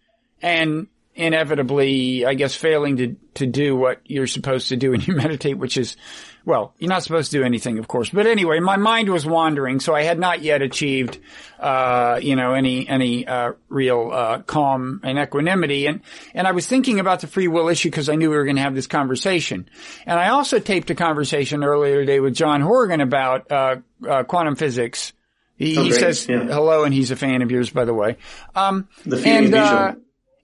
and 0.43 0.89
inevitably, 1.15 2.25
I 2.27 2.35
guess, 2.35 2.55
failing 2.55 2.97
to 2.99 3.17
to 3.35 3.47
do 3.47 3.75
what 3.77 4.01
you're 4.05 4.27
supposed 4.27 4.69
to 4.69 4.77
do 4.77 4.91
when 4.91 5.01
you 5.01 5.15
meditate, 5.17 5.57
which 5.59 5.77
is, 5.79 5.97
well, 6.45 6.75
you're 6.79 6.91
not 6.91 7.03
supposed 7.03 7.31
to 7.33 7.39
do 7.39 7.45
anything, 7.45 7.79
of 7.79 7.89
course. 7.89 8.11
But 8.11 8.27
anyway, 8.27 8.61
my 8.61 8.77
mind 8.77 9.09
was 9.09 9.25
wandering, 9.25 9.81
so 9.81 9.95
I 9.95 10.03
had 10.03 10.19
not 10.19 10.43
yet 10.43 10.61
achieved, 10.61 11.19
uh, 11.59 12.19
you 12.23 12.37
know, 12.37 12.53
any 12.55 12.87
any 12.89 13.27
uh, 13.27 13.53
real 13.69 14.11
uh, 14.13 14.39
calm 14.43 15.01
and 15.03 15.19
equanimity. 15.19 15.87
And 15.87 16.01
and 16.35 16.47
I 16.47 16.53
was 16.53 16.67
thinking 16.67 17.01
about 17.01 17.21
the 17.21 17.27
free 17.27 17.49
will 17.49 17.69
issue 17.69 17.91
because 17.91 18.09
I 18.09 18.15
knew 18.17 18.31
we 18.31 18.37
were 18.37 18.45
going 18.45 18.57
to 18.57 18.63
have 18.63 18.75
this 18.75 18.87
conversation. 18.87 19.69
And 20.07 20.19
I 20.19 20.29
also 20.29 20.59
taped 20.59 20.91
a 20.91 20.95
conversation 20.95 21.65
earlier 21.65 22.01
today 22.01 22.21
with 22.21 22.35
John 22.35 22.61
Horgan 22.61 23.01
about 23.01 23.51
uh, 23.51 23.77
uh, 24.07 24.23
quantum 24.25 24.57
physics. 24.57 25.13
He, 25.57 25.79
Oh, 25.79 25.85
he 25.85 25.93
says 25.93 26.27
Yeah. 26.29 26.45
hello, 26.45 26.83
and 26.85 26.93
he's 26.93 27.13
a 27.13 27.17
fan 27.17 27.41
of 27.43 27.51
yours, 27.53 27.71
by 27.71 27.85
the 27.85 27.95
way. 27.95 28.17
Um, 28.55 28.89
The 29.07 29.23
and, 29.25 29.55
uh, 29.55 29.95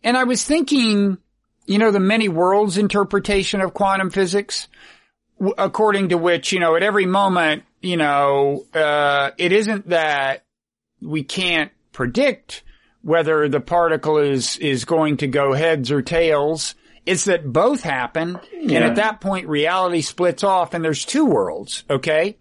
and 0.03 0.16
I 0.16 0.24
was 0.24 0.44
thinking, 0.44 1.18
you 1.66 1.78
know, 1.78 1.90
the 1.90 2.01
many 2.01 2.28
worlds 2.28 2.78
interpretation 2.78 3.61
of 3.61 3.74
quantum 3.74 4.11
physics, 4.11 4.68
w- 5.38 5.55
according 5.59 6.11
to 6.11 6.18
which, 6.18 6.53
you 6.53 6.61
know, 6.61 6.76
at 6.76 6.82
every 6.82 7.07
moment, 7.07 7.64
you 7.82 7.96
know, 7.96 8.64
uh, 8.74 9.30
it 9.38 9.53
isn't 9.53 9.88
that 9.90 10.44
we 11.01 11.22
can't 11.22 11.70
predict 11.92 12.62
whether 13.03 13.49
the 13.49 13.61
particle 13.61 14.18
is, 14.18 14.57
is 14.57 14.84
going 14.84 15.18
to 15.18 15.26
go 15.26 15.53
heads 15.53 15.90
or 15.90 16.03
tails. 16.03 16.74
It's 17.07 17.24
that 17.24 17.51
both 17.51 17.82
happen. 17.82 18.38
And 18.53 18.72
at 18.72 18.96
that 18.96 19.20
point, 19.20 19.49
reality 19.49 20.03
splits 20.03 20.44
off 20.44 20.74
and 20.74 20.84
there's 20.84 21.05
two 21.05 21.24
worlds. 21.24 21.84
Okay. 21.88 22.36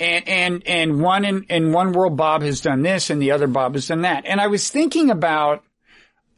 And, 0.00 0.28
and, 0.28 0.66
and 0.66 1.00
one 1.00 1.24
in, 1.24 1.44
in 1.44 1.72
one 1.72 1.92
world, 1.92 2.16
Bob 2.16 2.42
has 2.42 2.60
done 2.60 2.82
this 2.82 3.10
and 3.10 3.22
the 3.22 3.30
other 3.30 3.46
Bob 3.46 3.74
has 3.74 3.86
done 3.86 4.02
that. 4.02 4.26
And 4.26 4.40
I 4.40 4.48
was 4.48 4.68
thinking 4.70 5.10
about, 5.10 5.62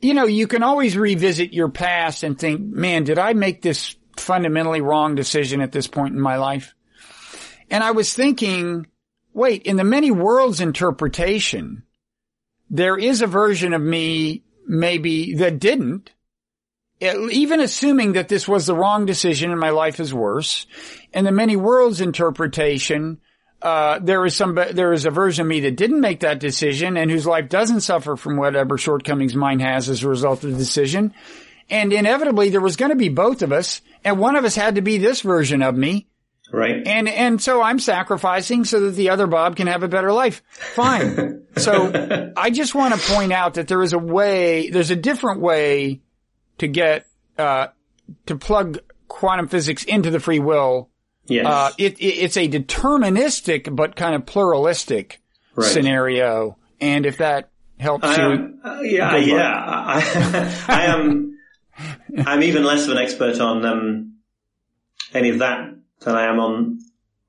you 0.04 0.12
know, 0.12 0.26
you 0.26 0.46
can 0.46 0.62
always 0.62 0.98
revisit 0.98 1.54
your 1.54 1.70
past 1.70 2.24
and 2.24 2.38
think, 2.38 2.60
man, 2.60 3.04
did 3.04 3.18
I 3.18 3.32
make 3.32 3.62
this 3.62 3.96
fundamentally 4.18 4.82
wrong 4.82 5.14
decision 5.14 5.62
at 5.62 5.72
this 5.72 5.86
point 5.86 6.14
in 6.14 6.20
my 6.20 6.36
life? 6.36 6.74
And 7.70 7.82
I 7.82 7.92
was 7.92 8.12
thinking, 8.12 8.86
wait, 9.32 9.62
in 9.62 9.76
the 9.76 9.84
many 9.84 10.10
worlds 10.10 10.60
interpretation, 10.60 11.84
there 12.68 12.98
is 12.98 13.22
a 13.22 13.26
version 13.26 13.72
of 13.72 13.80
me 13.80 14.44
maybe 14.66 15.36
that 15.36 15.58
didn't, 15.58 16.10
even 17.00 17.60
assuming 17.60 18.12
that 18.12 18.28
this 18.28 18.46
was 18.46 18.66
the 18.66 18.76
wrong 18.76 19.06
decision 19.06 19.50
and 19.50 19.60
my 19.60 19.70
life 19.70 20.00
is 20.00 20.12
worse. 20.12 20.66
In 21.14 21.24
the 21.24 21.32
many 21.32 21.56
worlds 21.56 22.02
interpretation, 22.02 23.20
uh, 23.64 23.98
there 23.98 24.26
is 24.26 24.36
some, 24.36 24.54
there 24.54 24.92
is 24.92 25.06
a 25.06 25.10
version 25.10 25.42
of 25.42 25.48
me 25.48 25.60
that 25.60 25.74
didn't 25.76 26.02
make 26.02 26.20
that 26.20 26.38
decision 26.38 26.98
and 26.98 27.10
whose 27.10 27.26
life 27.26 27.48
doesn't 27.48 27.80
suffer 27.80 28.14
from 28.14 28.36
whatever 28.36 28.76
shortcomings 28.76 29.34
mine 29.34 29.58
has 29.60 29.88
as 29.88 30.04
a 30.04 30.08
result 30.08 30.44
of 30.44 30.50
the 30.50 30.58
decision. 30.58 31.14
And 31.70 31.90
inevitably 31.90 32.50
there 32.50 32.60
was 32.60 32.76
going 32.76 32.90
to 32.90 32.96
be 32.96 33.08
both 33.08 33.40
of 33.40 33.52
us 33.52 33.80
and 34.04 34.18
one 34.18 34.36
of 34.36 34.44
us 34.44 34.54
had 34.54 34.74
to 34.74 34.82
be 34.82 34.98
this 34.98 35.22
version 35.22 35.62
of 35.62 35.74
me. 35.74 36.06
right? 36.52 36.86
And, 36.86 37.08
and 37.08 37.40
so 37.40 37.62
I'm 37.62 37.78
sacrificing 37.78 38.66
so 38.66 38.80
that 38.80 38.96
the 38.96 39.08
other 39.08 39.26
Bob 39.26 39.56
can 39.56 39.66
have 39.66 39.82
a 39.82 39.88
better 39.88 40.12
life. 40.12 40.42
Fine. 40.50 41.46
so 41.56 42.32
I 42.36 42.50
just 42.50 42.74
want 42.74 42.92
to 42.92 43.14
point 43.14 43.32
out 43.32 43.54
that 43.54 43.66
there 43.66 43.82
is 43.82 43.94
a 43.94 43.98
way, 43.98 44.68
there's 44.68 44.90
a 44.90 44.96
different 44.96 45.40
way 45.40 46.02
to 46.58 46.68
get, 46.68 47.06
uh, 47.38 47.68
to 48.26 48.36
plug 48.36 48.80
quantum 49.08 49.48
physics 49.48 49.84
into 49.84 50.10
the 50.10 50.20
free 50.20 50.38
will. 50.38 50.90
Yes. 51.26 51.46
Uh, 51.46 51.70
it, 51.78 51.98
it, 52.00 52.04
it's 52.04 52.36
a 52.36 52.48
deterministic, 52.48 53.74
but 53.74 53.96
kind 53.96 54.14
of 54.14 54.26
pluralistic 54.26 55.20
Right. 55.56 55.66
scenario. 55.70 56.56
And 56.80 57.06
if 57.06 57.18
that 57.18 57.50
helps 57.78 58.04
I 58.04 58.16
you, 58.32 58.58
uh, 58.64 58.80
yeah, 58.82 59.10
Go 59.12 59.16
for 59.18 59.22
it. 59.22 59.26
yeah. 59.28 59.54
I, 59.64 60.64
I 60.68 60.82
am. 60.86 61.38
I'm 62.26 62.42
even 62.42 62.64
less 62.64 62.84
of 62.84 62.90
an 62.90 62.98
expert 62.98 63.40
on 63.40 63.64
um, 63.64 64.14
any 65.12 65.30
of 65.30 65.38
that 65.38 65.74
than 66.00 66.14
I 66.16 66.26
am 66.26 66.38
on 66.40 66.78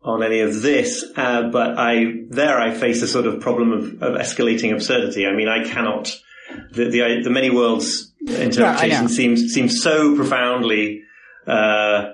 on 0.01 0.23
any 0.23 0.39
of 0.41 0.61
this. 0.61 1.03
Uh, 1.15 1.49
but 1.49 1.77
I 1.77 2.23
there 2.29 2.59
I 2.59 2.71
face 2.73 3.01
a 3.03 3.07
sort 3.07 3.25
of 3.27 3.39
problem 3.41 3.71
of, 3.73 3.83
of 4.03 4.19
escalating 4.19 4.73
absurdity. 4.73 5.25
I 5.27 5.33
mean, 5.33 5.47
I 5.47 5.63
cannot. 5.63 6.15
The 6.71 6.85
the, 6.89 7.21
the 7.23 7.29
many 7.29 7.49
worlds 7.51 8.11
interpretation 8.27 9.07
seems 9.07 9.53
seems 9.53 9.81
so 9.81 10.15
profoundly. 10.15 11.03
Uh, 11.45 12.13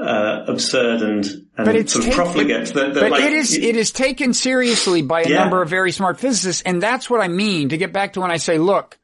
uh, 0.00 0.44
absurd 0.46 1.02
and, 1.02 1.24
and 1.24 1.46
But 1.56 1.74
it's 1.76 1.92
sort 1.92 2.06
of 2.06 2.12
profligate 2.14 2.72
that, 2.74 2.94
that 2.94 3.00
But 3.00 3.10
like, 3.10 3.24
it 3.24 3.32
is 3.32 3.56
it 3.56 3.76
is 3.76 3.90
taken 3.90 4.32
seriously 4.34 5.02
by 5.02 5.22
a 5.22 5.28
Yeah. 5.28 5.38
number 5.38 5.60
of 5.62 5.68
very 5.68 5.92
smart 5.92 6.18
physicists, 6.20 6.62
and 6.62 6.82
that's 6.82 7.10
what 7.10 7.20
I 7.20 7.28
mean. 7.28 7.70
To 7.70 7.76
get 7.76 7.92
back 7.92 8.14
to 8.14 8.20
when 8.20 8.30
I 8.30 8.36
say, 8.36 8.58
look, 8.58 8.98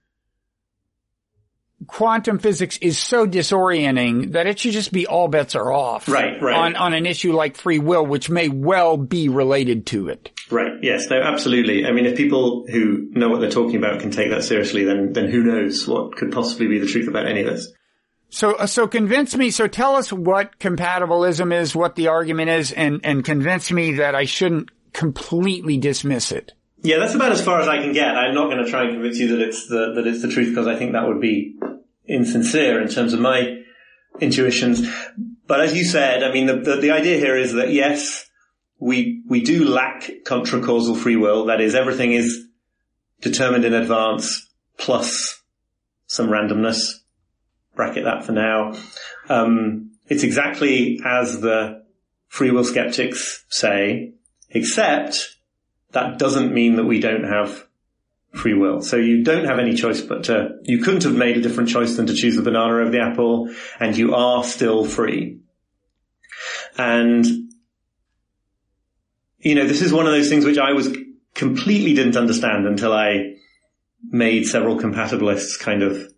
quantum 1.86 2.38
physics 2.38 2.78
is 2.78 2.98
so 2.98 3.26
disorienting 3.26 4.32
that 4.32 4.46
it 4.46 4.58
should 4.58 4.72
just 4.72 4.92
be 4.92 5.06
all 5.06 5.28
bets 5.28 5.54
are 5.54 5.72
off. 5.72 6.08
Right, 6.08 6.40
right. 6.40 6.56
On 6.56 6.76
on 6.76 6.94
an 6.94 7.06
issue 7.06 7.32
like 7.34 7.56
free 7.56 7.78
will, 7.78 8.06
which 8.06 8.30
may 8.30 8.48
well 8.48 8.96
be 8.96 9.28
related 9.28 9.86
to 9.86 10.08
it. 10.08 10.30
Right. 10.50 10.72
Yes. 10.82 11.08
No. 11.10 11.20
Absolutely. 11.20 11.86
I 11.86 11.92
mean, 11.92 12.06
if 12.06 12.16
people 12.16 12.66
who 12.70 13.08
know 13.10 13.28
what 13.28 13.40
they're 13.40 13.50
talking 13.50 13.76
about 13.76 14.00
can 14.00 14.10
take 14.10 14.30
that 14.30 14.44
seriously, 14.44 14.84
then 14.84 15.12
then 15.12 15.30
who 15.30 15.42
knows 15.42 15.86
what 15.86 16.16
could 16.16 16.32
possibly 16.32 16.68
be 16.68 16.78
the 16.78 16.86
truth 16.86 17.08
about 17.08 17.26
any 17.26 17.40
of 17.40 17.46
this? 17.46 17.72
So 18.34 18.54
uh, 18.54 18.66
so 18.66 18.88
convince 18.88 19.36
me. 19.36 19.52
So 19.52 19.68
tell 19.68 19.94
us 19.94 20.12
what 20.12 20.58
compatibilism 20.58 21.56
is, 21.56 21.76
what 21.76 21.94
the 21.94 22.08
argument 22.08 22.50
is, 22.50 22.72
and 22.72 23.00
and 23.04 23.24
convince 23.24 23.70
me 23.70 23.92
that 23.92 24.16
I 24.16 24.24
shouldn't 24.24 24.70
completely 24.92 25.78
dismiss 25.78 26.32
it. 26.32 26.52
Yeah, 26.82 26.98
that's 26.98 27.14
about 27.14 27.30
as 27.30 27.44
far 27.44 27.60
as 27.60 27.68
I 27.68 27.78
can 27.78 27.92
get. 27.92 28.16
I'm 28.16 28.34
not 28.34 28.50
going 28.50 28.64
to 28.64 28.68
try 28.68 28.82
and 28.82 28.94
convince 28.94 29.20
you 29.20 29.28
that 29.28 29.40
it's 29.40 29.68
the 29.68 29.92
that 29.94 30.08
it's 30.08 30.20
the 30.20 30.26
truth 30.26 30.48
because 30.48 30.66
I 30.66 30.74
think 30.74 30.94
that 30.94 31.06
would 31.06 31.20
be 31.20 31.56
insincere 32.06 32.82
in 32.82 32.88
terms 32.88 33.12
of 33.12 33.20
my 33.20 33.62
intuitions. 34.20 34.82
But 35.46 35.60
as 35.60 35.76
you 35.76 35.84
said, 35.84 36.24
I 36.24 36.32
mean, 36.32 36.46
the 36.46 36.56
the, 36.56 36.76
the 36.78 36.90
idea 36.90 37.18
here 37.18 37.36
is 37.36 37.52
that 37.52 37.72
yes, 37.72 38.28
we 38.80 39.22
we 39.28 39.42
do 39.42 39.64
lack 39.64 40.10
contra-causal 40.24 40.96
free 40.96 41.16
will. 41.16 41.46
That 41.46 41.60
is, 41.60 41.76
everything 41.76 42.12
is 42.12 42.48
determined 43.20 43.64
in 43.64 43.74
advance 43.74 44.50
plus 44.76 45.40
some 46.08 46.30
randomness. 46.30 46.94
Bracket 47.74 48.04
that 48.04 48.24
for 48.24 48.32
now. 48.32 48.74
Um, 49.28 49.92
it's 50.06 50.22
exactly 50.22 51.00
as 51.04 51.40
the 51.40 51.84
free 52.28 52.50
will 52.50 52.64
skeptics 52.64 53.44
say, 53.48 54.14
except 54.50 55.36
that 55.92 56.18
doesn't 56.18 56.52
mean 56.52 56.76
that 56.76 56.84
we 56.84 57.00
don't 57.00 57.24
have 57.24 57.66
free 58.32 58.54
will. 58.54 58.82
So 58.82 58.96
you 58.96 59.22
don't 59.22 59.44
have 59.44 59.58
any 59.58 59.74
choice 59.74 60.00
but 60.00 60.24
to, 60.24 60.58
you 60.64 60.82
couldn't 60.82 61.04
have 61.04 61.14
made 61.14 61.36
a 61.36 61.40
different 61.40 61.70
choice 61.70 61.96
than 61.96 62.06
to 62.06 62.14
choose 62.14 62.36
the 62.36 62.42
banana 62.42 62.74
over 62.74 62.90
the 62.90 63.00
apple, 63.00 63.54
and 63.78 63.96
you 63.96 64.14
are 64.14 64.44
still 64.44 64.84
free. 64.84 65.40
And, 66.76 67.24
you 69.38 69.54
know, 69.54 69.66
this 69.66 69.82
is 69.82 69.92
one 69.92 70.06
of 70.06 70.12
those 70.12 70.28
things 70.28 70.44
which 70.44 70.58
I 70.58 70.72
was 70.72 70.94
completely 71.34 71.94
didn't 71.94 72.16
understand 72.16 72.66
until 72.66 72.92
I 72.92 73.34
made 74.02 74.46
several 74.46 74.78
compatibilists 74.78 75.58
kind 75.58 75.82
of 75.82 76.13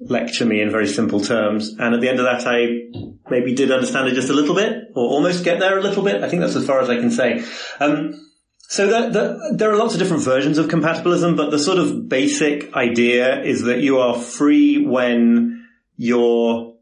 lecture 0.00 0.44
me 0.44 0.60
in 0.60 0.70
very 0.70 0.86
simple 0.86 1.20
terms. 1.20 1.74
And 1.78 1.94
at 1.94 2.00
the 2.00 2.08
end 2.08 2.18
of 2.18 2.24
that, 2.24 2.46
I 2.46 2.88
maybe 3.30 3.54
did 3.54 3.70
understand 3.70 4.08
it 4.08 4.14
just 4.14 4.30
a 4.30 4.34
little 4.34 4.54
bit 4.54 4.90
or 4.94 5.08
almost 5.08 5.44
get 5.44 5.60
there 5.60 5.78
a 5.78 5.82
little 5.82 6.02
bit. 6.02 6.22
I 6.22 6.28
think 6.28 6.40
that's 6.40 6.56
as 6.56 6.66
far 6.66 6.80
as 6.80 6.90
I 6.90 6.96
can 6.96 7.10
say. 7.10 7.44
Um, 7.80 8.20
so 8.68 8.86
the, 8.86 9.10
the, 9.10 9.56
there 9.56 9.70
are 9.70 9.76
lots 9.76 9.94
of 9.94 10.00
different 10.00 10.22
versions 10.22 10.58
of 10.58 10.66
compatibilism, 10.66 11.36
but 11.36 11.50
the 11.50 11.58
sort 11.58 11.78
of 11.78 12.08
basic 12.08 12.74
idea 12.74 13.42
is 13.42 13.62
that 13.62 13.80
you 13.80 13.98
are 13.98 14.18
free 14.18 14.84
when 14.84 15.66
your 15.96 16.74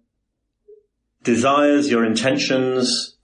desires, 1.22 1.90
your 1.90 2.04
intentions, 2.04 3.16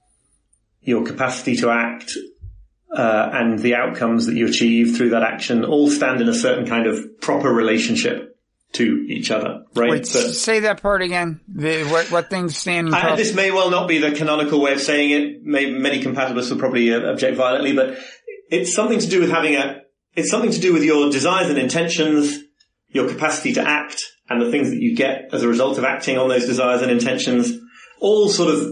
your 0.83 1.05
capacity 1.05 1.57
to 1.57 1.71
act, 1.71 2.13
uh, 2.95 3.31
and 3.33 3.59
the 3.61 3.75
outcomes 3.75 4.27
that 4.27 4.35
you 4.35 4.47
achieve 4.47 4.97
through 4.97 5.11
that 5.11 5.23
action 5.23 5.65
all 5.65 5.91
stand 5.91 6.21
in 6.21 6.29
a 6.29 6.35
certain 6.35 6.67
kind 6.67 6.87
of 6.87 7.21
proper 7.21 7.53
relationship 7.53 8.28
to 8.73 9.05
each 9.09 9.31
other, 9.31 9.65
right? 9.75 9.91
Wait, 9.91 10.03
s- 10.03 10.39
say 10.39 10.61
that 10.61 10.83
part 10.83 11.03
again. 11.03 11.41
The, 11.49 11.85
what 11.85 12.11
what 12.11 12.31
things 12.31 12.57
stand 12.57 12.89
in 12.89 12.95
uh, 12.95 13.17
this 13.17 13.35
may 13.35 13.51
well 13.51 13.71
not 13.71 13.89
be 13.89 13.99
the 13.99 14.13
canonical 14.13 14.61
way 14.61 14.73
of 14.75 14.81
saying 14.81 15.11
it. 15.11 15.43
May, 15.43 15.71
many 15.71 16.03
compatibilists 16.03 16.51
will 16.51 16.59
probably 16.59 16.93
uh, 16.93 17.01
object 17.11 17.37
violently, 17.37 17.73
but 17.73 17.97
it's 18.51 18.75
something 18.75 18.99
to 18.99 19.07
do 19.09 19.21
with 19.21 19.31
having 19.31 19.55
a, 19.57 19.83
it's 20.15 20.31
something 20.31 20.51
to 20.51 20.61
do 20.61 20.73
with 20.73 20.83
your 20.85 21.11
desires 21.11 21.49
and 21.49 21.59
intentions, 21.59 22.39
your 22.91 23.09
capacity 23.09 23.55
to 23.55 23.61
act, 23.67 24.03
and 24.29 24.41
the 24.41 24.51
things 24.51 24.71
that 24.71 24.81
you 24.81 24.95
get 24.95 25.31
as 25.33 25.43
a 25.43 25.49
result 25.49 25.79
of 25.79 25.85
acting 25.85 26.19
on 26.19 26.29
those 26.29 26.47
desires 26.47 26.83
and 26.83 26.91
intentions, 26.91 27.53
all 28.01 28.29
sort 28.29 28.53
of 28.55 28.67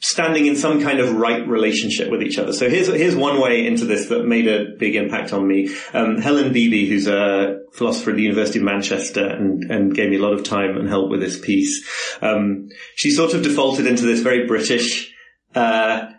standing 0.00 0.46
in 0.46 0.54
some 0.54 0.80
kind 0.80 1.00
of 1.00 1.16
right 1.16 1.46
relationship 1.48 2.10
with 2.10 2.22
each 2.22 2.38
other. 2.38 2.52
So 2.52 2.68
here's 2.68 2.86
here's 2.86 3.16
one 3.16 3.40
way 3.40 3.66
into 3.66 3.84
this 3.84 4.08
that 4.08 4.24
made 4.24 4.46
a 4.46 4.76
big 4.78 4.94
impact 4.94 5.32
on 5.32 5.46
me. 5.46 5.74
Um, 5.92 6.18
Helen 6.18 6.52
Beebee, 6.52 6.88
who's 6.88 7.08
a 7.08 7.60
philosopher 7.72 8.10
at 8.10 8.16
the 8.16 8.22
University 8.22 8.60
of 8.60 8.64
Manchester 8.64 9.26
and, 9.26 9.64
and 9.70 9.94
gave 9.94 10.10
me 10.10 10.16
a 10.16 10.22
lot 10.22 10.34
of 10.34 10.44
time 10.44 10.76
and 10.76 10.88
help 10.88 11.10
with 11.10 11.20
this 11.20 11.38
piece. 11.40 11.84
Um, 12.22 12.68
she 12.94 13.10
sort 13.10 13.34
of 13.34 13.42
defaulted 13.42 13.86
into 13.86 14.04
this 14.06 14.20
very 14.20 14.46
British 14.46 15.12
uh, 15.54 16.12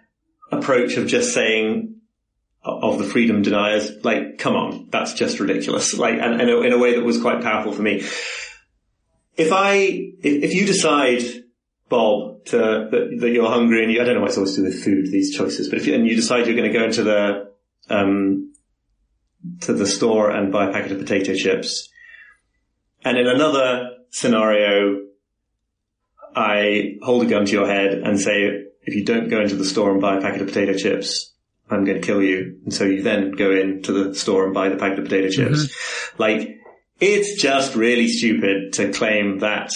approach 0.51 0.97
of 0.97 1.07
just 1.07 1.33
saying 1.33 1.95
of 2.61 2.97
the 2.97 3.05
freedom 3.05 3.41
deniers, 3.41 3.91
like, 4.03 4.37
come 4.37 4.55
on, 4.55 4.89
that's 4.91 5.13
just 5.13 5.39
ridiculous. 5.39 5.97
Like, 5.97 6.15
and, 6.15 6.41
and 6.41 6.49
in 6.49 6.73
a 6.73 6.77
way 6.77 6.95
that 6.95 7.03
was 7.03 7.21
quite 7.21 7.41
powerful 7.41 7.71
for 7.71 7.81
me. 7.81 8.03
If 9.37 9.53
I, 9.53 9.75
if, 9.75 10.43
if 10.43 10.53
you 10.53 10.65
decide 10.65 11.23
Bob, 11.89 12.45
to, 12.45 12.57
that, 12.57 13.17
that, 13.19 13.29
you're 13.29 13.49
hungry 13.49 13.83
and 13.83 13.91
you, 13.91 14.01
I 14.01 14.05
don't 14.05 14.15
know 14.15 14.21
what 14.21 14.29
it's 14.29 14.37
always 14.37 14.55
to 14.55 14.61
do 14.61 14.67
with 14.67 14.83
food, 14.83 15.07
these 15.07 15.35
choices, 15.35 15.69
but 15.69 15.79
if 15.79 15.87
you, 15.87 15.95
and 15.95 16.05
you 16.05 16.15
decide 16.15 16.45
you're 16.45 16.55
going 16.55 16.71
to 16.71 16.77
go 16.77 16.85
into 16.85 17.03
the, 17.03 17.51
um, 17.89 18.53
to 19.61 19.73
the 19.73 19.87
store 19.87 20.29
and 20.29 20.51
buy 20.51 20.69
a 20.69 20.71
packet 20.71 20.91
of 20.91 20.99
potato 20.99 21.33
chips. 21.33 21.89
And 23.03 23.17
in 23.17 23.27
another 23.27 23.89
scenario, 24.11 25.05
I 26.35 26.97
hold 27.01 27.23
a 27.23 27.25
gun 27.25 27.45
to 27.45 27.51
your 27.51 27.67
head 27.67 27.93
and 27.93 28.19
say, 28.19 28.65
if 28.83 28.95
you 28.95 29.05
don't 29.05 29.29
go 29.29 29.41
into 29.41 29.55
the 29.55 29.65
store 29.65 29.91
and 29.91 30.01
buy 30.01 30.17
a 30.17 30.21
packet 30.21 30.41
of 30.41 30.47
potato 30.47 30.73
chips, 30.73 31.33
I'm 31.69 31.85
going 31.85 32.01
to 32.01 32.05
kill 32.05 32.21
you. 32.21 32.59
And 32.63 32.73
so 32.73 32.83
you 32.83 33.03
then 33.03 33.31
go 33.31 33.51
into 33.51 33.91
the 33.91 34.15
store 34.15 34.45
and 34.45 34.53
buy 34.53 34.69
the 34.69 34.77
packet 34.77 34.99
of 34.99 35.05
potato 35.05 35.29
chips. 35.29 35.65
Mm-hmm. 35.65 36.21
Like, 36.21 36.59
it's 36.99 37.41
just 37.41 37.75
really 37.75 38.07
stupid 38.07 38.73
to 38.73 38.91
claim 38.91 39.39
that 39.39 39.73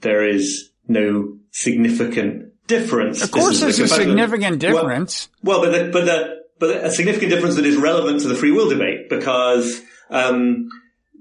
there 0.00 0.26
is 0.26 0.70
no 0.88 1.38
significant 1.54 2.52
difference. 2.66 3.22
Of 3.22 3.30
course, 3.30 3.60
there's 3.60 3.78
a 3.78 3.88
significant 3.88 4.58
difference. 4.58 5.28
Well, 5.42 5.60
well, 5.60 5.70
but 5.70 5.78
the, 5.78 5.90
but 5.90 6.04
the, 6.04 6.36
but 6.58 6.84
a 6.84 6.90
significant 6.90 7.30
difference 7.30 7.56
that 7.56 7.64
is 7.64 7.76
relevant 7.76 8.22
to 8.22 8.28
the 8.28 8.34
free 8.34 8.50
will 8.50 8.68
debate 8.68 9.08
because 9.08 9.80
um, 10.10 10.68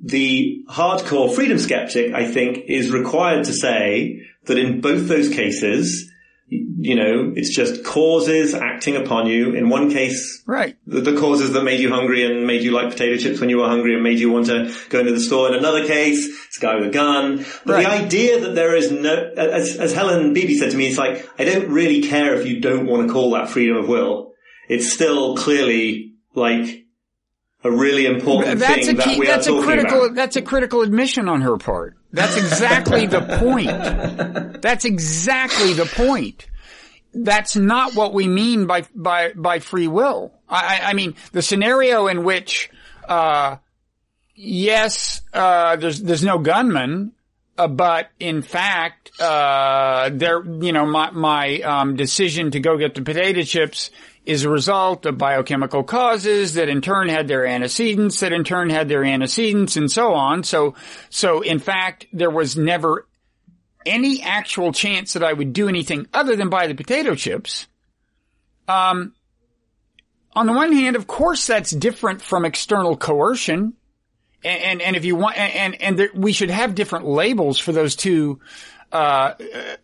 the 0.03 0.63
hardcore 0.69 1.33
freedom 1.33 1.59
skeptic, 1.59 2.13
I 2.13 2.29
think, 2.31 2.65
is 2.67 2.91
required 2.91 3.45
to 3.45 3.53
say 3.53 4.21
that 4.45 4.57
in 4.57 4.81
both 4.81 5.07
those 5.07 5.29
cases, 5.29 6.11
you 6.83 6.95
know, 6.95 7.31
it's 7.33 7.55
just 7.55 7.85
causes 7.85 8.53
acting 8.53 8.97
upon 8.97 9.27
you. 9.27 9.53
In 9.53 9.69
one 9.69 9.89
case, 9.89 10.43
right, 10.45 10.75
the, 10.85 10.99
the, 10.99 11.17
causes 11.17 11.53
that 11.53 11.63
made 11.63 11.79
you 11.79 11.89
hungry 11.89 12.25
and 12.25 12.45
made 12.45 12.61
you 12.61 12.71
like 12.71 12.91
potato 12.91 13.15
chips 13.15 13.39
when 13.39 13.49
you 13.49 13.59
were 13.59 13.69
hungry 13.69 13.93
and 13.93 14.03
made 14.03 14.19
you 14.19 14.29
want 14.29 14.47
to 14.47 14.75
go 14.89 14.99
into 14.99 15.13
the 15.13 15.21
store. 15.21 15.47
In 15.47 15.55
another 15.55 15.87
case, 15.87 16.27
it's 16.47 16.57
a 16.57 16.59
guy 16.59 16.75
with 16.75 16.87
a 16.87 16.91
gun. 16.91 17.45
But 17.65 17.73
right. 17.75 17.83
the 17.83 18.05
idea 18.05 18.41
that 18.41 18.53
there 18.53 18.75
is 18.75 18.91
no, 18.91 19.31
as, 19.37 19.77
as 19.77 19.93
Helen 19.93 20.35
Beebee 20.35 20.57
said 20.57 20.71
to 20.71 20.77
me, 20.77 20.87
it's 20.87 20.97
like, 20.97 21.25
I 21.39 21.45
don't 21.45 21.69
really 21.69 22.01
care 22.01 22.35
if 22.35 22.45
you 22.45 22.59
don't 22.59 22.85
want 22.85 23.07
to 23.07 23.13
call 23.13 23.31
that 23.31 23.49
freedom 23.49 23.77
of 23.77 23.87
will. 23.87 24.33
It's 24.67 24.91
still 24.91 25.37
clearly 25.37 26.15
like 26.35 26.83
a 27.63 27.71
really 27.71 28.07
important 28.07 28.59
that's 28.59 28.87
thing 28.87 28.99
a 28.99 29.01
key, 29.01 29.11
that 29.11 29.19
we 29.19 29.25
that's 29.25 29.47
are 29.47 29.57
a 29.57 29.63
critical, 29.63 30.05
about. 30.05 30.15
That's 30.15 30.35
a 30.35 30.41
critical 30.41 30.81
admission 30.81 31.29
on 31.29 31.41
her 31.41 31.57
part. 31.57 31.95
That's 32.11 32.35
exactly 32.35 33.07
the 33.07 33.21
point. 33.39 33.67
That's 34.61 34.85
exactly 34.85 35.73
the 35.73 35.85
point. 35.85 36.45
That's 37.13 37.55
not 37.55 37.95
what 37.95 38.13
we 38.13 38.27
mean 38.27 38.65
by 38.65 38.85
by 38.95 39.33
by 39.33 39.59
free 39.59 39.87
will. 39.87 40.33
I, 40.49 40.81
I 40.83 40.93
mean, 40.93 41.15
the 41.31 41.41
scenario 41.41 42.07
in 42.07 42.23
which, 42.23 42.69
uh, 43.07 43.57
yes, 44.35 45.21
uh, 45.33 45.75
there's 45.75 46.01
there's 46.01 46.23
no 46.23 46.39
gunman, 46.39 47.13
uh, 47.57 47.67
but 47.67 48.09
in 48.19 48.41
fact, 48.41 49.11
uh, 49.19 50.09
there, 50.11 50.43
you 50.43 50.71
know, 50.71 50.85
my 50.85 51.11
my 51.11 51.59
um, 51.59 51.95
decision 51.95 52.51
to 52.51 52.59
go 52.59 52.77
get 52.77 52.95
the 52.95 53.01
potato 53.01 53.43
chips 53.43 53.91
is 54.25 54.43
a 54.43 54.49
result 54.49 55.05
of 55.05 55.17
biochemical 55.17 55.83
causes 55.83 56.53
that 56.53 56.69
in 56.69 56.81
turn 56.81 57.09
had 57.09 57.27
their 57.27 57.45
antecedents, 57.45 58.21
that 58.21 58.31
in 58.31 58.43
turn 58.43 58.69
had 58.69 58.87
their 58.87 59.03
antecedents, 59.03 59.75
and 59.75 59.91
so 59.91 60.13
on. 60.13 60.43
So, 60.43 60.75
so 61.09 61.41
in 61.41 61.59
fact, 61.59 62.07
there 62.13 62.29
was 62.29 62.55
never 62.55 63.05
any 63.85 64.21
actual 64.21 64.71
chance 64.71 65.13
that 65.13 65.23
I 65.23 65.33
would 65.33 65.53
do 65.53 65.67
anything 65.67 66.07
other 66.13 66.35
than 66.35 66.49
buy 66.49 66.67
the 66.67 66.75
potato 66.75 67.15
chips. 67.15 67.67
Um, 68.67 69.13
on 70.33 70.47
the 70.47 70.53
one 70.53 70.71
hand, 70.71 70.95
of 70.95 71.07
course, 71.07 71.45
that's 71.47 71.71
different 71.71 72.21
from 72.21 72.45
external 72.45 72.97
coercion. 72.97 73.73
And, 74.43 74.61
and, 74.61 74.81
and 74.81 74.95
if 74.95 75.05
you 75.05 75.15
want, 75.15 75.37
and, 75.37 75.81
and 75.81 75.97
there, 75.97 76.09
we 76.13 76.33
should 76.33 76.49
have 76.49 76.75
different 76.75 77.05
labels 77.05 77.59
for 77.59 77.71
those 77.71 77.95
two, 77.95 78.39
uh, 78.93 79.33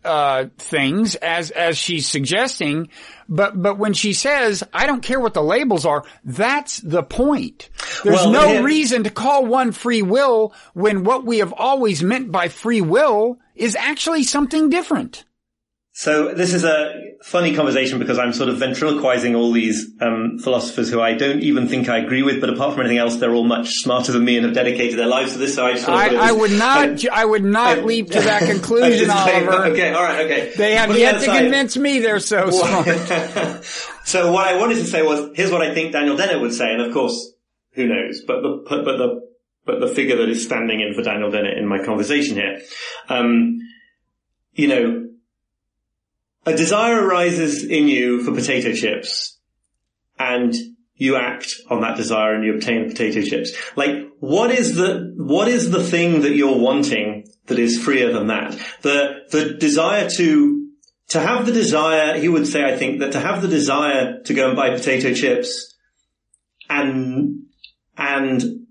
uh, 0.04 0.44
things 0.56 1.16
as, 1.16 1.50
as 1.50 1.76
she's 1.76 2.06
suggesting. 2.06 2.88
But, 3.28 3.60
but 3.60 3.78
when 3.78 3.92
she 3.92 4.12
says, 4.12 4.62
I 4.72 4.86
don't 4.86 5.02
care 5.02 5.20
what 5.20 5.34
the 5.34 5.42
labels 5.42 5.84
are, 5.84 6.04
that's 6.24 6.78
the 6.78 7.02
point. 7.02 7.68
There's 8.02 8.16
well, 8.16 8.30
no 8.30 8.52
yeah. 8.52 8.60
reason 8.60 9.04
to 9.04 9.10
call 9.10 9.44
one 9.46 9.72
free 9.72 10.02
will 10.02 10.54
when 10.74 11.04
what 11.04 11.24
we 11.24 11.38
have 11.38 11.52
always 11.52 12.02
meant 12.02 12.32
by 12.32 12.48
free 12.48 12.80
will 12.80 13.38
is 13.54 13.76
actually 13.76 14.22
something 14.22 14.70
different. 14.70 15.24
So 15.92 16.32
this 16.34 16.54
is 16.54 16.64
a 16.64 16.94
funny 17.22 17.54
conversation 17.54 17.98
because 17.98 18.18
I'm 18.18 18.32
sort 18.32 18.48
of 18.48 18.58
ventriloquizing 18.58 19.34
all 19.34 19.52
these 19.52 19.90
um, 20.00 20.38
philosophers 20.38 20.88
who 20.88 21.00
I 21.00 21.14
don't 21.14 21.40
even 21.40 21.68
think 21.68 21.88
I 21.88 21.98
agree 21.98 22.22
with, 22.22 22.40
but 22.40 22.48
apart 22.48 22.72
from 22.72 22.82
anything 22.82 22.98
else, 22.98 23.16
they're 23.16 23.34
all 23.34 23.44
much 23.44 23.70
smarter 23.70 24.12
than 24.12 24.24
me 24.24 24.36
and 24.36 24.46
have 24.46 24.54
dedicated 24.54 24.98
their 24.98 25.08
lives 25.08 25.32
to 25.32 25.38
this. 25.38 25.56
So 25.56 25.66
I, 25.66 25.74
I, 25.88 26.28
I 26.28 26.32
would 26.32 26.52
not, 26.52 27.04
I, 27.06 27.22
I 27.22 27.24
would 27.24 27.44
not 27.44 27.78
I, 27.78 27.80
leap 27.82 28.10
to 28.12 28.20
that 28.20 28.42
conclusion, 28.50 29.10
Oliver. 29.10 29.66
Okay, 29.72 29.92
all 29.92 30.02
right, 30.02 30.24
okay. 30.24 30.52
They 30.56 30.74
have 30.76 30.96
yet 30.96 31.20
to 31.20 31.26
convince 31.26 31.76
me 31.76 31.98
they're 31.98 32.20
so 32.20 32.50
smart. 32.50 33.64
so 34.04 34.32
what 34.32 34.46
I 34.46 34.56
wanted 34.58 34.76
to 34.76 34.86
say 34.86 35.02
was, 35.02 35.30
here's 35.34 35.50
what 35.50 35.60
I 35.60 35.74
think 35.74 35.92
Daniel 35.92 36.16
Dennett 36.16 36.40
would 36.40 36.54
say, 36.54 36.72
and 36.72 36.82
of 36.82 36.94
course, 36.94 37.32
who 37.72 37.86
knows? 37.88 38.22
But 38.26 38.42
the 38.42 38.64
but 38.68 38.84
the 38.84 39.28
but 39.66 39.80
the 39.80 39.88
figure 39.88 40.16
that 40.16 40.28
is 40.28 40.44
standing 40.44 40.80
in 40.80 40.94
for 40.94 41.02
Daniel 41.02 41.30
Dennett 41.30 41.58
in 41.58 41.68
my 41.68 41.84
conversation 41.84 42.36
here, 42.36 42.60
um, 43.08 43.58
you 44.52 44.68
know 44.68 45.09
a 46.46 46.56
desire 46.56 47.04
arises 47.04 47.64
in 47.64 47.88
you 47.88 48.22
for 48.22 48.32
potato 48.32 48.72
chips 48.72 49.38
and 50.18 50.54
you 50.94 51.16
act 51.16 51.54
on 51.68 51.80
that 51.80 51.96
desire 51.96 52.34
and 52.34 52.44
you 52.44 52.54
obtain 52.54 52.88
potato 52.88 53.22
chips. 53.22 53.52
Like, 53.76 54.08
what 54.20 54.50
is 54.50 54.74
the, 54.74 55.14
what 55.16 55.48
is 55.48 55.70
the 55.70 55.82
thing 55.82 56.22
that 56.22 56.34
you're 56.34 56.58
wanting 56.58 57.26
that 57.46 57.58
is 57.58 57.82
freer 57.82 58.12
than 58.12 58.26
that? 58.26 58.52
The, 58.82 59.22
the 59.30 59.54
desire 59.54 60.08
to, 60.10 60.68
to 61.08 61.20
have 61.20 61.46
the 61.46 61.52
desire, 61.52 62.18
he 62.18 62.28
would 62.28 62.46
say, 62.46 62.64
I 62.64 62.76
think, 62.76 63.00
that 63.00 63.12
to 63.12 63.20
have 63.20 63.40
the 63.40 63.48
desire 63.48 64.20
to 64.22 64.34
go 64.34 64.48
and 64.48 64.56
buy 64.56 64.70
potato 64.70 65.14
chips 65.14 65.74
and, 66.68 67.44
and 67.96 68.66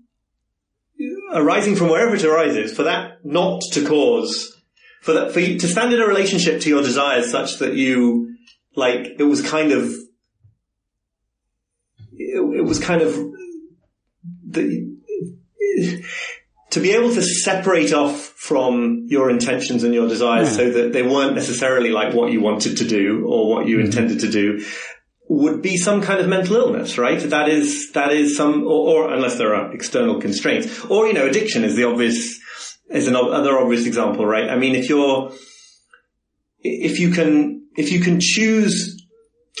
arising 1.32 1.76
from 1.76 1.88
wherever 1.88 2.14
it 2.14 2.24
arises, 2.24 2.72
for 2.72 2.84
that 2.84 3.24
not 3.24 3.60
to 3.72 3.84
cause 3.84 4.59
for 5.00 5.12
that, 5.14 5.32
for 5.32 5.40
you 5.40 5.58
to 5.58 5.68
stand 5.68 5.92
in 5.92 6.00
a 6.00 6.06
relationship 6.06 6.60
to 6.62 6.68
your 6.68 6.82
desires 6.82 7.30
such 7.30 7.58
that 7.58 7.74
you, 7.74 8.34
like, 8.76 9.16
it 9.18 9.24
was 9.24 9.42
kind 9.42 9.72
of, 9.72 9.84
it, 12.12 12.58
it 12.58 12.64
was 12.64 12.78
kind 12.78 13.02
of, 13.02 13.14
the, 14.46 14.90
to 16.70 16.80
be 16.80 16.92
able 16.92 17.12
to 17.14 17.22
separate 17.22 17.92
off 17.92 18.16
from 18.36 19.06
your 19.08 19.30
intentions 19.30 19.82
and 19.82 19.92
your 19.94 20.08
desires 20.08 20.50
yeah. 20.50 20.56
so 20.56 20.70
that 20.70 20.92
they 20.92 21.02
weren't 21.02 21.34
necessarily 21.34 21.90
like 21.90 22.14
what 22.14 22.30
you 22.30 22.40
wanted 22.40 22.76
to 22.78 22.84
do 22.86 23.26
or 23.26 23.48
what 23.48 23.66
you 23.66 23.76
mm-hmm. 23.76 23.86
intended 23.86 24.20
to 24.20 24.30
do 24.30 24.64
would 25.28 25.62
be 25.62 25.76
some 25.76 26.02
kind 26.02 26.20
of 26.20 26.28
mental 26.28 26.56
illness, 26.56 26.98
right? 26.98 27.20
That 27.20 27.48
is, 27.48 27.92
that 27.92 28.12
is 28.12 28.36
some, 28.36 28.64
or, 28.64 29.06
or 29.06 29.14
unless 29.14 29.38
there 29.38 29.54
are 29.54 29.72
external 29.72 30.20
constraints, 30.20 30.84
or, 30.86 31.06
you 31.06 31.12
know, 31.12 31.26
addiction 31.26 31.62
is 31.62 31.76
the 31.76 31.84
obvious, 31.84 32.40
is 32.90 33.06
another 33.06 33.58
obvious 33.58 33.86
example, 33.86 34.26
right? 34.26 34.48
I 34.48 34.56
mean, 34.56 34.74
if 34.74 34.88
you're, 34.88 35.32
if 36.60 36.98
you 36.98 37.12
can, 37.12 37.66
if 37.76 37.92
you 37.92 38.00
can 38.00 38.18
choose, 38.20 39.00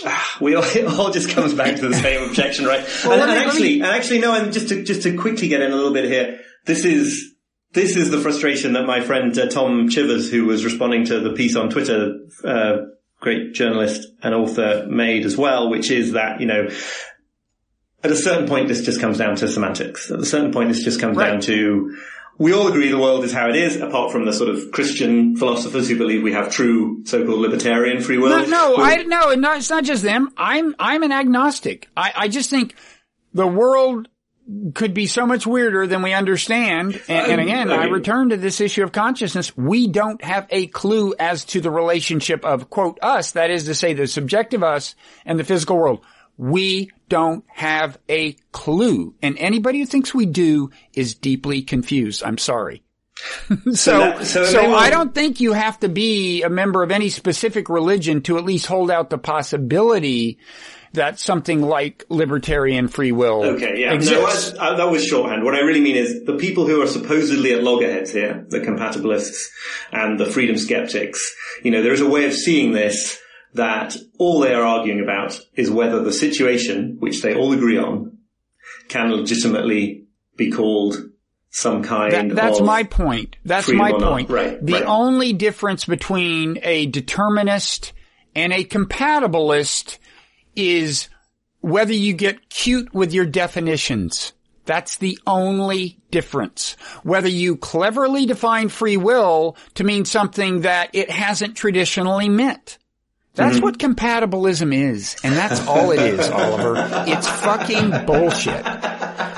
ah, 0.04 0.38
we 0.40 0.54
all, 0.54 0.64
it 0.64 0.86
all 0.86 1.10
just 1.10 1.30
comes 1.30 1.54
back 1.54 1.76
to 1.76 1.88
the 1.88 1.94
same 1.94 2.28
objection, 2.28 2.64
right? 2.64 2.84
well, 3.04 3.20
and, 3.20 3.30
and 3.30 3.46
actually, 3.46 3.74
and 3.74 3.86
actually, 3.86 4.18
no, 4.18 4.34
and 4.34 4.52
just 4.52 4.68
to, 4.68 4.82
just 4.82 5.02
to 5.02 5.16
quickly 5.16 5.48
get 5.48 5.60
in 5.60 5.72
a 5.72 5.76
little 5.76 5.92
bit 5.92 6.06
here, 6.06 6.40
this 6.66 6.84
is, 6.84 7.34
this 7.72 7.96
is 7.96 8.10
the 8.10 8.18
frustration 8.18 8.72
that 8.72 8.84
my 8.84 9.00
friend 9.00 9.36
uh, 9.38 9.48
Tom 9.48 9.88
Chivers, 9.88 10.30
who 10.30 10.44
was 10.44 10.64
responding 10.64 11.04
to 11.06 11.20
the 11.20 11.32
piece 11.32 11.54
on 11.54 11.70
Twitter, 11.70 12.18
uh, 12.44 12.76
great 13.20 13.54
journalist 13.54 14.08
and 14.22 14.34
author 14.34 14.86
made 14.88 15.24
as 15.24 15.36
well, 15.36 15.70
which 15.70 15.90
is 15.90 16.12
that, 16.12 16.40
you 16.40 16.46
know, 16.46 16.68
at 18.02 18.10
a 18.10 18.16
certain 18.16 18.48
point, 18.48 18.66
this 18.66 18.84
just 18.84 19.00
comes 19.00 19.18
down 19.18 19.36
to 19.36 19.46
semantics. 19.46 20.10
At 20.10 20.20
a 20.20 20.24
certain 20.24 20.52
point, 20.52 20.70
this 20.70 20.82
just 20.82 21.00
comes 21.00 21.16
right. 21.16 21.32
down 21.32 21.40
to, 21.42 21.96
we 22.40 22.54
all 22.54 22.68
agree 22.68 22.88
the 22.88 22.98
world 22.98 23.22
is 23.22 23.34
how 23.34 23.50
it 23.50 23.54
is, 23.54 23.76
apart 23.76 24.10
from 24.10 24.24
the 24.24 24.32
sort 24.32 24.48
of 24.48 24.72
Christian 24.72 25.36
philosophers 25.36 25.90
who 25.90 25.98
believe 25.98 26.22
we 26.22 26.32
have 26.32 26.50
true 26.50 27.04
so-called 27.04 27.38
libertarian 27.38 28.00
free 28.00 28.16
will. 28.16 28.30
No, 28.30 28.46
no, 28.46 28.76
I, 28.78 29.02
no, 29.02 29.34
no, 29.34 29.52
it's 29.52 29.68
not 29.68 29.84
just 29.84 30.02
them. 30.02 30.32
I'm, 30.38 30.74
I'm 30.78 31.02
an 31.02 31.12
agnostic. 31.12 31.90
I, 31.94 32.12
I 32.16 32.28
just 32.28 32.48
think 32.48 32.74
the 33.34 33.46
world 33.46 34.08
could 34.74 34.94
be 34.94 35.06
so 35.06 35.26
much 35.26 35.46
weirder 35.46 35.86
than 35.86 36.00
we 36.00 36.14
understand. 36.14 36.98
And, 37.08 37.32
and 37.32 37.40
again, 37.42 37.70
I 37.70 37.84
return 37.84 38.30
to 38.30 38.38
this 38.38 38.62
issue 38.62 38.84
of 38.84 38.90
consciousness. 38.90 39.54
We 39.54 39.86
don't 39.86 40.24
have 40.24 40.46
a 40.48 40.66
clue 40.66 41.14
as 41.18 41.44
to 41.46 41.60
the 41.60 41.70
relationship 41.70 42.46
of 42.46 42.70
quote 42.70 42.98
us, 43.02 43.32
that 43.32 43.50
is 43.50 43.64
to 43.64 43.74
say 43.74 43.92
the 43.92 44.06
subjective 44.06 44.62
us 44.62 44.94
and 45.26 45.38
the 45.38 45.44
physical 45.44 45.76
world. 45.76 46.00
We 46.40 46.90
don't 47.10 47.44
have 47.48 47.98
a 48.08 48.32
clue. 48.50 49.14
And 49.20 49.36
anybody 49.36 49.80
who 49.80 49.84
thinks 49.84 50.14
we 50.14 50.24
do 50.24 50.70
is 50.94 51.14
deeply 51.14 51.60
confused. 51.60 52.22
I'm 52.24 52.38
sorry. 52.38 52.82
so, 53.74 53.98
that, 53.98 54.24
so, 54.26 54.46
so 54.46 54.74
I 54.74 54.88
don't 54.88 55.14
think 55.14 55.40
you 55.40 55.52
have 55.52 55.78
to 55.80 55.90
be 55.90 56.42
a 56.42 56.48
member 56.48 56.82
of 56.82 56.90
any 56.90 57.10
specific 57.10 57.68
religion 57.68 58.22
to 58.22 58.38
at 58.38 58.44
least 58.44 58.64
hold 58.64 58.90
out 58.90 59.10
the 59.10 59.18
possibility 59.18 60.38
that 60.94 61.18
something 61.18 61.60
like 61.60 62.06
libertarian 62.08 62.88
free 62.88 63.12
will 63.12 63.44
okay, 63.44 63.82
yeah. 63.82 63.92
exists. 63.92 64.54
No, 64.54 64.60
I, 64.60 64.68
I, 64.68 64.70
uh, 64.70 64.76
that 64.78 64.90
was 64.90 65.04
shorthand. 65.04 65.44
What 65.44 65.54
I 65.54 65.60
really 65.60 65.82
mean 65.82 65.96
is 65.96 66.24
the 66.24 66.38
people 66.38 66.66
who 66.66 66.80
are 66.80 66.86
supposedly 66.86 67.52
at 67.52 67.62
loggerheads 67.62 68.12
here, 68.12 68.46
the 68.48 68.60
compatibilists 68.60 69.48
and 69.92 70.18
the 70.18 70.24
freedom 70.24 70.56
skeptics, 70.56 71.36
you 71.62 71.70
know, 71.70 71.82
there 71.82 71.92
is 71.92 72.00
a 72.00 72.08
way 72.08 72.24
of 72.24 72.32
seeing 72.32 72.72
this 72.72 73.20
that 73.54 73.96
all 74.18 74.40
they 74.40 74.54
are 74.54 74.62
arguing 74.62 75.00
about 75.00 75.40
is 75.54 75.70
whether 75.70 76.02
the 76.02 76.12
situation, 76.12 76.96
which 77.00 77.22
they 77.22 77.34
all 77.34 77.52
agree 77.52 77.78
on, 77.78 78.18
can 78.88 79.12
legitimately 79.12 80.06
be 80.36 80.50
called 80.50 81.10
some 81.50 81.82
kind 81.82 82.12
that, 82.12 82.34
that's 82.34 82.60
my 82.60 82.84
point. 82.84 83.36
That's 83.44 83.70
my 83.70 83.92
point. 83.92 84.30
Right, 84.30 84.64
the 84.64 84.74
right. 84.74 84.84
only 84.84 85.32
difference 85.32 85.84
between 85.84 86.58
a 86.62 86.86
determinist 86.86 87.92
and 88.36 88.52
a 88.52 88.64
compatibilist 88.64 89.98
is 90.54 91.08
whether 91.60 91.92
you 91.92 92.12
get 92.12 92.48
cute 92.48 92.94
with 92.94 93.12
your 93.12 93.26
definitions. 93.26 94.32
That's 94.64 94.98
the 94.98 95.18
only 95.26 95.98
difference. 96.12 96.76
Whether 97.02 97.28
you 97.28 97.56
cleverly 97.56 98.26
define 98.26 98.68
free 98.68 98.96
will 98.96 99.56
to 99.74 99.84
mean 99.84 100.04
something 100.04 100.60
that 100.60 100.90
it 100.92 101.10
hasn't 101.10 101.56
traditionally 101.56 102.28
meant. 102.28 102.78
That's 103.40 103.56
mm-hmm. 103.56 103.64
what 103.64 103.78
compatibilism 103.78 104.74
is. 104.74 105.16
And 105.24 105.34
that's 105.34 105.66
all 105.66 105.92
it 105.92 106.00
is, 106.00 106.28
Oliver. 106.30 106.74
It's 107.06 107.26
fucking 107.26 108.04
bullshit. 108.04 108.66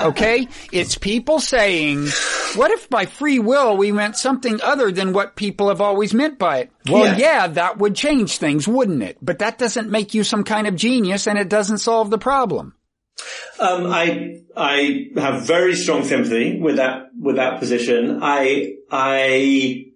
Okay? 0.01 0.47
It's 0.73 0.97
people 0.97 1.39
saying, 1.39 2.07
what 2.55 2.71
if 2.71 2.89
by 2.89 3.05
free 3.05 3.39
will 3.39 3.77
we 3.77 3.93
meant 3.93 4.17
something 4.17 4.59
other 4.61 4.91
than 4.91 5.13
what 5.13 5.37
people 5.37 5.69
have 5.69 5.79
always 5.79 6.13
meant 6.13 6.37
by 6.37 6.59
it? 6.59 6.71
Well, 6.89 7.17
yeah. 7.17 7.17
yeah, 7.17 7.47
that 7.47 7.77
would 7.77 7.95
change 7.95 8.37
things, 8.37 8.67
wouldn't 8.67 9.03
it? 9.03 9.17
But 9.21 9.39
that 9.39 9.57
doesn't 9.57 9.89
make 9.89 10.13
you 10.13 10.25
some 10.25 10.43
kind 10.43 10.67
of 10.67 10.75
genius 10.75 11.25
and 11.25 11.39
it 11.39 11.47
doesn't 11.47 11.77
solve 11.77 12.09
the 12.09 12.17
problem. 12.17 12.75
Um, 13.57 13.85
I 13.87 14.41
I 14.57 15.11
have 15.15 15.47
very 15.47 15.75
strong 15.75 16.03
sympathy 16.03 16.59
with 16.59 16.75
that 16.77 17.11
with 17.17 17.37
that 17.37 17.59
position. 17.59 18.19
I 18.21 18.73
I 18.91 19.92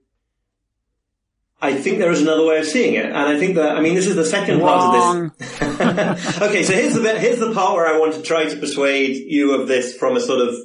I 1.60 1.74
think 1.74 1.98
there 1.98 2.12
is 2.12 2.22
another 2.22 2.46
way 2.46 2.60
of 2.60 2.66
seeing 2.66 2.94
it, 2.94 3.06
and 3.06 3.16
I 3.16 3.40
think 3.40 3.56
that 3.56 3.76
I 3.76 3.82
mean 3.82 3.96
this 3.96 4.06
is 4.06 4.16
the 4.16 4.26
second 4.26 4.60
Wrong. 4.60 5.32
part 5.32 5.42
of 5.42 6.18
this. 6.18 6.42
okay, 6.42 6.64
so 6.64 6.74
here's 6.74 6.94
the 6.94 7.02
bit, 7.02 7.20
here's 7.20 7.40
the 7.40 7.52
part 7.54 7.76
where 7.76 7.88
I 7.88 7.98
want 7.98 8.14
to 8.14 8.22
try 8.22 8.46
to 8.46 8.56
persuade 8.58 9.16
you 9.16 9.60
of 9.60 9.68
this 9.68 9.96
from 9.96 10.16
a 10.16 10.20
sort 10.20 10.48
of 10.48 10.56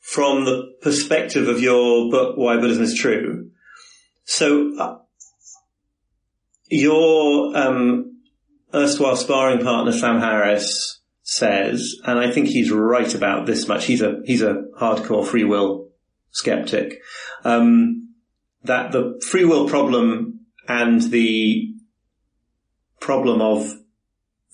from 0.00 0.44
the 0.44 0.74
perspective 0.80 1.48
of 1.48 1.60
your 1.60 2.10
book, 2.10 2.36
Why 2.36 2.56
Buddhism 2.56 2.84
is 2.84 2.94
True. 2.94 3.50
So 4.24 4.78
uh, 4.78 4.98
your 6.70 7.56
um, 7.56 8.20
erstwhile 8.74 9.16
sparring 9.16 9.62
partner 9.62 9.92
Sam 9.92 10.18
Harris 10.18 11.00
says, 11.22 11.96
and 12.04 12.18
I 12.18 12.30
think 12.30 12.48
he's 12.48 12.70
right 12.70 13.14
about 13.14 13.44
this 13.44 13.68
much. 13.68 13.84
He's 13.84 14.00
a 14.00 14.22
he's 14.24 14.42
a 14.42 14.64
hardcore 14.78 15.26
free 15.26 15.44
will 15.44 15.88
skeptic. 16.30 17.02
Um, 17.44 18.03
that 18.64 18.92
the 18.92 19.20
free 19.26 19.44
will 19.44 19.68
problem 19.68 20.40
and 20.68 21.00
the 21.02 21.74
problem 23.00 23.40
of 23.40 23.72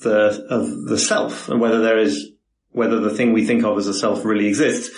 the 0.00 0.46
of 0.50 0.84
the 0.88 0.98
self 0.98 1.48
and 1.48 1.60
whether 1.60 1.80
there 1.80 1.98
is 1.98 2.32
whether 2.72 3.00
the 3.00 3.10
thing 3.10 3.32
we 3.32 3.46
think 3.46 3.64
of 3.64 3.78
as 3.78 3.86
a 3.86 3.94
self 3.94 4.24
really 4.24 4.46
exists 4.46 4.90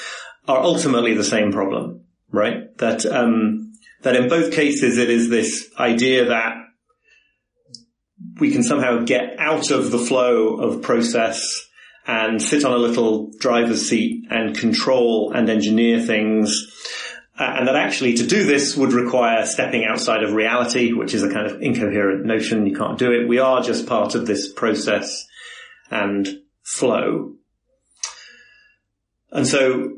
are 0.48 0.58
ultimately 0.58 1.14
the 1.14 1.24
same 1.24 1.52
problem, 1.52 2.04
right? 2.30 2.76
That 2.78 3.06
um, 3.06 3.72
that 4.02 4.16
in 4.16 4.28
both 4.28 4.52
cases 4.52 4.98
it 4.98 5.10
is 5.10 5.28
this 5.28 5.68
idea 5.78 6.26
that 6.26 6.56
we 8.40 8.50
can 8.50 8.62
somehow 8.62 9.04
get 9.04 9.38
out 9.38 9.70
of 9.70 9.90
the 9.90 9.98
flow 9.98 10.56
of 10.56 10.82
process 10.82 11.68
and 12.06 12.42
sit 12.42 12.64
on 12.64 12.72
a 12.72 12.76
little 12.76 13.30
driver's 13.38 13.88
seat 13.88 14.24
and 14.30 14.56
control 14.56 15.32
and 15.32 15.48
engineer 15.48 16.00
things 16.00 16.66
uh, 17.38 17.54
and 17.58 17.68
that 17.68 17.76
actually 17.76 18.14
to 18.14 18.26
do 18.26 18.44
this 18.44 18.76
would 18.76 18.92
require 18.92 19.46
stepping 19.46 19.84
outside 19.84 20.22
of 20.22 20.34
reality, 20.34 20.92
which 20.92 21.14
is 21.14 21.22
a 21.22 21.32
kind 21.32 21.46
of 21.46 21.62
incoherent 21.62 22.26
notion. 22.26 22.66
You 22.66 22.76
can't 22.76 22.98
do 22.98 23.12
it. 23.12 23.26
We 23.26 23.38
are 23.38 23.62
just 23.62 23.86
part 23.86 24.14
of 24.14 24.26
this 24.26 24.52
process 24.52 25.26
and 25.90 26.28
flow. 26.62 27.34
And 29.30 29.46
so 29.46 29.94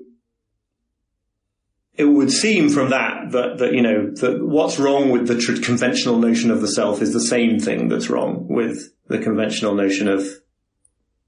it 1.96 2.04
would 2.04 2.30
seem 2.30 2.68
from 2.68 2.90
that 2.90 3.32
that, 3.32 3.58
that 3.58 3.72
you 3.72 3.82
know, 3.82 4.10
that 4.10 4.44
what's 4.44 4.78
wrong 4.78 5.10
with 5.10 5.26
the 5.26 5.38
tr- 5.38 5.60
conventional 5.60 6.18
notion 6.18 6.52
of 6.52 6.60
the 6.60 6.68
self 6.68 7.02
is 7.02 7.12
the 7.12 7.20
same 7.20 7.58
thing 7.58 7.88
that's 7.88 8.10
wrong 8.10 8.46
with 8.48 8.92
the 9.08 9.18
conventional 9.18 9.74
notion 9.74 10.06
of 10.06 10.24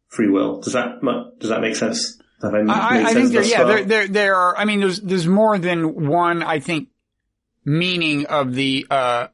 free 0.09 0.29
will. 0.29 0.61
Does 0.61 0.73
that, 0.73 1.01
does 1.39 1.51
that 1.51 1.61
make 1.61 1.77
sense? 1.77 2.21
I, 2.43 2.49
I, 2.49 3.03
I 3.07 3.15
think 3.15 3.33
there, 3.33 3.43
yeah, 3.43 3.65
there, 3.65 3.85
there, 3.85 4.09
there 4.09 4.35
are, 4.35 4.57
I 4.57 4.65
mean, 4.67 4.81
there's, 4.81 5.01
there's 5.01 5.27
more 5.27 5.59
than 5.59 6.07
one, 6.07 6.43
I 6.43 6.61
think, 6.61 6.89
meaning 7.65 8.27
of 8.27 8.55
the, 8.55 8.87
uh, 8.91 9.29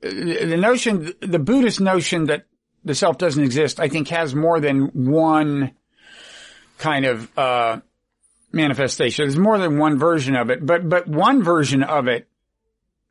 the 0.00 0.56
notion, 0.56 1.12
the 1.20 1.38
Buddhist 1.38 1.80
notion 1.80 2.26
that 2.26 2.46
the 2.84 2.94
self 2.94 3.16
doesn't 3.18 3.42
exist, 3.42 3.78
I 3.78 3.88
think 3.88 4.08
has 4.08 4.34
more 4.34 4.58
than 4.58 4.86
one 4.86 5.72
kind 6.78 7.04
of, 7.04 7.38
uh, 7.38 7.80
manifestation. 8.50 9.24
There's 9.24 9.38
more 9.38 9.58
than 9.58 9.78
one 9.78 9.98
version 9.98 10.34
of 10.34 10.50
it, 10.50 10.66
but, 10.66 10.88
but 10.88 11.06
one 11.06 11.42
version 11.42 11.82
of 11.84 12.08
it 12.08 12.28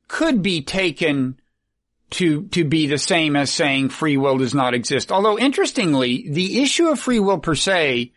could 0.09 0.41
be 0.41 0.61
taken 0.61 1.39
to, 2.11 2.43
to 2.49 2.65
be 2.65 2.87
the 2.87 2.97
same 2.97 3.37
as 3.37 3.49
saying 3.49 3.89
free 3.89 4.17
will 4.17 4.37
does 4.37 4.53
not 4.53 4.73
exist. 4.73 5.09
Although 5.09 5.39
interestingly, 5.39 6.29
the 6.29 6.61
issue 6.61 6.89
of 6.89 6.99
free 6.99 7.21
will 7.21 7.39
per 7.39 7.55
se 7.55 8.11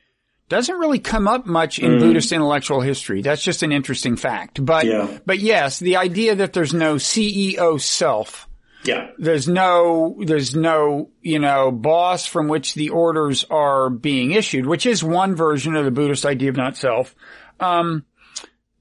doesn't 0.55 0.79
really 0.79 1.01
come 1.01 1.27
up 1.27 1.47
much 1.47 1.81
in 1.81 1.93
mm. 1.93 1.99
Buddhist 1.99 2.31
intellectual 2.31 2.81
history. 2.81 3.23
That's 3.23 3.43
just 3.43 3.65
an 3.65 3.73
interesting 3.73 4.15
fact. 4.15 4.65
But, 4.65 4.87
yeah. 4.87 5.19
but 5.27 5.41
yes, 5.41 5.81
the 5.81 5.97
idea 5.97 6.37
that 6.37 6.53
there's 6.53 6.73
no 6.73 6.95
CEO 6.95 7.81
self. 7.81 8.49
Yeah. 8.85 9.11
There's 9.19 9.49
no, 9.49 10.17
there's 10.25 10.55
no, 10.55 11.11
you 11.23 11.41
know, 11.41 11.73
boss 11.73 12.27
from 12.27 12.47
which 12.47 12.75
the 12.75 12.91
orders 12.91 13.45
are 13.51 13.91
being 13.91 14.31
issued, 14.31 14.65
which 14.65 14.87
is 14.87 15.03
one 15.03 15.35
version 15.35 15.75
of 15.75 15.85
the 15.85 15.91
Buddhist 15.91 16.25
idea 16.25 16.51
of 16.51 16.57
not 16.57 16.77
self. 16.77 17.17
Um, 17.59 18.05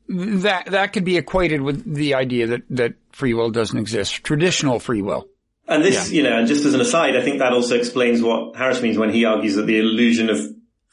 that, 0.07 0.67
that 0.67 0.93
could 0.93 1.05
be 1.05 1.17
equated 1.17 1.61
with 1.61 1.91
the 1.91 2.13
idea 2.13 2.47
that, 2.47 2.61
that 2.69 2.93
free 3.13 3.34
will 3.34 3.49
doesn't 3.49 3.80
exist, 3.80 4.24
traditional 4.24 4.80
free 4.80 5.01
will. 5.01 5.28
And 5.67 5.84
this, 5.84 6.11
yeah. 6.11 6.17
you 6.17 6.24
know, 6.30 6.38
and 6.38 6.47
just 6.47 6.65
as 6.65 6.76
an 6.76 6.82
aside, 6.82 7.15
I 7.15 7.24
think 7.24 7.39
that 7.39 7.51
also 7.51 7.76
explains 7.78 8.21
what 8.21 8.55
Harris 8.55 8.82
means 8.82 8.95
when 8.95 9.11
he 9.11 9.26
argues 9.26 9.55
that 9.55 9.65
the 9.65 9.80
illusion 9.80 10.30
of 10.30 10.39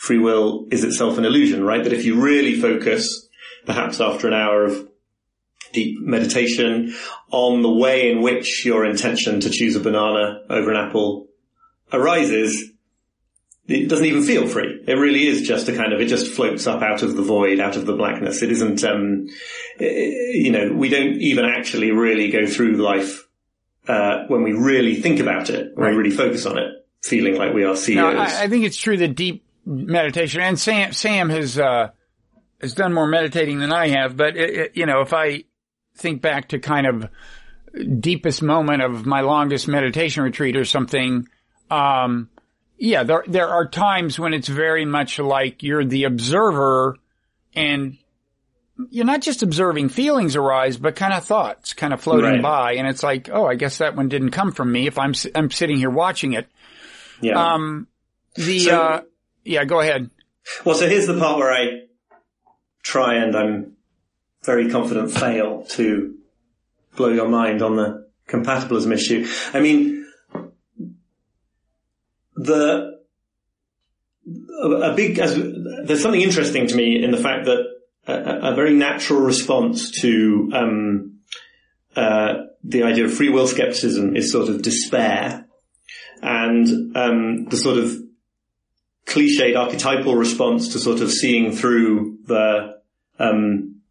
free 0.00 0.18
will 0.18 0.66
is 0.70 0.82
itself 0.82 1.18
an 1.18 1.26
illusion, 1.26 1.62
right? 1.62 1.84
That 1.84 1.92
if 1.92 2.06
you 2.06 2.22
really 2.22 2.58
focus, 2.58 3.28
perhaps 3.66 4.00
after 4.00 4.26
an 4.26 4.32
hour 4.32 4.64
of 4.64 4.88
deep 5.74 6.00
meditation 6.00 6.94
on 7.30 7.60
the 7.60 7.70
way 7.70 8.10
in 8.10 8.22
which 8.22 8.64
your 8.64 8.86
intention 8.86 9.40
to 9.40 9.50
choose 9.50 9.76
a 9.76 9.80
banana 9.80 10.40
over 10.48 10.70
an 10.70 10.88
apple 10.88 11.26
arises, 11.92 12.70
it 13.68 13.90
doesn't 13.90 14.06
even 14.06 14.22
feel 14.22 14.48
free. 14.48 14.82
It 14.88 14.94
really 14.94 15.26
is 15.26 15.46
just 15.46 15.68
a 15.68 15.76
kind 15.76 15.92
of, 15.92 16.00
it 16.00 16.06
just 16.06 16.32
floats 16.32 16.66
up 16.66 16.80
out 16.80 17.02
of 17.02 17.14
the 17.14 17.22
void, 17.22 17.60
out 17.60 17.76
of 17.76 17.84
the 17.84 17.94
blackness. 17.94 18.40
It 18.40 18.50
isn't, 18.52 18.82
um, 18.82 19.26
you 19.78 20.50
know, 20.50 20.72
we 20.72 20.88
don't 20.88 21.20
even 21.20 21.44
actually 21.44 21.90
really 21.90 22.30
go 22.30 22.46
through 22.46 22.76
life, 22.76 23.28
uh, 23.86 24.24
when 24.28 24.44
we 24.44 24.52
really 24.52 24.94
think 24.94 25.20
about 25.20 25.50
it, 25.50 25.72
when 25.74 25.84
right. 25.84 25.90
we 25.90 25.98
really 25.98 26.16
focus 26.16 26.46
on 26.46 26.56
it, 26.56 26.86
feeling 27.02 27.36
like 27.36 27.52
we 27.52 27.64
are 27.64 27.76
CEOs. 27.76 27.96
No, 27.96 28.18
I, 28.18 28.44
I 28.44 28.48
think 28.48 28.64
it's 28.64 28.78
true 28.78 28.96
that 28.96 29.14
deep 29.14 29.44
meditation. 29.64 30.40
And 30.40 30.58
Sam, 30.58 30.92
Sam 30.92 31.28
has, 31.30 31.58
uh, 31.58 31.90
has 32.60 32.74
done 32.74 32.92
more 32.92 33.06
meditating 33.06 33.58
than 33.58 33.72
I 33.72 33.88
have, 33.88 34.16
but 34.16 34.36
it, 34.36 34.50
it, 34.50 34.76
you 34.76 34.86
know, 34.86 35.00
if 35.00 35.12
I 35.12 35.44
think 35.96 36.22
back 36.22 36.50
to 36.50 36.58
kind 36.58 36.86
of 36.86 37.08
deepest 38.00 38.42
moment 38.42 38.82
of 38.82 39.06
my 39.06 39.20
longest 39.20 39.68
meditation 39.68 40.22
retreat 40.22 40.56
or 40.56 40.64
something, 40.64 41.28
um, 41.70 42.28
yeah, 42.76 43.02
there, 43.02 43.24
there 43.28 43.48
are 43.48 43.68
times 43.68 44.18
when 44.18 44.34
it's 44.34 44.48
very 44.48 44.84
much 44.84 45.18
like 45.18 45.62
you're 45.62 45.84
the 45.84 46.04
observer 46.04 46.96
and 47.54 47.98
you're 48.88 49.04
not 49.04 49.20
just 49.20 49.42
observing 49.42 49.90
feelings 49.90 50.36
arise, 50.36 50.78
but 50.78 50.96
kind 50.96 51.12
of 51.12 51.24
thoughts 51.24 51.74
kind 51.74 51.92
of 51.92 52.00
floating 52.00 52.32
right. 52.32 52.42
by. 52.42 52.72
And 52.74 52.88
it's 52.88 53.02
like, 53.02 53.28
oh, 53.30 53.46
I 53.46 53.54
guess 53.54 53.78
that 53.78 53.94
one 53.94 54.08
didn't 54.08 54.30
come 54.30 54.52
from 54.52 54.72
me 54.72 54.86
if 54.86 54.98
I'm, 54.98 55.12
I'm 55.34 55.50
sitting 55.50 55.76
here 55.76 55.90
watching 55.90 56.32
it. 56.32 56.48
Yeah. 57.20 57.52
Um, 57.52 57.86
the, 58.34 58.60
so, 58.60 58.80
uh, 58.80 59.00
yeah, 59.50 59.64
go 59.64 59.80
ahead. 59.80 60.10
Well, 60.64 60.76
so 60.76 60.88
here's 60.88 61.08
the 61.08 61.18
part 61.18 61.38
where 61.38 61.52
I 61.52 61.82
try 62.82 63.16
and 63.16 63.36
I'm 63.36 63.72
very 64.44 64.70
confident 64.70 65.10
fail 65.10 65.64
to 65.70 66.14
blow 66.96 67.08
your 67.08 67.28
mind 67.28 67.60
on 67.60 67.74
the 67.74 68.08
compatibilism 68.28 68.92
issue. 68.92 69.26
I 69.52 69.58
mean, 69.58 70.06
the 72.36 73.00
a 74.62 74.94
big 74.94 75.18
as, 75.18 75.34
there's 75.34 76.00
something 76.00 76.20
interesting 76.20 76.68
to 76.68 76.76
me 76.76 77.02
in 77.02 77.10
the 77.10 77.16
fact 77.16 77.46
that 77.46 77.64
a, 78.06 78.52
a 78.52 78.54
very 78.54 78.74
natural 78.74 79.20
response 79.20 79.90
to 80.02 80.50
um, 80.54 81.18
uh, 81.96 82.34
the 82.62 82.84
idea 82.84 83.06
of 83.06 83.12
free 83.12 83.30
will 83.30 83.48
skepticism 83.48 84.14
is 84.14 84.30
sort 84.30 84.48
of 84.48 84.62
despair, 84.62 85.46
and 86.22 86.96
um, 86.96 87.46
the 87.46 87.56
sort 87.56 87.78
of 87.78 88.00
cliched 89.10 89.56
archetypal 89.56 90.14
response 90.14 90.72
to 90.72 90.78
sort 90.78 91.00
of 91.00 91.10
seeing 91.10 91.52
through 91.52 92.18
the 92.26 92.80
um, 93.18 93.82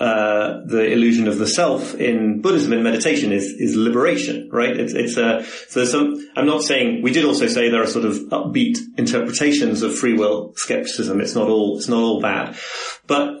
uh, 0.00 0.60
the 0.66 0.92
illusion 0.92 1.26
of 1.26 1.38
the 1.38 1.46
self 1.46 1.94
in 1.94 2.40
Buddhism 2.40 2.72
and 2.72 2.84
meditation 2.84 3.32
is 3.32 3.46
is 3.46 3.74
liberation, 3.74 4.48
right? 4.52 4.76
It's 4.76 4.92
it's 4.94 5.16
a 5.16 5.44
so 5.68 5.84
some. 5.84 6.28
I'm 6.36 6.46
not 6.46 6.62
saying 6.62 7.02
we 7.02 7.12
did 7.12 7.24
also 7.24 7.48
say 7.48 7.68
there 7.68 7.82
are 7.82 7.86
sort 7.86 8.04
of 8.04 8.14
upbeat 8.30 8.78
interpretations 8.96 9.82
of 9.82 9.96
free 9.96 10.14
will 10.14 10.52
skepticism. 10.56 11.20
It's 11.20 11.34
not 11.34 11.48
all 11.48 11.78
it's 11.78 11.88
not 11.88 12.00
all 12.00 12.20
bad, 12.20 12.56
but 13.06 13.38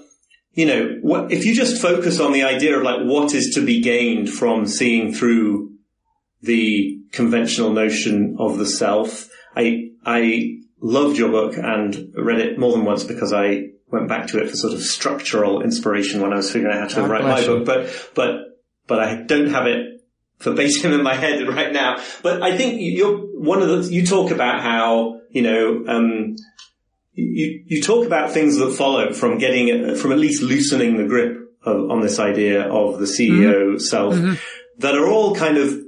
you 0.54 0.66
know, 0.66 0.98
what, 1.02 1.30
if 1.30 1.44
you 1.44 1.54
just 1.54 1.80
focus 1.80 2.18
on 2.18 2.32
the 2.32 2.42
idea 2.42 2.76
of 2.76 2.82
like 2.82 3.02
what 3.02 3.32
is 3.32 3.54
to 3.54 3.64
be 3.64 3.80
gained 3.80 4.28
from 4.28 4.66
seeing 4.66 5.14
through 5.14 5.70
the 6.42 6.98
conventional 7.12 7.70
notion 7.70 8.34
of 8.40 8.58
the 8.58 8.66
self, 8.66 9.28
I 9.54 9.90
I 10.04 10.57
loved 10.80 11.18
your 11.18 11.30
book 11.30 11.56
and 11.56 12.12
read 12.14 12.40
it 12.40 12.58
more 12.58 12.72
than 12.72 12.84
once 12.84 13.04
because 13.04 13.32
I 13.32 13.70
went 13.90 14.08
back 14.08 14.28
to 14.28 14.42
it 14.42 14.50
for 14.50 14.56
sort 14.56 14.74
of 14.74 14.82
structural 14.82 15.62
inspiration 15.62 16.20
when 16.20 16.32
I 16.32 16.36
was 16.36 16.52
figuring 16.52 16.76
out 16.76 16.82
how 16.82 16.88
to 16.88 17.00
God 17.02 17.10
write 17.10 17.22
my 17.24 17.40
you. 17.40 17.46
book, 17.46 17.66
but, 17.66 18.10
but, 18.14 18.60
but 18.86 19.00
I 19.00 19.22
don't 19.22 19.48
have 19.48 19.66
it 19.66 20.02
verbatim 20.40 20.92
in 20.92 21.02
my 21.02 21.14
head 21.14 21.46
right 21.48 21.72
now. 21.72 21.96
But 22.22 22.42
I 22.42 22.56
think 22.56 22.78
you're 22.80 23.18
one 23.18 23.62
of 23.62 23.68
the, 23.68 23.92
you 23.92 24.06
talk 24.06 24.30
about 24.30 24.62
how, 24.62 25.20
you 25.30 25.42
know, 25.42 25.84
um, 25.88 26.36
you, 27.12 27.64
you 27.66 27.82
talk 27.82 28.06
about 28.06 28.30
things 28.30 28.58
that 28.58 28.72
follow 28.72 29.12
from 29.12 29.38
getting, 29.38 29.96
from 29.96 30.12
at 30.12 30.18
least 30.18 30.42
loosening 30.42 30.96
the 30.96 31.06
grip 31.06 31.38
of, 31.64 31.90
on 31.90 32.00
this 32.00 32.18
idea 32.18 32.68
of 32.68 32.98
the 32.98 33.06
CEO 33.06 33.40
mm-hmm. 33.40 33.78
self 33.78 34.14
mm-hmm. 34.14 34.34
that 34.78 34.94
are 34.94 35.08
all 35.08 35.34
kind 35.34 35.56
of 35.56 35.82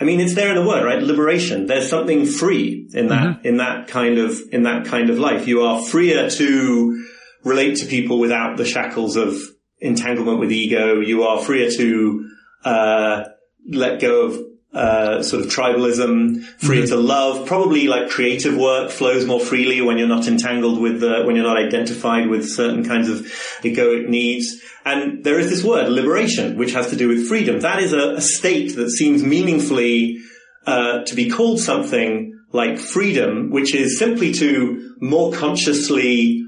I 0.00 0.04
mean, 0.04 0.20
it's 0.20 0.34
there 0.34 0.48
in 0.48 0.56
the 0.56 0.66
word, 0.66 0.84
right? 0.84 1.02
Liberation. 1.02 1.66
There's 1.66 1.90
something 1.90 2.24
free 2.24 2.88
in 2.94 3.08
that, 3.08 3.22
mm-hmm. 3.22 3.46
in 3.46 3.56
that 3.58 3.88
kind 3.88 4.18
of, 4.18 4.40
in 4.50 4.62
that 4.62 4.86
kind 4.86 5.10
of 5.10 5.18
life. 5.18 5.46
You 5.46 5.62
are 5.62 5.82
freer 5.82 6.30
to 6.30 7.06
relate 7.44 7.76
to 7.78 7.86
people 7.86 8.18
without 8.18 8.56
the 8.56 8.64
shackles 8.64 9.16
of 9.16 9.36
entanglement 9.78 10.40
with 10.40 10.52
ego. 10.52 11.00
You 11.00 11.24
are 11.24 11.42
freer 11.42 11.70
to, 11.70 12.30
uh, 12.64 13.24
let 13.68 14.00
go 14.00 14.26
of, 14.26 14.49
uh, 14.72 15.22
sort 15.22 15.44
of 15.44 15.50
tribalism, 15.50 16.42
freer 16.58 16.82
mm-hmm. 16.82 16.90
to 16.90 16.96
love. 16.96 17.46
Probably 17.46 17.88
like 17.88 18.08
creative 18.08 18.56
work 18.56 18.90
flows 18.90 19.26
more 19.26 19.40
freely 19.40 19.80
when 19.80 19.98
you're 19.98 20.08
not 20.08 20.28
entangled 20.28 20.80
with 20.80 21.00
the, 21.00 21.22
when 21.24 21.34
you're 21.34 21.44
not 21.44 21.56
identified 21.56 22.28
with 22.28 22.48
certain 22.48 22.84
kinds 22.84 23.08
of 23.08 23.20
egoic 23.62 24.08
needs. 24.08 24.60
And 24.84 25.24
there 25.24 25.38
is 25.38 25.50
this 25.50 25.64
word, 25.64 25.90
liberation, 25.90 26.56
which 26.56 26.72
has 26.72 26.90
to 26.90 26.96
do 26.96 27.08
with 27.08 27.26
freedom. 27.26 27.60
That 27.60 27.82
is 27.82 27.92
a, 27.92 28.14
a 28.14 28.20
state 28.20 28.76
that 28.76 28.90
seems 28.90 29.22
meaningfully 29.22 30.18
uh, 30.66 31.04
to 31.04 31.14
be 31.14 31.30
called 31.30 31.60
something 31.60 32.38
like 32.52 32.78
freedom, 32.78 33.50
which 33.50 33.74
is 33.74 33.98
simply 33.98 34.32
to 34.34 34.96
more 35.00 35.32
consciously 35.32 36.44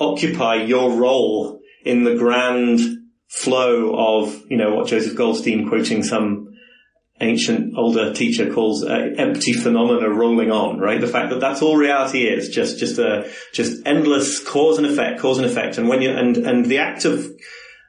occupy 0.00 0.56
your 0.56 0.92
role 0.92 1.60
in 1.84 2.04
the 2.04 2.14
grand 2.14 2.80
flow 3.28 3.94
of, 3.94 4.42
you 4.48 4.56
know, 4.56 4.74
what 4.74 4.88
Joseph 4.88 5.14
Goldstein 5.16 5.68
quoting 5.68 6.02
some 6.02 6.47
ancient 7.20 7.76
older 7.76 8.12
teacher 8.12 8.52
calls 8.52 8.84
uh, 8.84 9.10
empty 9.16 9.52
phenomena 9.52 10.08
rolling 10.08 10.50
on, 10.50 10.78
right? 10.78 11.00
The 11.00 11.08
fact 11.08 11.30
that 11.30 11.40
that's 11.40 11.62
all 11.62 11.76
reality 11.76 12.26
is 12.26 12.48
just, 12.48 12.78
just 12.78 12.98
a, 12.98 13.30
just 13.52 13.86
endless 13.86 14.42
cause 14.44 14.78
and 14.78 14.86
effect, 14.86 15.20
cause 15.20 15.38
and 15.38 15.46
effect. 15.46 15.78
And 15.78 15.88
when 15.88 16.02
you, 16.02 16.10
and, 16.10 16.36
and 16.36 16.64
the 16.66 16.78
act 16.78 17.04
of 17.04 17.28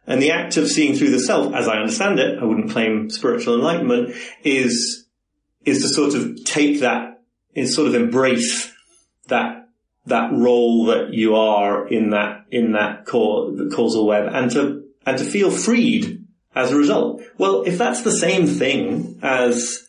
and 0.10 0.22
the 0.22 0.32
act 0.32 0.58
of 0.58 0.68
seeing 0.68 0.96
through 0.96 1.12
the 1.12 1.20
self, 1.20 1.54
as 1.54 1.68
I 1.68 1.78
understand 1.78 2.20
it, 2.20 2.40
I 2.40 2.44
wouldn't 2.44 2.72
claim 2.72 3.12
spiritual 3.12 3.54
enlightenment, 3.54 4.16
is, 4.44 5.06
is 5.64 5.84
to 5.84 5.90
sort 5.90 6.16
of 6.16 6.44
take 6.46 6.80
that, 6.80 7.22
is 7.54 7.76
sort 7.76 7.88
of 7.88 7.94
embrace 7.94 8.74
that, 9.28 9.70
that 10.08 10.32
role 10.34 10.86
that 10.86 11.14
you 11.14 11.36
are 11.36 11.88
in 11.88 12.10
that, 12.10 12.46
in 12.50 12.72
that 12.72 13.06
causal 13.06 14.08
web 14.08 14.30
and 14.34 14.50
to, 14.52 14.84
and 15.06 15.18
to 15.20 15.24
feel 15.24 15.52
freed 15.52 16.19
as 16.56 16.72
a 16.72 16.78
result. 16.78 17.22
Well, 17.38 17.64
if 17.64 17.78
that's 17.78 18.02
the 18.02 18.12
same 18.12 18.48
thing 18.48 19.20
as 19.22 19.88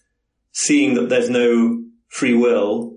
seeing 0.53 0.95
that 0.95 1.09
there's 1.09 1.31
no 1.31 1.85
free 2.09 2.35
will, 2.35 2.97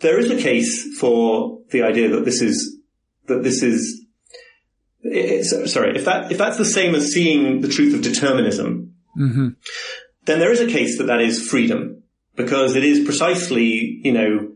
there 0.00 0.18
is 0.18 0.30
a 0.30 0.40
case 0.40 0.98
for 0.98 1.60
the 1.70 1.82
idea 1.82 2.08
that 2.10 2.24
this 2.24 2.40
is, 2.40 2.78
that 3.26 3.42
this 3.42 3.62
is 3.62 4.04
sorry, 5.66 5.96
if 5.96 6.04
that 6.04 6.32
if 6.32 6.38
that's 6.38 6.56
the 6.56 6.64
same 6.64 6.94
as 6.94 7.12
seeing 7.12 7.60
the 7.60 7.68
truth 7.68 7.94
of 7.94 8.02
determinism, 8.02 8.94
mm-hmm. 9.16 9.48
then 10.24 10.38
there 10.38 10.52
is 10.52 10.60
a 10.60 10.66
case 10.66 10.98
that 10.98 11.04
that 11.04 11.20
is 11.20 11.46
freedom 11.48 12.02
because 12.36 12.74
it 12.74 12.84
is 12.84 13.04
precisely 13.04 14.00
you 14.02 14.12
know 14.12 14.52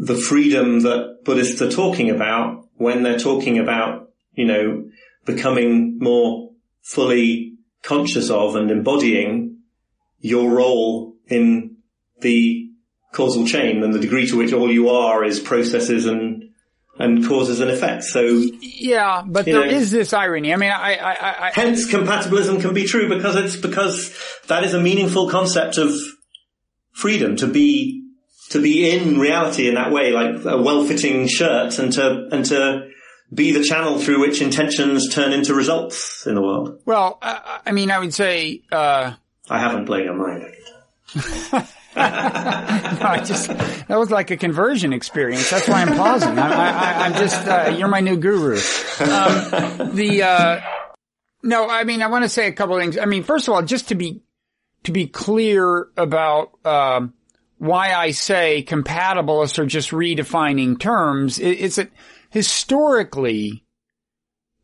the 0.00 0.14
freedom 0.14 0.80
that 0.80 1.24
Buddhists 1.24 1.62
are 1.62 1.70
talking 1.70 2.10
about 2.10 2.68
when 2.74 3.02
they're 3.02 3.18
talking 3.18 3.58
about 3.58 4.10
you 4.34 4.44
know 4.44 4.84
becoming 5.24 5.98
more 5.98 6.50
fully 6.82 7.51
conscious 7.82 8.30
of 8.30 8.56
and 8.56 8.70
embodying 8.70 9.58
your 10.20 10.50
role 10.50 11.14
in 11.26 11.76
the 12.20 12.70
causal 13.12 13.46
chain 13.46 13.82
and 13.82 13.92
the 13.92 13.98
degree 13.98 14.26
to 14.26 14.36
which 14.36 14.52
all 14.52 14.70
you 14.70 14.88
are 14.88 15.24
is 15.24 15.40
processes 15.40 16.06
and 16.06 16.44
and 16.98 17.26
causes 17.26 17.60
and 17.60 17.70
effects. 17.70 18.12
So 18.12 18.22
yeah, 18.60 19.22
but 19.26 19.44
there 19.44 19.66
know, 19.66 19.76
is 19.76 19.90
this 19.90 20.12
irony. 20.12 20.52
I 20.52 20.56
mean, 20.56 20.70
I, 20.70 20.94
I, 20.94 21.46
I, 21.48 21.50
hence 21.52 21.90
compatibilism 21.90 22.60
can 22.60 22.74
be 22.74 22.84
true 22.84 23.08
because 23.08 23.34
it's 23.36 23.56
because 23.56 24.14
that 24.48 24.62
is 24.62 24.74
a 24.74 24.80
meaningful 24.80 25.30
concept 25.30 25.78
of 25.78 25.92
freedom 26.92 27.36
to 27.36 27.46
be 27.46 28.04
to 28.50 28.60
be 28.60 28.90
in 28.90 29.18
reality 29.18 29.68
in 29.68 29.74
that 29.74 29.90
way, 29.90 30.12
like 30.12 30.44
a 30.44 30.60
well-fitting 30.60 31.26
shirt, 31.26 31.78
and 31.78 31.92
to 31.94 32.28
and 32.30 32.44
to 32.46 32.88
be 33.32 33.52
the 33.52 33.64
channel 33.64 33.98
through 33.98 34.20
which 34.20 34.42
intentions 34.42 35.12
turn 35.12 35.32
into 35.32 35.54
results 35.54 36.26
in 36.26 36.34
the 36.34 36.42
world. 36.42 36.80
Well, 36.84 37.18
I 37.22 37.72
mean, 37.72 37.90
I 37.90 37.98
would 37.98 38.12
say 38.12 38.62
uh, 38.70 39.14
I 39.48 39.58
haven't 39.58 39.86
played 39.86 40.04
your 40.04 40.14
mind. 40.14 40.44
no, 41.94 41.96
I 41.96 43.22
just 43.24 43.48
that 43.48 43.98
was 43.98 44.10
like 44.10 44.30
a 44.30 44.36
conversion 44.36 44.92
experience. 44.92 45.50
That's 45.50 45.68
why 45.68 45.82
I'm 45.82 45.96
pausing. 45.96 46.38
I, 46.38 47.06
am 47.06 47.12
just 47.14 47.46
uh, 47.46 47.74
you're 47.76 47.88
my 47.88 48.00
new 48.00 48.16
guru. 48.16 48.54
Um, 48.54 49.94
the 49.94 50.22
uh, 50.24 50.60
no, 51.42 51.68
I 51.68 51.84
mean 51.84 52.02
I 52.02 52.06
want 52.08 52.24
to 52.24 52.28
say 52.28 52.46
a 52.46 52.52
couple 52.52 52.76
of 52.76 52.82
things. 52.82 52.98
I 52.98 53.04
mean, 53.04 53.24
first 53.24 53.48
of 53.48 53.54
all, 53.54 53.62
just 53.62 53.88
to 53.88 53.94
be 53.94 54.22
to 54.84 54.92
be 54.92 55.06
clear 55.06 55.88
about 55.96 56.50
um, 56.64 57.14
why 57.58 57.92
I 57.92 58.10
say 58.12 58.64
compatibilists 58.66 59.58
are 59.58 59.66
just 59.66 59.90
redefining 59.90 60.78
terms. 60.80 61.38
It, 61.38 61.50
it's 61.50 61.78
a, 61.78 61.88
historically 62.32 63.62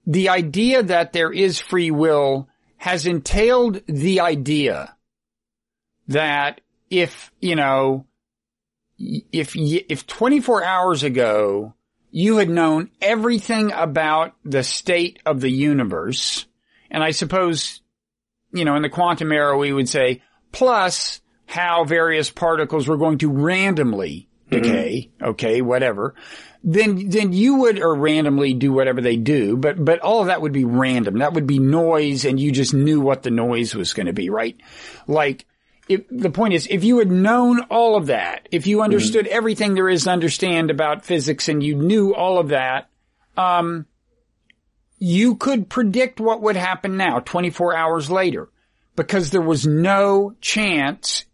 the 0.06 0.30
idea 0.30 0.82
that 0.82 1.12
there 1.12 1.30
is 1.30 1.60
free 1.60 1.90
will 1.90 2.48
has 2.78 3.04
entailed 3.04 3.82
the 3.86 4.20
idea 4.20 4.96
that 6.08 6.62
if, 6.88 7.30
you 7.40 7.56
know, 7.56 8.06
if, 8.98 9.52
if 9.54 10.06
24 10.06 10.64
hours 10.64 11.02
ago 11.02 11.74
you 12.10 12.38
had 12.38 12.48
known 12.48 12.90
everything 13.02 13.70
about 13.72 14.34
the 14.46 14.62
state 14.62 15.20
of 15.26 15.42
the 15.42 15.50
universe, 15.50 16.46
and 16.90 17.04
I 17.04 17.10
suppose, 17.10 17.82
you 18.50 18.64
know, 18.64 18.76
in 18.76 18.82
the 18.82 18.88
quantum 18.88 19.30
era 19.30 19.58
we 19.58 19.74
would 19.74 19.90
say, 19.90 20.22
plus 20.52 21.20
how 21.44 21.84
various 21.84 22.30
particles 22.30 22.88
were 22.88 22.96
going 22.96 23.18
to 23.18 23.30
randomly 23.30 24.30
mm-hmm. 24.50 24.62
decay, 24.62 25.10
okay, 25.20 25.60
whatever, 25.60 26.14
then, 26.62 27.08
then 27.08 27.32
you 27.32 27.56
would, 27.56 27.80
or 27.80 27.94
randomly 27.94 28.54
do 28.54 28.72
whatever 28.72 29.00
they 29.00 29.16
do, 29.16 29.56
but, 29.56 29.82
but 29.82 30.00
all 30.00 30.20
of 30.20 30.26
that 30.26 30.42
would 30.42 30.52
be 30.52 30.64
random. 30.64 31.18
That 31.18 31.34
would 31.34 31.46
be 31.46 31.58
noise 31.58 32.24
and 32.24 32.38
you 32.38 32.50
just 32.52 32.74
knew 32.74 33.00
what 33.00 33.22
the 33.22 33.30
noise 33.30 33.74
was 33.74 33.92
going 33.92 34.06
to 34.06 34.12
be, 34.12 34.30
right? 34.30 34.56
Like, 35.06 35.46
if, 35.88 36.02
the 36.10 36.30
point 36.30 36.54
is, 36.54 36.66
if 36.68 36.84
you 36.84 36.98
had 36.98 37.10
known 37.10 37.60
all 37.70 37.96
of 37.96 38.06
that, 38.06 38.48
if 38.50 38.66
you 38.66 38.82
understood 38.82 39.24
mm-hmm. 39.24 39.36
everything 39.36 39.74
there 39.74 39.88
is 39.88 40.04
to 40.04 40.10
understand 40.10 40.70
about 40.70 41.04
physics 41.04 41.48
and 41.48 41.62
you 41.62 41.76
knew 41.76 42.14
all 42.14 42.38
of 42.38 42.48
that, 42.48 42.90
um, 43.36 43.86
you 44.98 45.36
could 45.36 45.68
predict 45.68 46.20
what 46.20 46.42
would 46.42 46.56
happen 46.56 46.96
now, 46.96 47.20
24 47.20 47.74
hours 47.74 48.10
later, 48.10 48.48
because 48.96 49.30
there 49.30 49.40
was 49.40 49.66
no 49.66 50.34
chance 50.40 51.24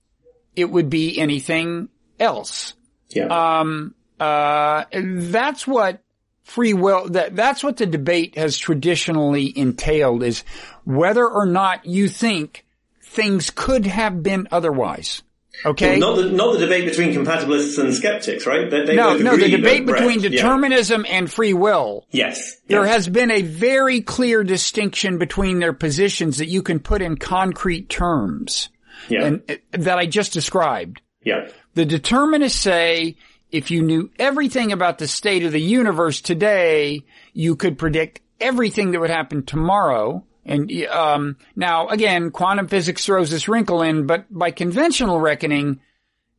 it 0.55 0.71
would 0.71 0.91
be 0.91 1.19
anything 1.19 1.89
else. 2.21 2.75
Yeah. 3.09 3.61
Um, 3.61 3.95
uh, 4.21 4.85
that's 4.93 5.67
what 5.67 6.01
free 6.43 6.75
will, 6.75 7.09
that, 7.11 7.35
that's 7.35 7.65
what 7.65 7.77
the 7.79 7.87
debate 7.87 8.37
has 8.37 8.59
traditionally 8.59 9.57
entailed 9.57 10.23
is 10.23 10.45
whether 10.85 11.27
or 11.27 11.47
not 11.47 11.87
you 11.87 12.09
think 12.09 12.65
things 13.03 13.51
could 13.51 13.87
have 13.87 14.23
been 14.23 14.49
otherwise. 14.51 15.23
Okay. 15.65 15.99
Well, 15.99 16.17
not 16.17 16.23
the 16.23 16.31
not 16.31 16.53
the 16.55 16.59
debate 16.59 16.85
between 16.85 17.15
compatibilists 17.15 17.79
and 17.79 17.95
skeptics, 17.95 18.47
right? 18.47 18.69
They, 18.69 18.85
they 18.85 18.97
no, 18.97 19.17
no, 19.17 19.37
the 19.37 19.49
debate 19.49 19.87
between 19.87 20.21
right, 20.21 20.31
determinism 20.31 21.05
yeah. 21.07 21.13
and 21.13 21.31
free 21.31 21.53
will. 21.55 22.07
Yes. 22.11 22.57
There 22.67 22.85
yes. 22.85 22.93
has 22.93 23.09
been 23.09 23.31
a 23.31 23.43
very 23.43 24.01
clear 24.01 24.43
distinction 24.43 25.19
between 25.19 25.61
their 25.61 25.73
positions 25.73 26.39
that 26.39 26.49
you 26.49 26.63
can 26.63 26.81
put 26.81 27.03
in 27.03 27.17
concrete 27.17 27.89
terms. 27.89 28.69
Yeah. 29.09 29.25
And 29.25 29.43
uh, 29.49 29.55
that 29.73 29.97
I 29.97 30.07
just 30.07 30.33
described. 30.33 31.01
Yeah. 31.23 31.49
The 31.75 31.85
determinists 31.85 32.61
say 32.61 33.17
if 33.55 33.71
you 33.71 33.83
knew 33.83 34.11
everything 34.19 34.73
about 34.73 34.99
the 34.99 35.07
state 35.07 35.45
of 35.45 35.53
the 35.53 35.61
universe 35.61 36.21
today, 36.21 37.05
you 37.33 37.55
could 37.55 37.79
predict 37.79 38.21
everything 38.41 38.91
that 38.91 39.01
would 39.01 39.11
happen 39.11 39.45
tomorrow. 39.45 40.25
And 40.45 40.71
um, 40.87 41.37
now, 41.55 41.87
again, 41.87 42.33
quantum 42.33 42.67
physics 42.67 43.07
throws 43.07 43.31
this 43.31 43.47
wrinkle 43.47 43.83
in, 43.83 44.07
but 44.07 44.27
by 44.29 44.51
conventional 44.51 45.21
reckoning, 45.21 45.81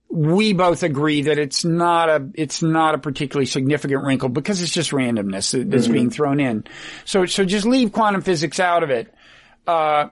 we 0.09 0.51
both 0.51 0.83
agree 0.83 1.23
that 1.23 1.39
it's 1.39 1.63
not 1.63 2.09
a 2.09 2.29
it's 2.35 2.61
not 2.61 2.95
a 2.95 2.97
particularly 2.97 3.45
significant 3.45 4.03
wrinkle 4.03 4.29
because 4.29 4.61
it's 4.61 4.71
just 4.71 4.91
randomness 4.91 5.51
that's 5.51 5.85
mm-hmm. 5.85 5.93
being 5.93 6.09
thrown 6.09 6.39
in. 6.41 6.65
So 7.05 7.25
so 7.25 7.45
just 7.45 7.65
leave 7.65 7.93
quantum 7.93 8.21
physics 8.21 8.59
out 8.59 8.83
of 8.83 8.89
it. 8.89 9.13
Uh, 9.65 10.09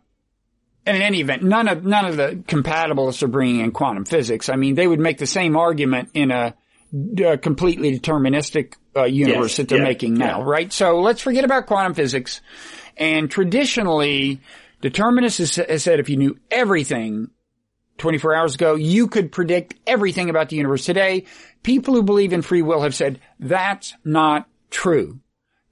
and 0.86 0.98
in 0.98 1.04
any 1.04 1.20
event, 1.20 1.44
none 1.44 1.68
of 1.68 1.84
none 1.84 2.06
of 2.06 2.16
the 2.16 2.44
compatibilists 2.48 3.24
are 3.24 3.28
bringing 3.28 3.60
in 3.60 3.72
quantum 3.72 4.06
physics. 4.06 4.48
I 4.48 4.56
mean, 4.56 4.76
they 4.76 4.88
would 4.88 5.00
make 5.00 5.18
the 5.18 5.28
same 5.28 5.56
argument 5.56 6.10
in 6.14 6.32
a, 6.32 6.56
a 7.24 7.38
completely 7.38 7.98
deterministic 7.98 8.76
uh, 8.96 9.04
universe 9.04 9.52
yes, 9.52 9.58
that 9.58 9.70
they're 9.70 9.80
yeah, 9.80 9.84
making 9.84 10.14
now, 10.16 10.40
yeah. 10.40 10.46
right? 10.46 10.72
So 10.72 11.00
let's 11.00 11.22
forget 11.22 11.44
about 11.44 11.66
quantum 11.66 11.94
physics. 11.94 12.42
And 12.98 13.30
traditionally, 13.30 14.42
determinists 14.82 15.56
has 15.56 15.84
said 15.84 16.00
if 16.00 16.10
you 16.10 16.18
knew 16.18 16.38
everything 16.52 17.30
24 17.98 18.36
hours 18.36 18.56
ago, 18.56 18.76
you 18.76 19.08
could 19.08 19.32
predict 19.32 19.76
everything 19.88 20.30
about 20.30 20.50
the 20.50 20.56
universe 20.56 20.86
today. 20.86 21.26
People 21.64 21.96
who 21.96 22.04
believe 22.04 22.34
in 22.34 22.42
free 22.42 22.62
will 22.62 22.82
have 22.82 22.96
said 22.96 23.20
that's 23.40 23.94
not 24.04 24.48
true. 24.70 25.20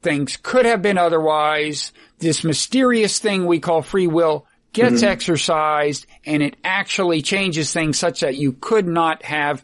Things 0.01 0.38
could 0.41 0.65
have 0.65 0.82
been 0.82 0.97
otherwise. 0.97 1.91
This 2.17 2.43
mysterious 2.43 3.19
thing 3.19 3.45
we 3.45 3.59
call 3.59 3.84
free 3.84 4.07
will 4.07 4.47
gets 4.74 4.95
mm-hmm. 4.95 5.11
exercised 5.11 6.07
and 6.26 6.41
it 6.41 6.55
actually 6.63 7.22
changes 7.22 7.74
things 7.74 7.99
such 7.99 8.22
that 8.22 8.38
you 8.38 8.53
could 8.53 8.88
not 8.88 9.24
have 9.24 9.63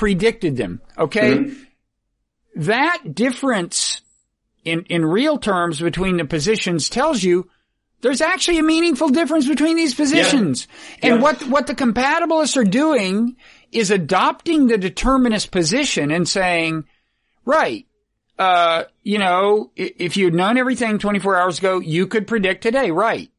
predicted 0.00 0.56
them. 0.56 0.80
Okay. 0.96 1.36
Mm-hmm. 1.36 1.62
That 2.62 3.14
difference 3.14 4.00
in, 4.64 4.84
in 4.84 5.04
real 5.04 5.36
terms 5.36 5.78
between 5.78 6.16
the 6.16 6.24
positions 6.24 6.88
tells 6.88 7.22
you 7.22 7.50
there's 8.00 8.22
actually 8.22 8.60
a 8.60 8.62
meaningful 8.62 9.10
difference 9.10 9.46
between 9.46 9.76
these 9.76 9.94
positions. 9.94 10.66
Yeah. 11.02 11.10
And 11.10 11.16
yeah. 11.16 11.22
what, 11.22 11.42
what 11.48 11.66
the 11.66 11.74
compatibilists 11.74 12.56
are 12.56 12.64
doing 12.64 13.36
is 13.72 13.90
adopting 13.90 14.68
the 14.68 14.78
determinist 14.78 15.50
position 15.50 16.10
and 16.10 16.26
saying, 16.26 16.84
right, 17.44 17.86
uh, 18.38 18.84
you 19.02 19.18
know, 19.18 19.70
if 19.76 20.16
you'd 20.16 20.32
known 20.32 20.56
everything 20.56 20.98
24 20.98 21.36
hours 21.36 21.58
ago, 21.58 21.78
you 21.78 22.06
could 22.06 22.26
predict 22.26 22.62
today, 22.62 22.90
right? 22.90 23.30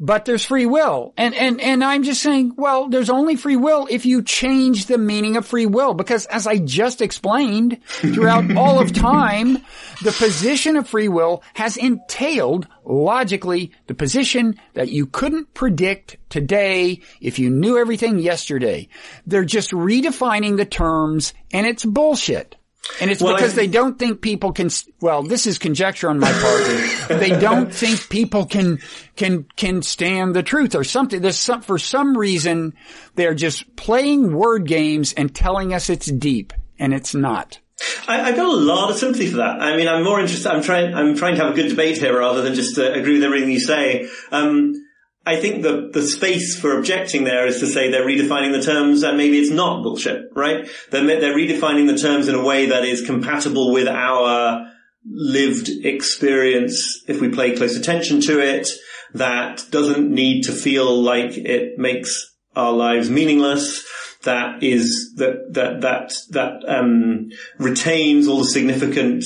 But 0.00 0.24
there's 0.24 0.44
free 0.44 0.66
will. 0.66 1.12
And, 1.16 1.34
and, 1.34 1.60
and 1.60 1.82
I'm 1.82 2.02
just 2.02 2.22
saying, 2.22 2.54
well, 2.56 2.88
there's 2.88 3.10
only 3.10 3.36
free 3.36 3.56
will 3.56 3.88
if 3.90 4.06
you 4.06 4.22
change 4.22 4.86
the 4.86 4.98
meaning 4.98 5.36
of 5.36 5.46
free 5.46 5.66
will. 5.66 5.94
Because 5.94 6.26
as 6.26 6.46
I 6.46 6.58
just 6.58 7.02
explained 7.02 7.82
throughout 7.84 8.56
all 8.56 8.80
of 8.80 8.92
time, 8.92 9.58
the 10.02 10.12
position 10.12 10.76
of 10.76 10.88
free 10.88 11.08
will 11.08 11.42
has 11.54 11.76
entailed 11.76 12.68
logically 12.84 13.72
the 13.86 13.94
position 13.94 14.56
that 14.74 14.88
you 14.88 15.06
couldn't 15.06 15.52
predict 15.52 16.16
today 16.28 17.00
if 17.20 17.38
you 17.38 17.50
knew 17.50 17.76
everything 17.76 18.18
yesterday. 18.18 18.88
They're 19.26 19.44
just 19.44 19.72
redefining 19.72 20.56
the 20.56 20.64
terms 20.64 21.34
and 21.52 21.66
it's 21.66 21.84
bullshit. 21.84 22.54
And 23.00 23.10
it's 23.10 23.22
well, 23.22 23.34
because 23.34 23.52
I, 23.52 23.56
they 23.56 23.66
don't 23.66 23.98
think 23.98 24.20
people 24.20 24.52
can, 24.52 24.70
well, 25.00 25.22
this 25.22 25.46
is 25.46 25.58
conjecture 25.58 26.08
on 26.08 26.18
my 26.18 26.32
part. 26.32 27.20
they 27.20 27.30
don't 27.30 27.72
think 27.72 28.08
people 28.08 28.46
can, 28.46 28.80
can, 29.14 29.46
can 29.56 29.82
stand 29.82 30.34
the 30.34 30.42
truth 30.42 30.74
or 30.74 30.84
something. 30.84 31.20
There's 31.20 31.38
some, 31.38 31.60
for 31.60 31.78
some 31.78 32.16
reason, 32.16 32.74
they're 33.14 33.34
just 33.34 33.76
playing 33.76 34.34
word 34.34 34.66
games 34.66 35.12
and 35.12 35.34
telling 35.34 35.74
us 35.74 35.90
it's 35.90 36.06
deep 36.06 36.52
and 36.78 36.94
it's 36.94 37.14
not. 37.14 37.60
I, 38.08 38.18
have 38.18 38.36
got 38.36 38.46
a 38.46 38.56
lot 38.56 38.90
of 38.90 38.96
sympathy 38.96 39.28
for 39.28 39.36
that. 39.36 39.60
I 39.60 39.76
mean, 39.76 39.86
I'm 39.86 40.02
more 40.02 40.18
interested, 40.18 40.50
I'm 40.50 40.62
trying, 40.62 40.94
I'm 40.94 41.14
trying 41.14 41.36
to 41.36 41.44
have 41.44 41.52
a 41.52 41.56
good 41.56 41.68
debate 41.68 41.98
here 41.98 42.18
rather 42.18 42.42
than 42.42 42.54
just 42.54 42.78
uh, 42.78 42.92
agree 42.92 43.14
with 43.14 43.24
everything 43.24 43.50
you 43.50 43.60
say. 43.60 44.08
Um, 44.32 44.87
I 45.28 45.36
think 45.36 45.62
the, 45.62 45.90
the 45.92 46.02
space 46.02 46.58
for 46.58 46.78
objecting 46.78 47.24
there 47.24 47.46
is 47.46 47.60
to 47.60 47.66
say 47.66 47.90
they're 47.90 48.06
redefining 48.06 48.52
the 48.52 48.62
terms 48.62 49.02
and 49.02 49.18
maybe 49.18 49.38
it's 49.38 49.50
not 49.50 49.82
bullshit, 49.82 50.30
right? 50.34 50.66
They're, 50.90 51.04
they're 51.04 51.36
redefining 51.36 51.86
the 51.86 51.98
terms 51.98 52.28
in 52.28 52.34
a 52.34 52.42
way 52.42 52.66
that 52.66 52.86
is 52.86 53.04
compatible 53.04 53.70
with 53.70 53.88
our 53.88 54.72
lived 55.04 55.68
experience 55.84 57.04
if 57.08 57.20
we 57.20 57.28
pay 57.28 57.54
close 57.54 57.76
attention 57.76 58.22
to 58.22 58.40
it, 58.40 58.68
that 59.12 59.66
doesn't 59.70 60.10
need 60.10 60.44
to 60.44 60.52
feel 60.52 61.02
like 61.02 61.36
it 61.36 61.76
makes 61.76 62.34
our 62.56 62.72
lives 62.72 63.10
meaningless, 63.10 63.86
that 64.24 64.62
is, 64.62 65.12
that, 65.16 65.52
that, 65.52 65.82
that, 65.82 66.12
that, 66.30 66.64
um, 66.66 67.28
retains 67.58 68.28
all 68.28 68.38
the 68.38 68.44
significant 68.46 69.24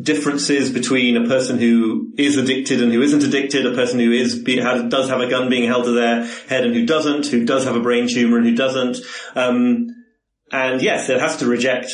differences 0.00 0.70
between 0.70 1.16
a 1.16 1.26
person 1.26 1.58
who 1.58 2.12
is 2.16 2.36
addicted 2.36 2.82
and 2.82 2.92
who 2.92 3.02
isn't 3.02 3.22
addicted, 3.22 3.66
a 3.66 3.74
person 3.74 3.98
who 3.98 4.12
is 4.12 4.44
has, 4.46 4.90
does 4.90 5.08
have 5.08 5.20
a 5.20 5.28
gun 5.28 5.48
being 5.48 5.66
held 5.66 5.84
to 5.84 5.92
their 5.92 6.24
head 6.48 6.64
and 6.64 6.74
who 6.74 6.86
doesn't, 6.86 7.26
who 7.26 7.44
does 7.44 7.64
have 7.64 7.76
a 7.76 7.80
brain 7.80 8.08
tumor 8.08 8.38
and 8.38 8.46
who 8.46 8.54
doesn't. 8.54 8.98
Um, 9.34 9.88
and 10.52 10.80
yes, 10.80 11.08
it 11.08 11.20
has 11.20 11.38
to 11.38 11.46
reject 11.46 11.92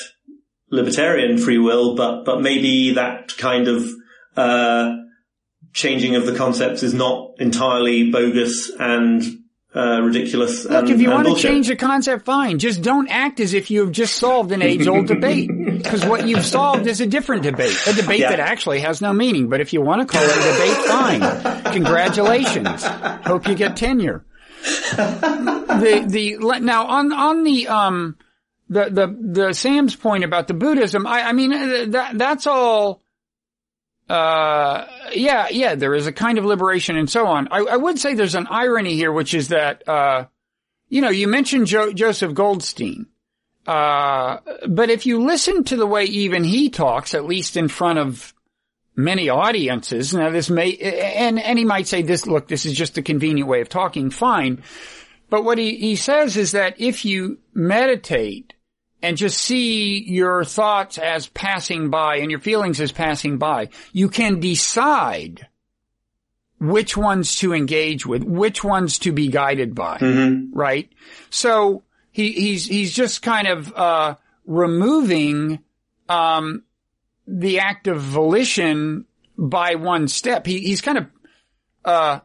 libertarian 0.70 1.38
free 1.38 1.58
will, 1.58 1.94
but 1.94 2.24
but 2.24 2.40
maybe 2.40 2.94
that 2.94 3.36
kind 3.36 3.68
of 3.68 3.88
uh, 4.36 4.96
changing 5.72 6.16
of 6.16 6.26
the 6.26 6.34
concepts 6.34 6.82
is 6.82 6.94
not 6.94 7.34
entirely 7.38 8.10
bogus 8.10 8.70
and 8.78 9.22
uh, 9.74 10.00
ridiculous. 10.02 10.64
Look, 10.64 10.82
and, 10.82 10.90
if 10.90 11.00
you 11.00 11.10
want 11.10 11.26
bullshit. 11.26 11.42
to 11.42 11.48
change 11.48 11.68
the 11.68 11.76
concept, 11.76 12.24
fine. 12.24 12.58
Just 12.58 12.82
don't 12.82 13.08
act 13.08 13.40
as 13.40 13.54
if 13.54 13.70
you 13.70 13.80
have 13.80 13.92
just 13.92 14.16
solved 14.16 14.52
an 14.52 14.62
age-old 14.62 15.06
debate, 15.06 15.48
because 15.48 16.04
what 16.04 16.26
you've 16.28 16.44
solved 16.44 16.86
is 16.86 17.00
a 17.00 17.06
different 17.06 17.42
debate, 17.42 17.76
a 17.86 17.92
debate 17.92 18.20
yeah. 18.20 18.30
that 18.30 18.40
actually 18.40 18.80
has 18.80 19.00
no 19.00 19.12
meaning. 19.12 19.48
But 19.48 19.60
if 19.60 19.72
you 19.72 19.82
want 19.82 20.00
to 20.00 20.06
call 20.06 20.22
it 20.24 20.30
a 20.30 20.42
debate, 20.52 20.76
fine. 20.86 21.72
Congratulations. 21.72 22.84
Hope 22.84 23.48
you 23.48 23.54
get 23.54 23.76
tenure. 23.76 24.24
the 24.64 26.04
the 26.08 26.58
now 26.60 26.86
on 26.86 27.12
on 27.12 27.44
the 27.44 27.68
um 27.68 28.16
the 28.68 28.88
the 28.90 29.42
the 29.44 29.52
Sam's 29.52 29.94
point 29.94 30.24
about 30.24 30.48
the 30.48 30.54
Buddhism, 30.54 31.06
I 31.06 31.22
I 31.22 31.32
mean 31.32 31.50
that 31.90 32.16
that's 32.16 32.46
all 32.46 33.03
uh, 34.08 34.86
yeah, 35.12 35.48
yeah, 35.50 35.74
there 35.74 35.94
is 35.94 36.06
a 36.06 36.12
kind 36.12 36.38
of 36.38 36.44
liberation 36.44 36.96
and 36.96 37.08
so 37.08 37.26
on. 37.26 37.48
I, 37.50 37.60
I 37.60 37.76
would 37.76 37.98
say 37.98 38.14
there's 38.14 38.34
an 38.34 38.46
irony 38.50 38.94
here, 38.94 39.12
which 39.12 39.32
is 39.34 39.48
that, 39.48 39.88
uh, 39.88 40.26
you 40.88 41.00
know, 41.00 41.08
you 41.08 41.26
mentioned 41.26 41.66
jo- 41.66 41.92
Joseph 41.92 42.34
Goldstein. 42.34 43.06
Uh, 43.66 44.38
but 44.68 44.90
if 44.90 45.06
you 45.06 45.22
listen 45.24 45.64
to 45.64 45.76
the 45.76 45.86
way 45.86 46.04
even 46.04 46.44
he 46.44 46.68
talks, 46.68 47.14
at 47.14 47.24
least 47.24 47.56
in 47.56 47.68
front 47.68 47.98
of 47.98 48.34
many 48.94 49.30
audiences, 49.30 50.12
now 50.12 50.28
this 50.28 50.50
may, 50.50 50.76
and, 50.76 51.40
and 51.40 51.58
he 51.58 51.64
might 51.64 51.86
say 51.86 52.02
this, 52.02 52.26
look, 52.26 52.46
this 52.46 52.66
is 52.66 52.74
just 52.74 52.98
a 52.98 53.02
convenient 53.02 53.48
way 53.48 53.62
of 53.62 53.70
talking, 53.70 54.10
fine. 54.10 54.62
But 55.30 55.44
what 55.44 55.56
he, 55.56 55.76
he 55.76 55.96
says 55.96 56.36
is 56.36 56.52
that 56.52 56.78
if 56.78 57.06
you 57.06 57.38
meditate 57.54 58.52
and 59.04 59.18
just 59.18 59.36
see 59.36 60.02
your 60.02 60.44
thoughts 60.44 60.96
as 60.96 61.26
passing 61.26 61.90
by 61.90 62.16
and 62.16 62.30
your 62.30 62.40
feelings 62.40 62.80
as 62.80 62.90
passing 62.90 63.36
by. 63.36 63.68
You 63.92 64.08
can 64.08 64.40
decide 64.40 65.46
which 66.58 66.96
ones 66.96 67.36
to 67.40 67.52
engage 67.52 68.06
with, 68.06 68.24
which 68.24 68.64
ones 68.64 68.98
to 69.00 69.12
be 69.12 69.28
guided 69.28 69.74
by, 69.74 69.98
mm-hmm. 69.98 70.56
right? 70.56 70.90
So 71.28 71.82
he, 72.12 72.32
he's, 72.32 72.64
he's 72.64 72.94
just 72.94 73.20
kind 73.20 73.46
of, 73.46 73.74
uh, 73.74 74.14
removing, 74.46 75.58
um, 76.08 76.62
the 77.26 77.58
act 77.58 77.86
of 77.86 78.00
volition 78.00 79.04
by 79.36 79.74
one 79.74 80.08
step. 80.08 80.46
He, 80.46 80.60
he's 80.60 80.80
kind 80.80 80.96
of, 80.96 81.06
uh, 81.84 82.20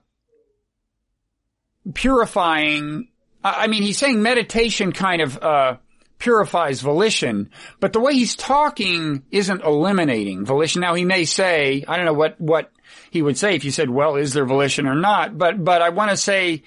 purifying, 1.93 3.09
I 3.43 3.67
mean, 3.67 3.83
he's 3.83 3.97
saying 3.97 4.21
meditation 4.21 4.93
kind 4.93 5.21
of, 5.21 5.37
uh, 5.43 5.75
purifies 6.19 6.81
volition, 6.81 7.49
but 7.79 7.93
the 7.93 7.99
way 7.99 8.13
he's 8.13 8.35
talking 8.35 9.23
isn't 9.31 9.63
eliminating 9.63 10.45
volition. 10.45 10.81
Now 10.81 10.93
he 10.93 11.05
may 11.05 11.25
say, 11.25 11.83
I 11.87 11.95
don't 11.95 12.05
know 12.05 12.13
what, 12.13 12.39
what 12.39 12.71
he 13.09 13.21
would 13.21 13.37
say 13.37 13.55
if 13.55 13.63
you 13.63 13.71
said, 13.71 13.89
well, 13.89 14.17
is 14.17 14.33
there 14.33 14.45
volition 14.45 14.85
or 14.85 14.95
not? 14.95 15.37
But, 15.37 15.63
but 15.63 15.81
I 15.81 15.89
want 15.89 16.11
to 16.11 16.17
say, 16.17 16.63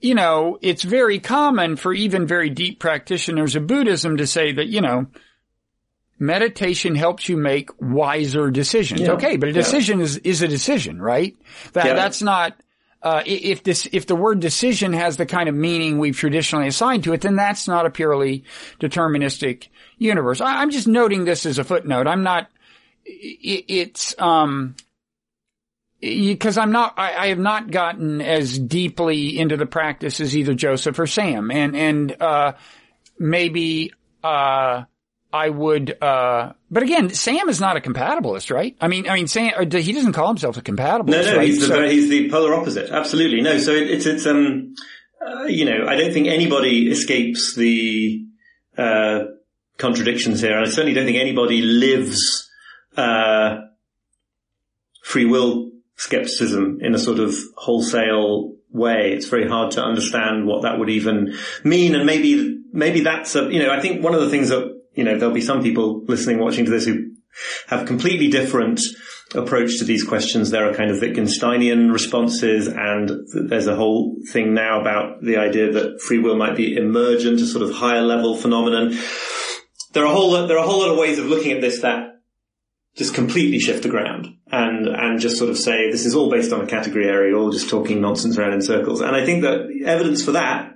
you 0.00 0.14
know, 0.14 0.58
it's 0.62 0.84
very 0.84 1.18
common 1.18 1.74
for 1.74 1.92
even 1.92 2.26
very 2.26 2.50
deep 2.50 2.78
practitioners 2.78 3.56
of 3.56 3.66
Buddhism 3.66 4.18
to 4.18 4.26
say 4.26 4.52
that, 4.52 4.68
you 4.68 4.80
know, 4.80 5.06
meditation 6.20 6.94
helps 6.94 7.28
you 7.28 7.36
make 7.36 7.70
wiser 7.80 8.50
decisions. 8.50 9.00
Yeah. 9.00 9.12
Okay, 9.12 9.36
but 9.36 9.48
a 9.48 9.52
decision 9.52 9.98
yeah. 9.98 10.04
is, 10.04 10.16
is 10.18 10.42
a 10.42 10.48
decision, 10.48 11.02
right? 11.02 11.36
That, 11.72 11.86
yeah. 11.86 11.94
that's 11.94 12.22
not, 12.22 12.54
uh, 13.02 13.22
if 13.24 13.62
this, 13.62 13.88
if 13.92 14.06
the 14.06 14.16
word 14.16 14.40
decision 14.40 14.92
has 14.92 15.16
the 15.16 15.26
kind 15.26 15.48
of 15.48 15.54
meaning 15.54 15.98
we've 15.98 16.16
traditionally 16.16 16.66
assigned 16.66 17.04
to 17.04 17.12
it, 17.12 17.20
then 17.20 17.36
that's 17.36 17.68
not 17.68 17.86
a 17.86 17.90
purely 17.90 18.44
deterministic 18.80 19.68
universe. 19.98 20.40
I, 20.40 20.62
am 20.62 20.70
just 20.70 20.88
noting 20.88 21.24
this 21.24 21.46
as 21.46 21.58
a 21.58 21.64
footnote. 21.64 22.06
I'm 22.06 22.22
not, 22.22 22.48
it, 23.04 23.64
it's, 23.68 24.14
um, 24.18 24.74
because 26.00 26.58
I'm 26.58 26.72
not, 26.72 26.94
I, 26.96 27.14
I, 27.16 27.26
have 27.28 27.38
not 27.38 27.70
gotten 27.70 28.20
as 28.20 28.58
deeply 28.58 29.38
into 29.38 29.56
the 29.56 29.66
practice 29.66 30.20
as 30.20 30.36
either 30.36 30.54
Joseph 30.54 30.98
or 30.98 31.06
Sam, 31.08 31.50
and 31.50 31.74
and 31.74 32.22
uh, 32.22 32.52
maybe 33.18 33.92
uh, 34.22 34.84
I 35.32 35.50
would, 35.50 36.02
uh, 36.02 36.52
but 36.70 36.82
again, 36.82 37.10
Sam 37.10 37.50
is 37.50 37.60
not 37.60 37.76
a 37.76 37.80
compatibilist, 37.80 38.50
right? 38.50 38.74
I 38.80 38.88
mean, 38.88 39.08
I 39.08 39.14
mean, 39.14 39.26
Sam, 39.26 39.52
he 39.70 39.92
doesn't 39.92 40.14
call 40.14 40.28
himself 40.28 40.56
a 40.56 40.62
compatibilist. 40.62 41.08
No, 41.08 41.22
no, 41.22 41.36
right? 41.36 41.46
he's, 41.46 41.60
the, 41.60 41.66
so, 41.66 41.86
he's 41.86 42.08
the 42.08 42.30
polar 42.30 42.54
opposite. 42.54 42.90
Absolutely. 42.90 43.42
No, 43.42 43.58
so 43.58 43.72
it, 43.72 43.90
it's, 43.90 44.06
it's, 44.06 44.26
um, 44.26 44.74
uh, 45.20 45.44
you 45.44 45.66
know, 45.66 45.86
I 45.86 45.96
don't 45.96 46.14
think 46.14 46.28
anybody 46.28 46.90
escapes 46.90 47.54
the, 47.54 48.24
uh, 48.78 49.24
contradictions 49.76 50.40
here. 50.40 50.58
I 50.58 50.64
certainly 50.64 50.94
don't 50.94 51.04
think 51.04 51.18
anybody 51.18 51.60
lives, 51.60 52.48
uh, 52.96 53.58
free 55.02 55.26
will 55.26 55.72
skepticism 55.96 56.78
in 56.80 56.94
a 56.94 56.98
sort 56.98 57.18
of 57.18 57.36
wholesale 57.56 58.54
way. 58.70 59.12
It's 59.12 59.26
very 59.26 59.46
hard 59.46 59.72
to 59.72 59.82
understand 59.82 60.46
what 60.46 60.62
that 60.62 60.78
would 60.78 60.88
even 60.88 61.34
mean. 61.64 61.94
And 61.94 62.06
maybe, 62.06 62.62
maybe 62.72 63.00
that's 63.00 63.34
a, 63.34 63.52
you 63.52 63.58
know, 63.58 63.70
I 63.70 63.80
think 63.80 64.02
one 64.02 64.14
of 64.14 64.20
the 64.22 64.30
things 64.30 64.48
that 64.48 64.77
you 64.98 65.04
know, 65.04 65.16
there'll 65.16 65.32
be 65.32 65.40
some 65.40 65.62
people 65.62 66.02
listening, 66.08 66.40
watching 66.40 66.64
to 66.64 66.72
this 66.72 66.84
who 66.84 67.12
have 67.68 67.86
completely 67.86 68.26
different 68.26 68.80
approach 69.32 69.78
to 69.78 69.84
these 69.84 70.02
questions. 70.02 70.50
There 70.50 70.68
are 70.68 70.74
kind 70.74 70.90
of 70.90 70.96
Wittgensteinian 70.96 71.92
responses 71.92 72.66
and 72.66 73.08
there's 73.48 73.68
a 73.68 73.76
whole 73.76 74.16
thing 74.32 74.54
now 74.54 74.80
about 74.80 75.22
the 75.22 75.36
idea 75.36 75.70
that 75.70 76.00
free 76.00 76.18
will 76.18 76.36
might 76.36 76.56
be 76.56 76.76
emergent, 76.76 77.40
a 77.40 77.46
sort 77.46 77.62
of 77.62 77.76
higher 77.76 78.02
level 78.02 78.36
phenomenon. 78.36 78.98
There 79.92 80.02
are 80.02 80.12
a 80.12 80.14
whole 80.14 80.32
there 80.48 80.58
are 80.58 80.64
a 80.64 80.66
whole 80.66 80.80
lot 80.80 80.90
of 80.90 80.98
ways 80.98 81.20
of 81.20 81.26
looking 81.26 81.52
at 81.52 81.60
this 81.60 81.80
that 81.82 82.20
just 82.96 83.14
completely 83.14 83.60
shift 83.60 83.84
the 83.84 83.88
ground 83.88 84.34
and, 84.50 84.88
and 84.88 85.20
just 85.20 85.36
sort 85.36 85.48
of 85.48 85.56
say 85.56 85.92
this 85.92 86.06
is 86.06 86.16
all 86.16 86.28
based 86.28 86.52
on 86.52 86.60
a 86.60 86.66
category 86.66 87.06
error, 87.06 87.32
all 87.36 87.52
just 87.52 87.70
talking 87.70 88.00
nonsense 88.00 88.36
around 88.36 88.54
in 88.54 88.62
circles. 88.62 89.00
And 89.00 89.14
I 89.14 89.24
think 89.24 89.42
that 89.42 89.68
evidence 89.86 90.24
for 90.24 90.32
that 90.32 90.74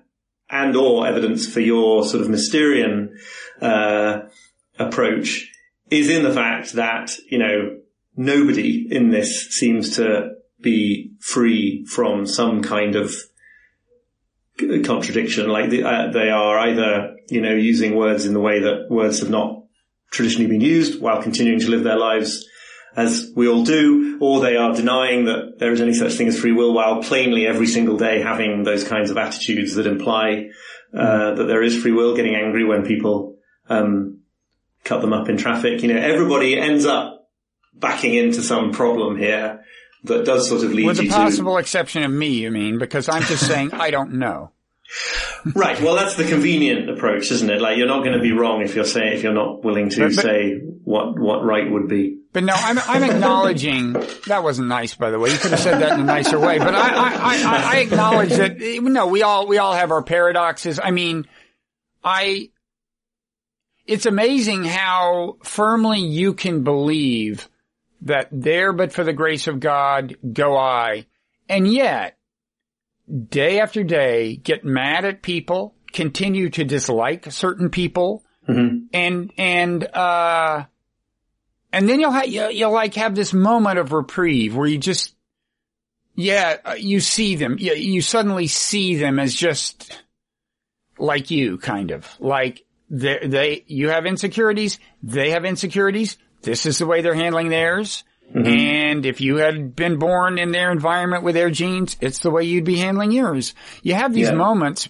and 0.52 0.76
or 0.76 1.06
evidence 1.06 1.46
for 1.52 1.60
your 1.60 2.04
sort 2.04 2.22
of 2.22 2.28
Mysterian 2.28 3.16
uh, 3.62 4.22
approach 4.78 5.50
is 5.90 6.08
in 6.08 6.22
the 6.22 6.32
fact 6.32 6.72
that 6.72 7.16
you 7.30 7.38
know 7.38 7.78
nobody 8.16 8.86
in 8.90 9.10
this 9.10 9.50
seems 9.50 9.96
to 9.96 10.32
be 10.60 11.12
free 11.20 11.84
from 11.86 12.26
some 12.26 12.62
kind 12.62 12.96
of 12.96 13.14
contradiction. 14.84 15.48
Like 15.48 15.70
the, 15.70 15.84
uh, 15.84 16.12
they 16.12 16.30
are 16.30 16.58
either 16.58 17.16
you 17.28 17.40
know 17.40 17.54
using 17.54 17.96
words 17.96 18.26
in 18.26 18.34
the 18.34 18.40
way 18.40 18.60
that 18.60 18.86
words 18.90 19.20
have 19.20 19.30
not 19.30 19.64
traditionally 20.10 20.48
been 20.48 20.60
used 20.60 21.00
while 21.00 21.22
continuing 21.22 21.60
to 21.60 21.70
live 21.70 21.84
their 21.84 21.98
lives 21.98 22.46
as 22.94 23.32
we 23.34 23.48
all 23.48 23.64
do, 23.64 24.18
or 24.20 24.40
they 24.40 24.56
are 24.56 24.74
denying 24.74 25.24
that 25.24 25.54
there 25.58 25.72
is 25.72 25.80
any 25.80 25.94
such 25.94 26.12
thing 26.12 26.28
as 26.28 26.38
free 26.38 26.52
will 26.52 26.74
while 26.74 27.02
plainly 27.02 27.46
every 27.46 27.66
single 27.66 27.96
day 27.96 28.20
having 28.20 28.64
those 28.64 28.84
kinds 28.84 29.10
of 29.10 29.16
attitudes 29.16 29.74
that 29.74 29.86
imply 29.86 30.50
uh, 30.92 31.34
that 31.34 31.44
there 31.44 31.62
is 31.62 31.80
free 31.80 31.92
will, 31.92 32.14
getting 32.14 32.34
angry 32.34 32.64
when 32.64 32.84
people 32.84 33.31
um, 33.68 34.20
cut 34.84 35.00
them 35.00 35.12
up 35.12 35.28
in 35.28 35.36
traffic. 35.36 35.82
You 35.82 35.92
know, 35.92 36.00
everybody 36.00 36.58
ends 36.58 36.86
up 36.86 37.28
backing 37.74 38.14
into 38.14 38.42
some 38.42 38.72
problem 38.72 39.16
here 39.18 39.64
that 40.04 40.24
does 40.24 40.48
sort 40.48 40.64
of 40.64 40.72
lead 40.72 40.86
With 40.86 41.00
you 41.00 41.08
the 41.08 41.14
possible 41.14 41.58
exception 41.58 42.02
of 42.02 42.10
me, 42.10 42.28
you 42.28 42.50
mean, 42.50 42.78
because 42.78 43.08
I'm 43.08 43.22
just 43.22 43.46
saying 43.46 43.72
I 43.72 43.90
don't 43.90 44.14
know. 44.14 44.50
right. 45.54 45.80
Well, 45.80 45.94
that's 45.94 46.16
the 46.16 46.24
convenient 46.24 46.90
approach, 46.90 47.30
isn't 47.30 47.48
it? 47.48 47.60
Like 47.60 47.78
you're 47.78 47.86
not 47.86 48.04
going 48.04 48.16
to 48.16 48.22
be 48.22 48.32
wrong 48.32 48.62
if 48.62 48.74
you're 48.74 48.84
saying 48.84 49.14
if 49.14 49.22
you're 49.22 49.32
not 49.32 49.64
willing 49.64 49.88
to 49.90 50.00
but, 50.00 50.16
but, 50.16 50.22
say 50.22 50.58
what 50.84 51.18
what 51.18 51.44
right 51.44 51.70
would 51.70 51.88
be. 51.88 52.18
But 52.32 52.44
no, 52.44 52.54
I'm 52.54 52.78
I'm 52.78 53.02
acknowledging 53.02 53.92
that 54.26 54.42
wasn't 54.42 54.68
nice, 54.68 54.94
by 54.94 55.10
the 55.10 55.18
way. 55.18 55.30
You 55.30 55.38
could 55.38 55.52
have 55.52 55.60
said 55.60 55.80
that 55.80 55.92
in 55.92 56.00
a 56.00 56.04
nicer 56.04 56.38
way. 56.38 56.58
But 56.58 56.74
I 56.74 56.88
I, 56.88 57.12
I, 57.14 57.74
I 57.74 57.76
acknowledge 57.78 58.30
that 58.30 58.58
no, 58.82 59.06
we 59.06 59.22
all 59.22 59.46
we 59.46 59.58
all 59.58 59.74
have 59.74 59.90
our 59.90 60.02
paradoxes. 60.02 60.80
I 60.82 60.90
mean, 60.90 61.26
I. 62.02 62.50
It's 63.92 64.06
amazing 64.06 64.64
how 64.64 65.36
firmly 65.42 66.00
you 66.00 66.32
can 66.32 66.64
believe 66.64 67.46
that 68.00 68.26
there, 68.32 68.72
but 68.72 68.90
for 68.90 69.04
the 69.04 69.12
grace 69.12 69.48
of 69.48 69.60
God, 69.60 70.16
go 70.32 70.56
I, 70.56 71.04
and 71.46 71.70
yet 71.70 72.16
day 73.28 73.60
after 73.60 73.84
day 73.84 74.36
get 74.36 74.64
mad 74.64 75.04
at 75.04 75.20
people, 75.20 75.74
continue 75.92 76.48
to 76.48 76.64
dislike 76.64 77.30
certain 77.30 77.68
people, 77.68 78.24
mm-hmm. 78.48 78.86
and 78.94 79.30
and 79.36 79.84
uh, 79.84 80.64
and 81.70 81.86
then 81.86 82.00
you'll, 82.00 82.12
ha- 82.12 82.22
you'll 82.22 82.50
you'll 82.50 82.72
like 82.72 82.94
have 82.94 83.14
this 83.14 83.34
moment 83.34 83.78
of 83.78 83.92
reprieve 83.92 84.56
where 84.56 84.66
you 84.66 84.78
just 84.78 85.14
yeah 86.14 86.56
uh, 86.64 86.76
you 86.78 86.98
see 86.98 87.36
them. 87.36 87.56
You, 87.58 87.74
you 87.74 88.00
suddenly 88.00 88.46
see 88.46 88.96
them 88.96 89.18
as 89.18 89.34
just 89.34 90.02
like 90.96 91.30
you 91.30 91.58
kind 91.58 91.90
of. 91.90 92.08
Like 92.18 92.64
they 92.92 93.18
they 93.26 93.64
you 93.66 93.88
have 93.88 94.06
insecurities 94.06 94.78
they 95.02 95.30
have 95.30 95.44
insecurities 95.44 96.16
this 96.42 96.66
is 96.66 96.78
the 96.78 96.86
way 96.86 97.00
they're 97.00 97.14
handling 97.14 97.48
theirs 97.48 98.04
Mm-hmm. 98.34 98.46
And 98.46 99.06
if 99.06 99.20
you 99.20 99.36
had 99.36 99.76
been 99.76 99.98
born 99.98 100.38
in 100.38 100.52
their 100.52 100.72
environment 100.72 101.22
with 101.22 101.34
their 101.34 101.50
genes, 101.50 101.96
it's 102.00 102.20
the 102.20 102.30
way 102.30 102.44
you'd 102.44 102.64
be 102.64 102.78
handling 102.78 103.12
yours. 103.12 103.54
You 103.82 103.94
have 103.94 104.14
these 104.14 104.28
yeah. 104.28 104.34
moments, 104.34 104.88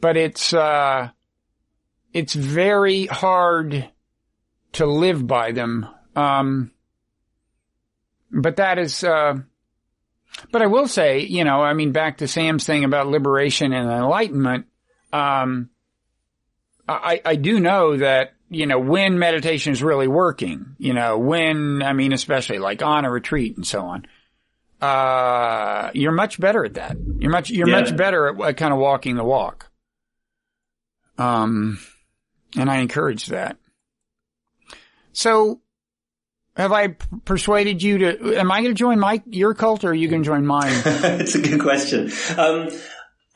but 0.00 0.16
it's, 0.16 0.52
uh, 0.52 1.08
it's 2.12 2.34
very 2.34 3.06
hard 3.06 3.88
to 4.72 4.86
live 4.86 5.26
by 5.26 5.52
them. 5.52 5.86
Um, 6.14 6.72
but 8.30 8.56
that 8.56 8.78
is, 8.78 9.02
uh, 9.02 9.34
but 10.52 10.60
I 10.60 10.66
will 10.66 10.88
say, 10.88 11.20
you 11.20 11.44
know, 11.44 11.62
I 11.62 11.72
mean, 11.72 11.92
back 11.92 12.18
to 12.18 12.28
Sam's 12.28 12.64
thing 12.64 12.84
about 12.84 13.06
liberation 13.06 13.72
and 13.72 13.90
enlightenment, 13.90 14.66
um, 15.12 15.70
I, 16.86 17.20
I 17.24 17.36
do 17.36 17.60
know 17.60 17.96
that 17.96 18.34
you 18.54 18.66
know, 18.66 18.78
when 18.78 19.18
meditation 19.18 19.72
is 19.72 19.82
really 19.82 20.08
working, 20.08 20.76
you 20.78 20.94
know, 20.94 21.18
when, 21.18 21.82
I 21.82 21.92
mean, 21.92 22.12
especially 22.12 22.58
like 22.58 22.82
on 22.82 23.04
a 23.04 23.10
retreat 23.10 23.56
and 23.56 23.66
so 23.66 23.82
on, 23.82 24.06
uh, 24.80 25.90
you're 25.94 26.12
much 26.12 26.38
better 26.38 26.64
at 26.64 26.74
that. 26.74 26.96
You're 27.18 27.30
much, 27.30 27.50
you're 27.50 27.68
yeah. 27.68 27.80
much 27.80 27.96
better 27.96 28.28
at, 28.28 28.40
at 28.40 28.56
kind 28.56 28.72
of 28.72 28.78
walking 28.78 29.16
the 29.16 29.24
walk. 29.24 29.70
Um, 31.18 31.78
and 32.56 32.70
I 32.70 32.78
encourage 32.78 33.26
that. 33.26 33.56
So, 35.12 35.60
have 36.56 36.72
I 36.72 36.88
persuaded 37.24 37.82
you 37.82 37.98
to? 37.98 38.38
Am 38.38 38.50
I 38.50 38.62
going 38.62 38.74
to 38.74 38.78
join 38.78 38.98
my 38.98 39.22
your 39.26 39.54
cult, 39.54 39.84
or 39.84 39.90
are 39.90 39.94
you 39.94 40.08
going 40.08 40.22
to 40.22 40.26
join 40.26 40.46
mine? 40.46 40.72
it's 40.84 41.34
a 41.34 41.40
good 41.40 41.60
question. 41.60 42.12
Um, 42.36 42.68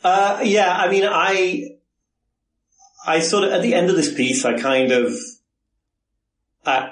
uh, 0.04 0.40
yeah, 0.44 0.76
I 0.76 0.88
mean, 0.88 1.04
I 1.04 1.77
I 3.08 3.20
sort 3.20 3.44
of, 3.44 3.52
at 3.52 3.62
the 3.62 3.74
end 3.74 3.88
of 3.88 3.96
this 3.96 4.12
piece, 4.12 4.44
I 4.44 4.58
kind 4.58 4.92
of, 4.92 5.12
I, 6.66 6.90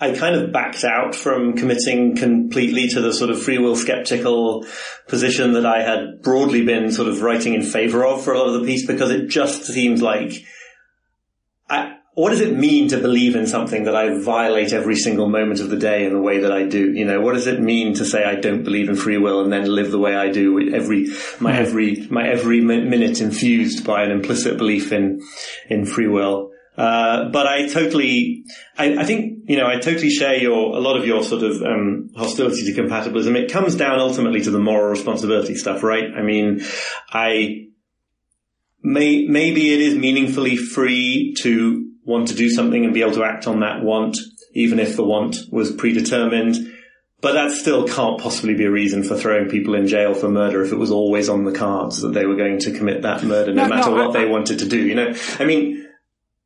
I 0.00 0.12
kind 0.12 0.34
of 0.34 0.52
backed 0.52 0.84
out 0.84 1.14
from 1.14 1.54
committing 1.54 2.16
completely 2.16 2.88
to 2.88 3.00
the 3.02 3.12
sort 3.12 3.28
of 3.28 3.40
free 3.40 3.58
will 3.58 3.76
skeptical 3.76 4.66
position 5.08 5.52
that 5.52 5.66
I 5.66 5.82
had 5.82 6.22
broadly 6.22 6.64
been 6.64 6.90
sort 6.90 7.08
of 7.08 7.20
writing 7.20 7.52
in 7.52 7.62
favor 7.62 8.06
of 8.06 8.24
for 8.24 8.32
a 8.32 8.38
lot 8.38 8.48
of 8.48 8.60
the 8.60 8.66
piece 8.66 8.86
because 8.86 9.10
it 9.10 9.28
just 9.28 9.64
seems 9.66 10.00
like 10.00 10.32
I, 11.68 11.96
what 12.14 12.28
does 12.28 12.40
it 12.40 12.56
mean 12.56 12.88
to 12.88 12.98
believe 12.98 13.34
in 13.36 13.46
something 13.46 13.84
that 13.84 13.96
I 13.96 14.18
violate 14.20 14.74
every 14.74 14.96
single 14.96 15.30
moment 15.30 15.60
of 15.60 15.70
the 15.70 15.78
day 15.78 16.04
in 16.04 16.12
the 16.12 16.20
way 16.20 16.40
that 16.40 16.52
I 16.52 16.64
do? 16.64 16.92
You 16.92 17.06
know, 17.06 17.22
what 17.22 17.32
does 17.32 17.46
it 17.46 17.60
mean 17.60 17.94
to 17.94 18.04
say 18.04 18.22
I 18.22 18.34
don't 18.34 18.64
believe 18.64 18.90
in 18.90 18.96
free 18.96 19.16
will 19.16 19.40
and 19.40 19.50
then 19.50 19.64
live 19.64 19.90
the 19.90 19.98
way 19.98 20.14
I 20.14 20.30
do 20.30 20.52
with 20.52 20.74
every, 20.74 21.08
my 21.40 21.56
every, 21.56 22.06
my 22.10 22.28
every 22.28 22.60
minute 22.60 23.22
infused 23.22 23.86
by 23.86 24.02
an 24.02 24.10
implicit 24.10 24.58
belief 24.58 24.92
in, 24.92 25.22
in 25.70 25.86
free 25.86 26.06
will? 26.06 26.50
Uh, 26.76 27.30
but 27.30 27.46
I 27.46 27.66
totally, 27.68 28.44
I, 28.76 28.98
I, 28.98 29.04
think, 29.04 29.44
you 29.48 29.56
know, 29.56 29.66
I 29.66 29.76
totally 29.76 30.10
share 30.10 30.36
your, 30.36 30.76
a 30.76 30.80
lot 30.80 30.98
of 30.98 31.06
your 31.06 31.22
sort 31.22 31.42
of, 31.42 31.62
um, 31.62 32.10
hostility 32.14 32.64
to 32.64 32.78
compatibilism. 32.78 33.36
It 33.36 33.50
comes 33.50 33.74
down 33.74 34.00
ultimately 34.00 34.42
to 34.42 34.50
the 34.50 34.58
moral 34.58 34.90
responsibility 34.90 35.54
stuff, 35.54 35.82
right? 35.82 36.10
I 36.14 36.22
mean, 36.22 36.60
I, 37.10 37.68
may, 38.82 39.26
maybe 39.26 39.72
it 39.72 39.80
is 39.80 39.94
meaningfully 39.94 40.56
free 40.56 41.34
to 41.40 41.91
want 42.04 42.28
to 42.28 42.34
do 42.34 42.50
something 42.50 42.84
and 42.84 42.94
be 42.94 43.02
able 43.02 43.14
to 43.14 43.24
act 43.24 43.46
on 43.46 43.60
that 43.60 43.82
want, 43.82 44.18
even 44.54 44.78
if 44.78 44.96
the 44.96 45.04
want 45.04 45.36
was 45.50 45.72
predetermined. 45.72 46.56
But 47.20 47.34
that 47.34 47.52
still 47.52 47.86
can't 47.86 48.20
possibly 48.20 48.54
be 48.54 48.64
a 48.64 48.70
reason 48.70 49.04
for 49.04 49.16
throwing 49.16 49.48
people 49.48 49.74
in 49.74 49.86
jail 49.86 50.12
for 50.12 50.28
murder 50.28 50.62
if 50.62 50.72
it 50.72 50.76
was 50.76 50.90
always 50.90 51.28
on 51.28 51.44
the 51.44 51.52
cards 51.52 52.02
that 52.02 52.12
they 52.12 52.26
were 52.26 52.34
going 52.34 52.58
to 52.60 52.72
commit 52.76 53.02
that 53.02 53.22
murder 53.22 53.54
no, 53.54 53.62
no 53.62 53.68
matter 53.68 53.90
no, 53.90 54.08
what 54.08 54.16
I, 54.16 54.24
they 54.24 54.28
wanted 54.28 54.58
to 54.58 54.68
do, 54.68 54.84
you 54.84 54.96
know? 54.96 55.14
I 55.38 55.44
mean, 55.44 55.88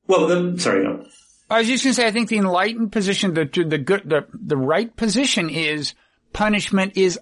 well, 0.07 0.27
the, 0.27 0.61
sorry, 0.61 0.85
no. 0.85 1.07
I 1.49 1.61
was 1.61 1.69
just 1.69 1.85
going 1.85 1.93
to 1.93 2.01
say, 2.01 2.07
I 2.07 2.11
think 2.11 2.29
the 2.29 2.39
enlightened 2.39 2.93
position, 2.93 3.33
the 3.35 3.45
the 3.45 3.79
good, 3.79 4.03
the 4.05 4.27
the 4.35 4.57
right 4.57 4.95
position 4.95 5.49
is 5.49 5.95
punishment 6.33 6.97
is 6.97 7.19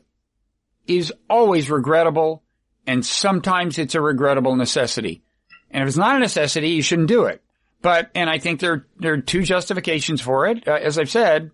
is 0.87 1.13
always 1.29 1.71
regrettable, 1.71 2.43
and 2.87 3.05
sometimes 3.05 3.79
it's 3.79 3.95
a 3.95 4.01
regrettable 4.01 4.57
necessity. 4.57 5.23
And 5.71 5.83
if 5.83 5.89
it's 5.89 5.97
not 5.97 6.17
a 6.17 6.21
necessity, 6.21 6.71
you 6.71 6.83
shouldn't 6.83 7.09
do 7.09 7.25
it. 7.25 7.44
But 7.85 8.11
and 8.15 8.31
I 8.31 8.39
think 8.39 8.61
there 8.61 8.87
there 8.99 9.13
are 9.13 9.21
two 9.21 9.43
justifications 9.43 10.23
for 10.23 10.47
it. 10.47 10.67
Uh, 10.67 10.73
as 10.73 10.99
I've 10.99 11.11
said, 11.11 11.51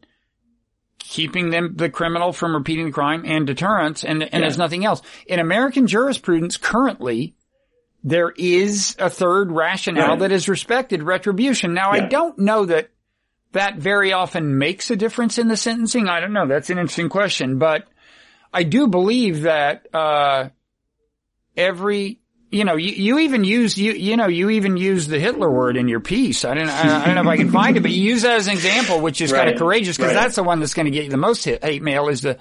keeping 1.01 1.51
them 1.51 1.75
the 1.75 1.91
criminal 1.91 2.33
from 2.33 2.55
repeating 2.55 2.87
the 2.87 2.93
crime 2.93 3.25
and 3.27 3.49
deterrence, 3.49 4.05
and 4.05 4.23
and 4.23 4.33
yeah. 4.33 4.41
there's 4.41 4.57
nothing 4.57 4.85
else 4.85 5.03
in 5.27 5.41
American 5.41 5.89
jurisprudence 5.89 6.57
currently 6.57 7.35
there 8.03 8.31
is 8.31 8.97
a 8.99 9.11
third 9.11 9.53
rationale 9.53 10.11
right. 10.11 10.19
that 10.21 10.33
is 10.33 10.49
respected 10.49 11.03
retribution. 11.03 11.75
Now, 11.75 11.95
yeah. 11.95 12.05
I 12.05 12.07
don't 12.07 12.39
know 12.39 12.65
that 12.67 12.91
that 13.53 13.77
very 13.77 14.13
often 14.13 14.59
makes 14.59 14.91
a 14.91 14.97
difference 14.97 15.39
in 15.39 15.49
the 15.49 15.57
sentencing. 15.57 16.09
I 16.09 16.21
don't 16.21 16.33
know. 16.33 16.47
That's 16.47 16.71
an 16.71 16.79
interesting 16.79 17.09
question, 17.09 17.59
but 17.59 17.87
I 18.53 18.63
do 18.63 18.87
believe 18.87 19.43
that, 19.43 19.87
uh, 19.95 20.49
every, 21.57 22.20
you 22.51 22.65
know, 22.65 22.77
you, 22.77 22.93
you 22.93 23.19
even 23.21 23.45
use, 23.45 23.79
you, 23.79 23.93
you 23.93 24.17
know, 24.17 24.27
you 24.27 24.51
even 24.51 24.77
use 24.77 25.07
the 25.07 25.21
Hitler 25.21 25.51
word 25.51 25.77
in 25.77 25.89
your 25.89 26.01
piece. 26.01 26.45
I 26.45 26.55
don't, 26.55 26.69
I, 26.69 27.03
I 27.03 27.07
don't 27.07 27.15
know 27.15 27.23
if 27.23 27.27
I 27.29 27.37
can 27.37 27.51
find 27.51 27.77
it, 27.77 27.81
but 27.81 27.93
you 27.93 28.03
use 28.03 28.23
that 28.23 28.37
as 28.37 28.49
an 28.49 28.55
example, 28.55 29.01
which 29.01 29.21
is 29.21 29.31
right. 29.33 29.41
kind 29.41 29.51
of 29.51 29.59
courageous 29.59 29.97
because 29.97 30.15
right. 30.15 30.21
that's 30.21 30.35
the 30.35 30.43
one 30.43 30.61
that's 30.61 30.75
going 30.75 30.87
to 30.87 30.91
get 30.91 31.05
you 31.05 31.11
the 31.11 31.17
most 31.17 31.45
hate 31.45 31.83
mail 31.83 32.09
is 32.09 32.23
the, 32.23 32.39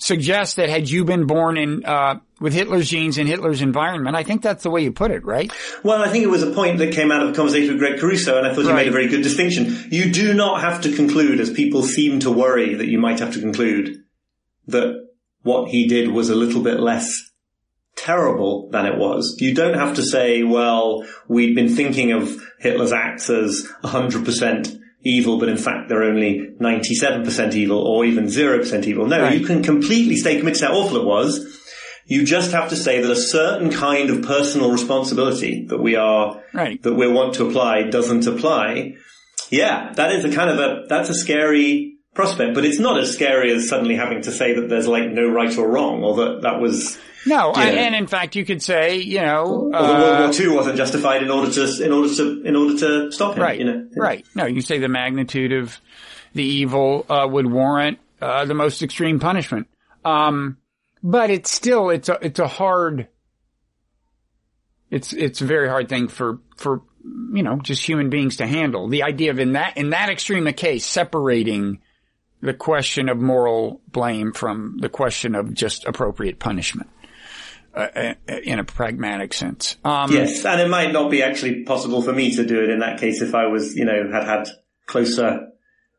suggest 0.00 0.56
that 0.56 0.68
had 0.68 0.88
you 0.88 1.04
been 1.04 1.26
born 1.26 1.56
in 1.56 1.84
uh, 1.84 2.18
with 2.40 2.54
Hitler's 2.54 2.88
genes 2.88 3.18
in 3.18 3.26
Hitler's 3.26 3.60
environment, 3.60 4.16
I 4.16 4.22
think 4.22 4.42
that's 4.42 4.62
the 4.62 4.70
way 4.70 4.82
you 4.82 4.92
put 4.92 5.10
it, 5.10 5.24
right? 5.24 5.52
Well, 5.84 6.02
I 6.02 6.08
think 6.08 6.24
it 6.24 6.28
was 6.28 6.42
a 6.42 6.52
point 6.52 6.78
that 6.78 6.94
came 6.94 7.12
out 7.12 7.22
of 7.22 7.30
a 7.30 7.32
conversation 7.34 7.74
with 7.74 7.78
Greg 7.78 8.00
Caruso, 8.00 8.38
and 8.38 8.46
I 8.46 8.54
thought 8.54 8.64
right. 8.64 8.70
you 8.70 8.74
made 8.74 8.88
a 8.88 8.92
very 8.92 9.08
good 9.08 9.22
distinction. 9.22 9.88
You 9.90 10.10
do 10.10 10.32
not 10.32 10.62
have 10.62 10.80
to 10.82 10.96
conclude, 10.96 11.38
as 11.38 11.50
people 11.50 11.82
seem 11.82 12.20
to 12.20 12.30
worry 12.30 12.74
that 12.76 12.88
you 12.88 12.98
might 12.98 13.20
have 13.20 13.34
to 13.34 13.40
conclude, 13.40 13.98
that 14.68 15.06
what 15.42 15.68
he 15.68 15.86
did 15.86 16.10
was 16.10 16.30
a 16.30 16.34
little 16.34 16.62
bit 16.62 16.80
less 16.80 17.29
terrible 18.10 18.68
than 18.70 18.86
it 18.86 18.98
was. 18.98 19.36
You 19.38 19.54
don't 19.54 19.78
have 19.78 19.94
to 19.96 20.02
say, 20.02 20.42
well, 20.42 21.06
we'd 21.28 21.54
been 21.54 21.68
thinking 21.68 22.10
of 22.10 22.42
Hitler's 22.58 22.92
acts 22.92 23.30
as 23.30 23.68
100% 23.84 24.78
evil, 25.02 25.38
but 25.38 25.48
in 25.48 25.56
fact 25.56 25.88
they're 25.88 26.02
only 26.02 26.50
97% 26.60 27.54
evil 27.54 27.78
or 27.78 28.04
even 28.04 28.24
0% 28.26 28.84
evil. 28.84 29.06
No, 29.06 29.22
right. 29.22 29.38
you 29.38 29.46
can 29.46 29.62
completely 29.62 30.16
stay 30.16 30.38
committed 30.38 30.60
to 30.60 30.66
how 30.66 30.74
awful 30.74 30.96
it 30.96 31.04
was. 31.04 31.58
You 32.06 32.24
just 32.24 32.50
have 32.50 32.70
to 32.70 32.76
say 32.76 33.00
that 33.00 33.10
a 33.10 33.16
certain 33.16 33.70
kind 33.70 34.10
of 34.10 34.22
personal 34.22 34.72
responsibility 34.72 35.66
that 35.68 35.78
we 35.78 35.94
are, 35.94 36.42
right. 36.52 36.82
that 36.82 36.94
we 36.94 37.06
want 37.06 37.34
to 37.34 37.46
apply 37.46 37.84
doesn't 37.84 38.26
apply. 38.26 38.96
Yeah, 39.50 39.92
that 39.94 40.10
is 40.12 40.24
a 40.24 40.32
kind 40.34 40.50
of 40.50 40.58
a, 40.58 40.86
that's 40.88 41.10
a 41.10 41.14
scary 41.14 41.98
prospect, 42.14 42.54
but 42.54 42.64
it's 42.64 42.80
not 42.80 42.98
as 42.98 43.12
scary 43.12 43.52
as 43.52 43.68
suddenly 43.68 43.94
having 43.94 44.22
to 44.22 44.32
say 44.32 44.54
that 44.54 44.68
there's 44.68 44.88
like 44.88 45.08
no 45.10 45.28
right 45.28 45.56
or 45.56 45.68
wrong 45.68 46.02
or 46.02 46.16
that 46.16 46.42
that 46.42 46.60
was, 46.60 46.98
no, 47.26 47.50
I, 47.50 47.66
and 47.68 47.94
in 47.94 48.06
fact, 48.06 48.36
you 48.36 48.44
could 48.44 48.62
say, 48.62 48.96
you 48.98 49.20
know, 49.20 49.70
uh, 49.72 49.82
World 49.82 50.36
War 50.36 50.40
II 50.40 50.56
wasn't 50.56 50.76
justified 50.76 51.22
in 51.22 51.30
order 51.30 51.50
to 51.50 51.84
in 51.84 51.92
order 51.92 52.14
to 52.14 52.42
in 52.42 52.56
order 52.56 52.78
to 52.78 53.12
stop 53.12 53.36
him. 53.36 53.42
Right. 53.42 53.58
You 53.58 53.64
know? 53.64 53.88
Right. 53.96 54.26
No, 54.34 54.46
you 54.46 54.62
say 54.62 54.78
the 54.78 54.88
magnitude 54.88 55.52
of 55.52 55.78
the 56.34 56.44
evil 56.44 57.04
uh, 57.08 57.26
would 57.30 57.50
warrant 57.50 57.98
uh, 58.20 58.44
the 58.44 58.54
most 58.54 58.82
extreme 58.82 59.20
punishment. 59.20 59.68
Um, 60.04 60.58
but 61.02 61.30
it's 61.30 61.50
still 61.50 61.90
it's 61.90 62.08
a 62.08 62.18
it's 62.22 62.38
a 62.38 62.48
hard. 62.48 63.08
It's 64.90 65.12
it's 65.12 65.40
a 65.40 65.46
very 65.46 65.68
hard 65.68 65.88
thing 65.88 66.08
for 66.08 66.38
for 66.56 66.82
you 67.32 67.42
know 67.42 67.58
just 67.60 67.84
human 67.86 68.10
beings 68.10 68.36
to 68.36 68.46
handle. 68.46 68.88
The 68.88 69.02
idea 69.02 69.30
of 69.30 69.38
in 69.38 69.52
that 69.52 69.76
in 69.76 69.90
that 69.90 70.08
extreme 70.08 70.46
a 70.46 70.52
case 70.52 70.84
separating 70.84 71.80
the 72.40 72.54
question 72.54 73.08
of 73.08 73.18
moral 73.18 73.82
blame 73.88 74.32
from 74.32 74.78
the 74.80 74.88
question 74.88 75.34
of 75.34 75.52
just 75.52 75.84
appropriate 75.84 76.38
punishment. 76.38 76.88
Uh, 77.72 78.14
uh, 78.28 78.34
in 78.42 78.58
a 78.58 78.64
pragmatic 78.64 79.32
sense. 79.32 79.76
Um, 79.84 80.10
yes, 80.10 80.44
and 80.44 80.60
it 80.60 80.68
might 80.68 80.92
not 80.92 81.08
be 81.08 81.22
actually 81.22 81.62
possible 81.62 82.02
for 82.02 82.12
me 82.12 82.34
to 82.34 82.44
do 82.44 82.64
it 82.64 82.68
in 82.70 82.80
that 82.80 82.98
case 82.98 83.22
if 83.22 83.32
I 83.32 83.46
was, 83.46 83.76
you 83.76 83.84
know, 83.84 84.10
had 84.10 84.24
had 84.24 84.48
closer 84.86 85.52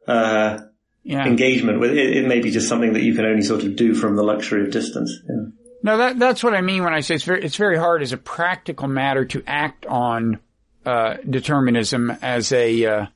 uh, 0.06 0.60
yeah. 1.04 1.26
engagement 1.26 1.80
with 1.80 1.92
it. 1.92 2.18
It 2.18 2.28
may 2.28 2.42
be 2.42 2.52
just 2.52 2.68
something 2.68 2.92
that 2.92 3.04
you 3.04 3.16
can 3.16 3.24
only 3.24 3.42
sort 3.42 3.64
of 3.64 3.78
do 3.78 3.94
from 3.94 4.18
the 4.18 4.24
luxury 4.24 4.64
of 4.66 4.72
distance. 4.72 5.18
Yeah. 5.30 5.46
No, 5.82 5.98
that 5.98 6.20
that's 6.20 6.44
what 6.44 6.54
I 6.54 6.60
mean 6.60 6.84
when 6.84 6.94
I 6.94 7.00
say 7.00 7.16
it's 7.16 7.24
very 7.24 7.42
it's 7.42 7.56
very 7.56 7.78
hard 7.78 8.02
as 8.02 8.12
a 8.12 8.18
practical 8.18 8.90
matter 8.90 9.24
to 9.24 9.42
act 9.48 9.86
on 9.86 10.40
uh, 10.86 11.16
determinism 11.28 12.12
as 12.22 12.52
a. 12.52 12.86
am 12.86 13.08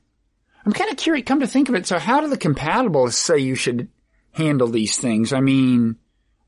uh, 0.66 0.70
kind 0.72 0.90
of 0.90 0.96
curious. 0.96 1.26
Come 1.26 1.40
to 1.40 1.46
think 1.46 1.68
of 1.68 1.74
it, 1.74 1.86
so 1.86 1.98
how 1.98 2.22
do 2.22 2.28
the 2.28 2.38
compatibilists 2.38 3.14
say 3.14 3.38
you 3.38 3.54
should 3.54 3.88
handle 4.32 4.68
these 4.68 4.96
things? 4.96 5.34
I 5.34 5.40
mean, 5.40 5.96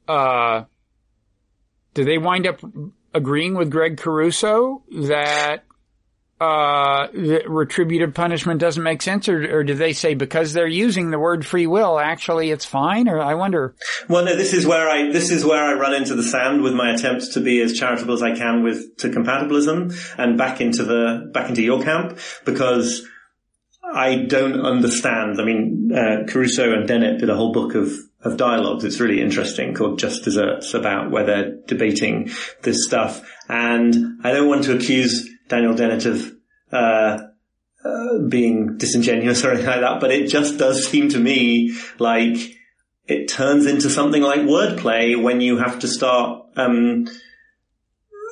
uh, 0.08 0.64
do 1.98 2.04
they 2.04 2.16
wind 2.16 2.46
up 2.46 2.60
agreeing 3.12 3.54
with 3.54 3.72
Greg 3.72 3.96
Caruso 3.96 4.84
that 4.92 5.64
uh, 6.40 7.08
retributive 7.12 8.14
punishment 8.14 8.60
doesn't 8.60 8.84
make 8.84 9.02
sense, 9.02 9.28
or, 9.28 9.58
or 9.58 9.64
do 9.64 9.74
they 9.74 9.92
say 9.92 10.14
because 10.14 10.52
they're 10.52 10.68
using 10.68 11.10
the 11.10 11.18
word 11.18 11.44
free 11.44 11.66
will, 11.66 11.98
actually 11.98 12.52
it's 12.52 12.64
fine? 12.64 13.08
Or 13.08 13.20
I 13.20 13.34
wonder. 13.34 13.74
Well, 14.08 14.24
no, 14.24 14.36
this 14.36 14.52
is 14.52 14.64
where 14.64 14.88
I 14.88 15.10
this 15.10 15.32
is 15.32 15.44
where 15.44 15.64
I 15.64 15.72
run 15.72 15.92
into 15.92 16.14
the 16.14 16.22
sand 16.22 16.62
with 16.62 16.72
my 16.72 16.92
attempts 16.92 17.34
to 17.34 17.40
be 17.40 17.60
as 17.60 17.72
charitable 17.72 18.14
as 18.14 18.22
I 18.22 18.36
can 18.36 18.62
with 18.62 18.98
to 18.98 19.08
compatibilism 19.08 19.92
and 20.16 20.38
back 20.38 20.60
into 20.60 20.84
the 20.84 21.28
back 21.34 21.48
into 21.48 21.64
your 21.64 21.82
camp 21.82 22.20
because 22.44 23.04
I 23.92 24.18
don't 24.18 24.60
understand. 24.64 25.40
I 25.40 25.44
mean, 25.44 25.90
uh, 25.92 26.30
Caruso 26.30 26.72
and 26.74 26.86
Dennett 26.86 27.18
did 27.18 27.28
a 27.28 27.34
whole 27.34 27.50
book 27.50 27.74
of 27.74 27.92
of 28.24 28.36
dialogues. 28.36 28.84
It's 28.84 29.00
really 29.00 29.20
interesting 29.20 29.74
called 29.74 29.98
Just 29.98 30.24
Deserts 30.24 30.74
about 30.74 31.10
where 31.10 31.24
they're 31.24 31.56
debating 31.66 32.30
this 32.62 32.84
stuff. 32.84 33.28
And 33.48 34.20
I 34.24 34.32
don't 34.32 34.48
want 34.48 34.64
to 34.64 34.76
accuse 34.76 35.28
Daniel 35.48 35.74
Dennett 35.74 36.06
of, 36.06 36.32
uh, 36.72 37.18
uh, 37.84 38.18
being 38.28 38.76
disingenuous 38.76 39.44
or 39.44 39.52
anything 39.52 39.66
like 39.66 39.80
that, 39.80 40.00
but 40.00 40.10
it 40.10 40.28
just 40.28 40.58
does 40.58 40.86
seem 40.88 41.08
to 41.10 41.18
me 41.18 41.76
like 41.98 42.36
it 43.06 43.28
turns 43.28 43.66
into 43.66 43.88
something 43.88 44.22
like 44.22 44.40
wordplay 44.40 45.20
when 45.20 45.40
you 45.40 45.58
have 45.58 45.78
to 45.78 45.88
start, 45.88 46.44
um, 46.56 47.08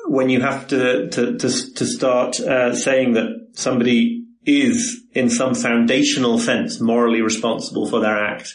when 0.09 0.28
you 0.28 0.41
have 0.41 0.66
to, 0.68 1.09
to, 1.09 1.39
to, 1.39 1.74
to 1.74 1.87
start, 1.87 2.39
uh, 2.41 2.74
saying 2.74 3.14
that 3.14 3.51
somebody 3.53 4.24
is 4.45 5.01
in 5.12 5.30
some 5.30 5.55
foundational 5.55 6.39
sense 6.39 6.80
morally 6.80 7.22
responsible 7.22 7.89
for 7.89 8.01
their 8.01 8.16
act 8.16 8.55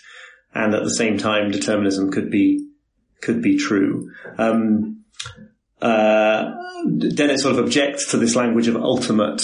and 0.54 0.74
at 0.74 0.84
the 0.84 0.93
same 0.93 1.18
time 1.18 1.52
determinism 1.52 2.12
could 2.12 2.30
be 2.30 2.68
could 3.22 3.41
be 3.41 3.58
true. 3.58 4.12
Um, 4.38 5.04
uh, 5.82 6.52
Dennett 6.86 7.39
sort 7.39 7.58
of 7.58 7.66
objects 7.66 8.12
to 8.12 8.18
this 8.18 8.36
language 8.36 8.68
of 8.68 8.76
ultimate 8.76 9.43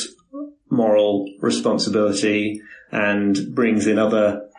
moral 0.70 1.26
responsibility 1.40 2.62
and 2.92 3.38
brings 3.54 3.88
in 3.88 4.00
other 4.00 4.50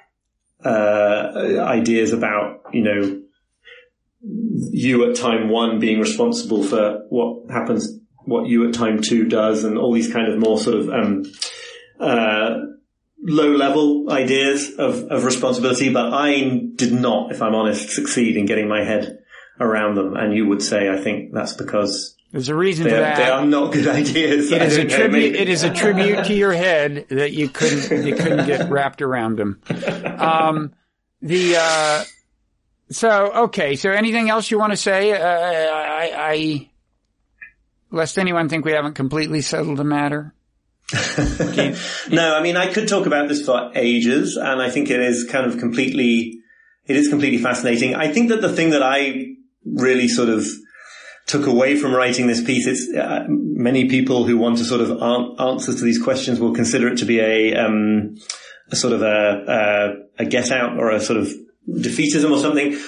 uh, 0.65 1.31
ideas 1.61 2.13
about 2.13 2.63
you 2.73 2.83
know 2.83 3.23
you 4.21 5.09
at 5.09 5.17
time 5.17 5.49
one 5.49 5.79
being 5.79 6.01
responsible 6.01 6.63
for 6.63 7.05
what 7.09 7.51
happens, 7.51 7.99
what 8.25 8.49
you 8.49 8.67
at 8.67 8.75
time 8.75 9.01
two 9.01 9.27
does, 9.27 9.65
and 9.65 9.79
all 9.79 9.93
these 9.93 10.13
kind 10.13 10.31
of 10.31 10.39
more 10.39 10.59
sort 10.59 10.77
of 10.77 10.89
um, 10.89 11.25
uh, 12.01 12.59
low 13.29 13.53
level 13.53 14.11
ideas 14.11 14.75
of, 14.79 15.05
of 15.05 15.25
responsibility, 15.25 15.93
but 15.93 16.13
I 16.13 16.61
did 16.75 16.93
not, 16.93 17.31
if 17.33 17.43
I'm 17.43 17.55
honest, 17.55 17.91
succeed 17.91 18.37
in 18.37 18.47
getting 18.47 18.69
my 18.69 18.83
head 18.83 19.19
around 19.61 19.95
them. 19.97 20.17
And 20.17 20.35
you 20.35 20.47
would 20.47 20.63
say, 20.63 20.89
I 20.89 20.99
think 20.99 21.33
that's 21.33 21.53
because 21.53 22.17
there's 22.33 22.49
a 22.49 22.55
reason 22.55 22.85
they, 22.85 22.91
for 22.91 22.97
that. 22.97 23.17
They 23.17 23.29
are 23.29 23.45
not 23.45 23.73
good 23.73 23.87
ideas. 23.89 24.53
It 24.53 24.63
is 24.63 24.77
a 24.77 24.85
tribute. 24.85 25.35
It 25.35 25.49
is 25.49 25.63
a 25.63 25.73
tribute 25.73 26.25
to 26.27 26.35
your 26.35 26.53
head 26.53 27.07
that 27.09 27.33
you 27.33 27.49
couldn't 27.49 28.07
you 28.07 28.17
couldn't 28.17 28.47
get 28.47 28.71
wrapped 28.71 29.03
around 29.03 29.37
them. 29.37 29.61
Um, 30.19 30.75
the 31.23 31.57
uh, 31.59 32.05
so 32.91 33.45
okay. 33.45 33.77
So 33.77 33.91
anything 33.91 34.29
else 34.31 34.51
you 34.51 34.59
want 34.59 34.73
to 34.73 34.77
say? 34.77 35.13
Uh, 35.13 35.27
I, 35.27 36.13
I 36.17 36.71
lest 37.91 38.19
anyone 38.19 38.49
think 38.49 38.65
we 38.65 38.73
haven't 38.73 38.95
completely 38.95 39.41
settled 39.41 39.79
the 39.79 39.85
matter. 39.85 40.35
no, 42.11 42.35
I 42.35 42.43
mean, 42.43 42.57
I 42.57 42.73
could 42.73 42.89
talk 42.89 43.07
about 43.07 43.29
this 43.29 43.45
for 43.45 43.71
ages 43.75 44.37
and 44.37 44.63
I 44.63 44.71
think 44.71 44.89
it 44.91 45.01
is 45.01 45.25
kind 45.25 45.47
of 45.47 45.59
completely, 45.59 46.39
it 46.87 46.97
is 46.97 47.09
completely 47.09 47.39
fascinating. 47.39 47.95
I 47.95 48.11
think 48.13 48.31
that 48.31 48.41
the 48.41 48.53
thing 48.53 48.71
that 48.71 48.83
I 48.83 49.35
really 49.65 50.09
sort 50.09 50.31
of 50.31 50.47
took 51.27 51.47
away 51.47 51.77
from 51.77 51.95
writing 51.95 52.27
this 52.27 52.43
piece, 52.43 52.67
it's 52.67 52.91
uh, 52.97 53.27
many 53.29 53.91
people 53.91 54.25
who 54.25 54.39
want 54.39 54.57
to 54.59 54.65
sort 54.65 54.81
of 54.81 54.91
an- 54.91 55.37
answers 55.39 55.77
to 55.77 55.85
these 55.85 56.03
questions 56.03 56.41
will 56.41 56.55
consider 56.55 56.89
it 56.89 56.97
to 56.99 57.05
be 57.05 57.21
a, 57.21 57.55
um, 57.55 58.17
a 58.71 58.77
sort 58.77 58.95
of 58.95 59.03
a, 59.03 59.99
a, 60.19 60.23
a 60.23 60.27
get 60.27 60.51
out 60.51 60.79
or 60.79 60.91
a 60.91 61.01
sort 61.01 61.19
of 61.19 61.31
defeatism 61.69 62.31
or 62.31 62.39
something. 62.39 62.79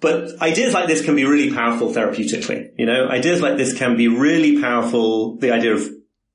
But 0.00 0.42
ideas 0.42 0.74
like 0.74 0.88
this 0.88 1.04
can 1.04 1.14
be 1.14 1.24
really 1.24 1.54
powerful 1.54 1.90
therapeutically. 1.90 2.70
You 2.76 2.86
know, 2.86 3.08
ideas 3.08 3.40
like 3.40 3.56
this 3.56 3.78
can 3.78 3.96
be 3.96 4.08
really 4.08 4.60
powerful. 4.60 5.36
The 5.36 5.52
idea 5.52 5.74
of 5.74 5.88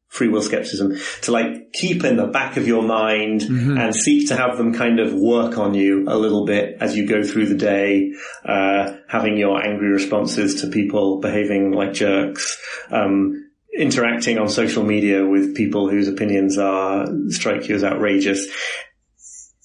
free 0.09 0.27
will 0.27 0.41
skepticism 0.41 0.97
to 1.21 1.31
like 1.31 1.73
keep 1.73 2.03
in 2.03 2.15
the 2.15 2.27
back 2.27 2.57
of 2.57 2.67
your 2.67 2.81
mind 2.81 3.41
mm-hmm. 3.41 3.77
and 3.77 3.93
seek 3.93 4.27
to 4.29 4.35
have 4.35 4.57
them 4.57 4.73
kind 4.73 4.99
of 4.99 5.13
work 5.13 5.57
on 5.57 5.73
you 5.73 6.05
a 6.07 6.17
little 6.17 6.45
bit 6.45 6.77
as 6.79 6.95
you 6.95 7.07
go 7.07 7.23
through 7.23 7.45
the 7.45 7.55
day, 7.55 8.13
uh, 8.45 8.95
having 9.07 9.38
your 9.38 9.63
angry 9.63 9.89
responses 9.89 10.61
to 10.61 10.67
people 10.67 11.19
behaving 11.19 11.71
like 11.71 11.93
jerks, 11.93 12.57
um, 12.89 13.49
interacting 13.77 14.38
on 14.38 14.49
social 14.49 14.84
media 14.84 15.25
with 15.25 15.55
people 15.55 15.89
whose 15.89 16.07
opinions 16.07 16.57
are 16.57 17.07
strike 17.29 17.67
you 17.67 17.75
as 17.75 17.84
outrageous. 17.84 18.47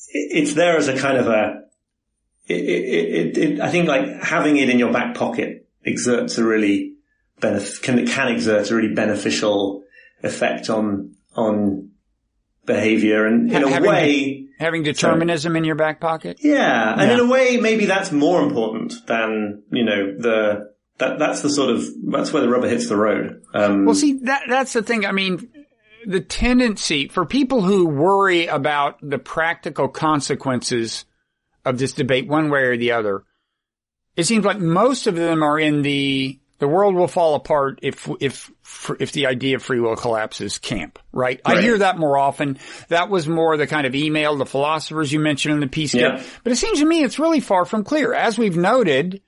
It's 0.09 0.55
there 0.55 0.77
as 0.77 0.89
a 0.89 0.99
kind 0.99 1.17
of 1.17 1.29
a, 1.29 1.63
it, 2.47 2.55
it, 2.55 3.39
it, 3.39 3.61
I 3.61 3.71
think 3.71 3.89
like 3.89 4.23
having 4.23 4.57
it 4.57 4.69
in 4.69 4.79
your 4.79 4.93
back 4.93 5.15
pocket 5.15 5.69
exerts 5.87 6.37
a 6.37 6.45
really 6.45 6.97
benef- 7.41 7.81
can, 7.83 8.07
can 8.07 8.29
exert 8.29 8.71
a 8.71 8.75
really 8.75 8.93
beneficial 8.93 9.82
effect 10.23 10.71
on 10.71 11.15
on 11.35 11.91
behavior 12.65 13.27
and 13.27 13.53
in 13.53 13.69
having, 13.69 13.85
a 13.85 13.89
way 13.89 14.47
having 14.59 14.83
determinism 14.83 15.57
in 15.57 15.65
your 15.65 15.75
back 15.75 16.01
pocket 16.01 16.39
yeah 16.41 16.93
and 16.93 17.11
yeah. 17.11 17.15
in 17.15 17.21
a 17.21 17.27
way 17.27 17.57
maybe 17.57 17.87
that's 17.87 18.13
more 18.13 18.41
important 18.41 18.95
than 19.07 19.63
you 19.71 19.85
know 19.85 20.15
the 20.17 20.73
that 20.99 21.19
that's 21.19 21.43
the 21.43 21.51
sort 21.51 21.71
of 21.71 21.85
that's 22.09 22.33
where 22.33 22.43
the 22.43 22.49
rubber 22.49 22.69
hits 22.69 22.89
the 22.89 22.97
road 22.97 23.43
um, 23.55 23.85
well 23.85 23.95
see 23.95 24.21
that 24.23 24.43
that's 24.49 24.73
the 24.73 24.83
thing 24.83 25.05
i 25.05 25.13
mean 25.13 25.51
the 26.07 26.21
tendency 26.21 27.09
for 27.09 27.25
people 27.25 27.63
who 27.63 27.89
worry 27.89 28.47
about 28.47 28.99
the 29.03 29.19
practical 29.19 29.89
consequences 29.89 31.05
of 31.65 31.79
this 31.79 31.93
debate 31.93 32.29
one 32.29 32.49
way 32.49 32.63
or 32.63 32.77
the 32.77 32.93
other 32.93 33.25
it 34.15 34.25
seems 34.25 34.45
like 34.45 34.59
most 34.59 35.07
of 35.07 35.17
them 35.17 35.43
are 35.43 35.59
in 35.59 35.83
the 35.83 36.39
the 36.63 36.69
world 36.69 36.95
will 36.95 37.09
fall 37.09 37.35
apart 37.35 37.81
if 37.83 38.09
if 38.21 38.49
if 39.01 39.11
the 39.11 39.27
idea 39.27 39.57
of 39.57 39.65
free 39.65 39.81
will 39.81 39.97
collapses 39.97 40.59
camp, 40.59 41.01
right? 41.11 41.41
right? 41.45 41.59
I 41.59 41.61
hear 41.61 41.79
that 41.79 41.99
more 41.99 42.17
often. 42.17 42.57
That 42.87 43.11
was 43.11 43.27
more 43.27 43.57
the 43.57 43.67
kind 43.67 43.85
of 43.85 43.97
email 43.97 44.37
the 44.37 44.47
philosophers 44.47 45.13
you 45.13 45.19
mentioned 45.19 45.55
in 45.55 45.61
the 45.61 45.67
piece. 45.67 45.93
Yeah. 45.93 46.23
But 46.45 46.53
it 46.53 46.57
seems 46.57 46.79
to 46.79 46.87
me 46.87 47.03
it's 47.03 47.19
really 47.19 47.41
far 47.41 47.65
from 47.65 47.83
clear. 47.83 48.15
As 48.15 48.39
we've 48.39 48.57
noted, 48.57 49.23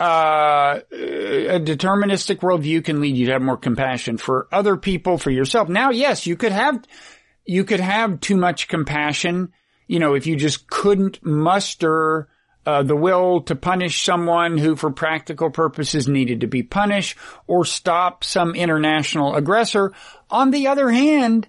uh, 0.00 0.80
a 0.90 1.60
deterministic 1.60 2.36
worldview 2.36 2.82
can 2.82 3.02
lead 3.02 3.14
you 3.14 3.26
to 3.26 3.32
have 3.32 3.42
more 3.42 3.58
compassion 3.58 4.16
for 4.16 4.48
other 4.50 4.78
people, 4.78 5.18
for 5.18 5.30
yourself. 5.30 5.68
Now, 5.68 5.90
yes, 5.90 6.26
you 6.26 6.34
could 6.34 6.52
have 6.52 6.82
you 7.44 7.64
could 7.64 7.80
have 7.80 8.20
too 8.20 8.38
much 8.38 8.68
compassion. 8.68 9.52
You 9.86 9.98
know, 9.98 10.14
if 10.14 10.26
you 10.26 10.36
just 10.36 10.66
couldn't 10.66 11.22
muster 11.22 12.30
uh, 12.66 12.82
the 12.82 12.96
will 12.96 13.40
to 13.42 13.54
punish 13.54 14.04
someone 14.04 14.58
who 14.58 14.76
for 14.76 14.90
practical 14.90 15.50
purposes 15.50 16.08
needed 16.08 16.42
to 16.42 16.46
be 16.46 16.62
punished 16.62 17.16
or 17.46 17.64
stop 17.64 18.22
some 18.22 18.54
international 18.54 19.34
aggressor. 19.34 19.92
On 20.30 20.50
the 20.50 20.66
other 20.66 20.90
hand, 20.90 21.48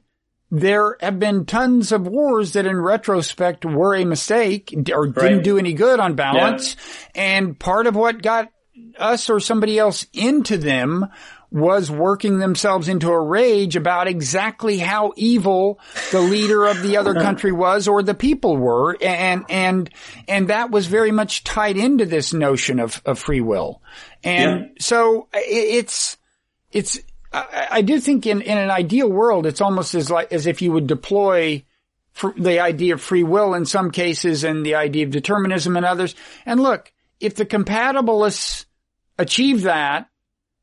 there 0.50 0.98
have 1.00 1.20
been 1.20 1.46
tons 1.46 1.92
of 1.92 2.08
wars 2.08 2.54
that 2.54 2.66
in 2.66 2.80
retrospect 2.80 3.66
were 3.66 3.96
a 3.96 4.06
mistake 4.06 4.74
or 4.94 5.08
didn't 5.08 5.44
do 5.44 5.58
any 5.58 5.74
good 5.74 6.00
on 6.00 6.16
balance. 6.16 6.76
Yeah. 7.16 7.22
And 7.22 7.60
part 7.60 7.88
of 7.88 7.96
what 7.96 8.22
got 8.22 8.50
us 8.98 9.30
or 9.30 9.40
somebody 9.40 9.80
else 9.80 10.06
into 10.14 10.58
them 10.58 11.08
was 11.52 11.92
working 11.92 12.40
themselves 12.40 12.88
into 12.88 13.12
a 13.12 13.20
rage 13.20 13.76
about 13.76 14.08
exactly 14.08 14.78
how 14.78 15.12
evil 15.18 15.80
the 16.12 16.22
leader 16.22 16.66
of 16.66 16.82
the 16.82 16.96
other 16.96 17.14
country 17.14 17.52
was 17.52 17.90
or 17.90 18.02
the 18.02 18.14
people 18.14 18.56
were. 18.56 18.96
And, 19.02 19.44
and, 19.50 19.90
and 20.30 20.48
that 20.48 20.72
was 20.72 20.88
very 20.88 21.12
much 21.12 21.44
tied 21.44 21.76
into 21.76 22.06
this 22.06 22.34
notion 22.34 22.80
of, 22.80 23.02
of 23.06 23.20
free 23.20 23.42
will. 23.42 23.82
And 24.24 24.62
yeah. 24.62 24.68
so 24.80 25.28
it's, 25.34 26.18
it's, 26.72 27.00
I, 27.34 27.68
I, 27.72 27.82
do 27.82 28.00
think 28.00 28.26
in, 28.26 28.42
in 28.42 28.58
an 28.58 28.72
ideal 28.72 29.10
world, 29.10 29.46
it's 29.46 29.62
almost 29.62 29.94
as 29.94 30.10
like, 30.10 30.32
as 30.32 30.48
if 30.48 30.62
you 30.62 30.72
would 30.72 30.88
deploy 30.88 31.66
the 32.38 32.62
idea 32.62 32.94
of 32.94 33.02
free 33.02 33.24
will 33.24 33.56
in 33.56 33.66
some 33.66 33.92
cases 33.92 34.46
and 34.46 34.66
the 34.66 34.76
idea 34.76 35.06
of 35.06 35.12
determinism 35.12 35.76
in 35.76 35.84
others. 35.84 36.16
And 36.46 36.62
look, 36.62 36.94
if 37.20 37.36
the 37.36 37.46
compatibilists 37.46 38.66
achieve 39.18 39.64
that, 39.64 40.08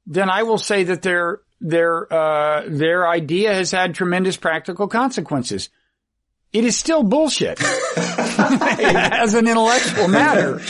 then 0.09 0.31
I 0.31 0.43
will 0.43 0.59
say 0.59 0.85
that 0.85 1.03
their 1.03 1.41
their 1.61 2.13
uh, 2.13 2.65
their 2.67 3.07
idea 3.07 3.55
has 3.55 3.71
had 3.71 3.95
tremendous 3.95 4.37
practical 4.37 4.89
consequences. 4.89 5.69
It 6.51 6.65
is 6.65 6.79
still 6.79 7.03
bullshit 7.03 7.63
as 7.97 9.35
an 9.35 9.47
intellectual 9.47 10.09
matter. 10.09 10.63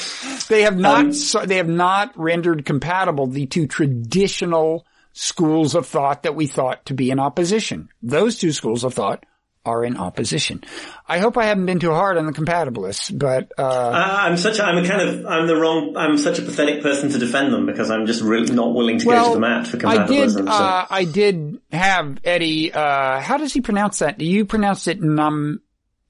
They 0.48 0.62
have 0.62 0.76
not 0.76 1.04
um, 1.04 1.46
they 1.46 1.58
have 1.58 1.68
not 1.68 2.18
rendered 2.18 2.64
compatible 2.64 3.28
the 3.28 3.46
two 3.46 3.68
traditional 3.68 4.84
schools 5.12 5.76
of 5.76 5.86
thought 5.86 6.24
that 6.24 6.34
we 6.34 6.48
thought 6.48 6.86
to 6.86 6.94
be 6.94 7.10
in 7.10 7.20
opposition. 7.20 7.90
Those 8.02 8.38
two 8.38 8.50
schools 8.50 8.82
of 8.82 8.92
thought 8.92 9.24
are 9.68 9.84
in 9.84 9.96
opposition. 9.96 10.64
I 11.06 11.18
hope 11.18 11.36
I 11.36 11.44
haven't 11.46 11.66
been 11.66 11.78
too 11.78 11.92
hard 11.92 12.16
on 12.18 12.26
the 12.26 12.32
compatibilists, 12.32 13.16
but 13.16 13.52
uh, 13.58 13.62
uh, 13.62 14.16
I'm 14.22 14.36
such 14.36 14.58
a, 14.58 14.64
I'm 14.64 14.78
a 14.78 14.86
kind 14.86 15.08
of 15.08 15.26
I'm 15.26 15.46
the 15.46 15.56
wrong 15.56 15.94
I'm 15.96 16.18
such 16.18 16.38
a 16.38 16.42
pathetic 16.42 16.82
person 16.82 17.10
to 17.10 17.18
defend 17.18 17.52
them 17.52 17.66
because 17.66 17.90
I'm 17.90 18.06
just 18.06 18.22
really 18.22 18.54
not 18.54 18.74
willing 18.74 18.98
to 18.98 19.06
well, 19.06 19.24
go 19.24 19.28
to 19.30 19.34
the 19.34 19.40
mat 19.40 19.66
for 19.66 19.76
compatibilism. 19.76 19.88
I 19.88 20.06
did 20.06 20.30
so. 20.32 20.46
uh, 20.46 20.86
I 20.90 21.04
did 21.04 21.60
have 21.72 22.18
Eddie. 22.24 22.72
Uh, 22.72 23.20
how 23.20 23.36
does 23.36 23.52
he 23.52 23.60
pronounce 23.60 24.00
that? 24.00 24.18
Do 24.18 24.24
you 24.24 24.44
pronounce 24.44 24.86
it 24.86 25.00
num? 25.00 25.60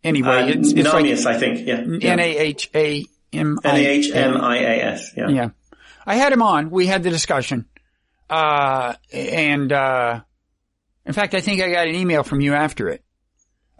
Anyway, 0.04 0.28
uh, 0.28 0.46
it's, 0.46 0.72
it's 0.72 0.88
Nahmias, 0.88 1.24
like 1.24 1.36
I 1.36 1.38
think. 1.38 1.66
Yeah, 1.66 2.10
N 2.12 2.20
a 2.20 2.36
h 2.36 2.70
a 2.74 3.04
m 3.32 3.58
N 3.64 3.76
a 3.76 3.86
h 3.86 4.10
m 4.14 4.36
i 4.40 4.58
a 4.58 4.82
s. 4.94 5.12
Yeah. 5.16 5.28
Yeah. 5.28 5.48
I 6.06 6.14
had 6.14 6.32
him 6.32 6.42
on. 6.42 6.70
We 6.70 6.86
had 6.86 7.02
the 7.02 7.10
discussion. 7.10 7.66
Uh, 8.30 8.94
and, 9.12 9.72
uh, 9.72 10.20
in 11.04 11.12
fact, 11.12 11.34
I 11.34 11.40
think 11.40 11.60
I 11.60 11.70
got 11.70 11.86
an 11.86 11.94
email 11.94 12.22
from 12.22 12.40
you 12.40 12.54
after 12.54 12.88
it 12.88 13.02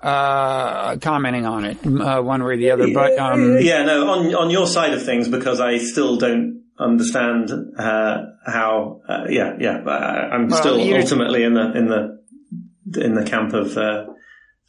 uh, 0.03 0.97
commenting 0.97 1.47
on 1.47 1.65
it 1.65 1.79
uh, 1.87 2.23
one 2.23 2.43
way 2.45 2.55
or 2.55 2.57
the 2.57 2.71
other. 2.71 2.93
But 2.93 3.19
um, 3.19 3.59
yeah, 3.61 3.83
no, 3.85 4.09
on 4.11 4.35
on 4.35 4.51
your 4.51 4.67
side 4.67 4.95
of 4.95 5.05
things 5.05 5.29
because 5.29 5.61
I 5.61 5.79
still 5.79 6.17
don't 6.17 6.65
understand 6.79 7.51
uh, 7.79 8.19
how. 8.47 9.01
Uh, 9.09 9.25
yeah, 9.29 9.55
yeah, 9.59 9.79
I'm 9.79 10.49
well, 10.49 10.61
still 10.61 10.81
ultimately 10.95 11.45
in 11.45 11.55
the 11.55 11.73
in 11.77 11.87
the 11.89 13.05
in 13.05 13.15
the 13.15 13.25
camp 13.25 13.55
of. 13.55 13.77
Uh, 13.77 14.07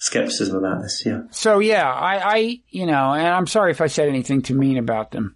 skepticism 0.02 0.56
about 0.56 0.82
this, 0.82 1.04
yeah. 1.06 1.24
So 1.30 1.60
yeah, 1.60 1.92
I, 1.92 2.36
I, 2.36 2.60
you 2.70 2.86
know, 2.86 3.14
and 3.14 3.28
I'm 3.28 3.48
sorry 3.48 3.72
if 3.72 3.82
I 3.82 3.88
said 3.88 4.08
anything 4.08 4.42
too 4.42 4.56
mean 4.56 4.78
about 4.78 5.12
them. 5.12 5.36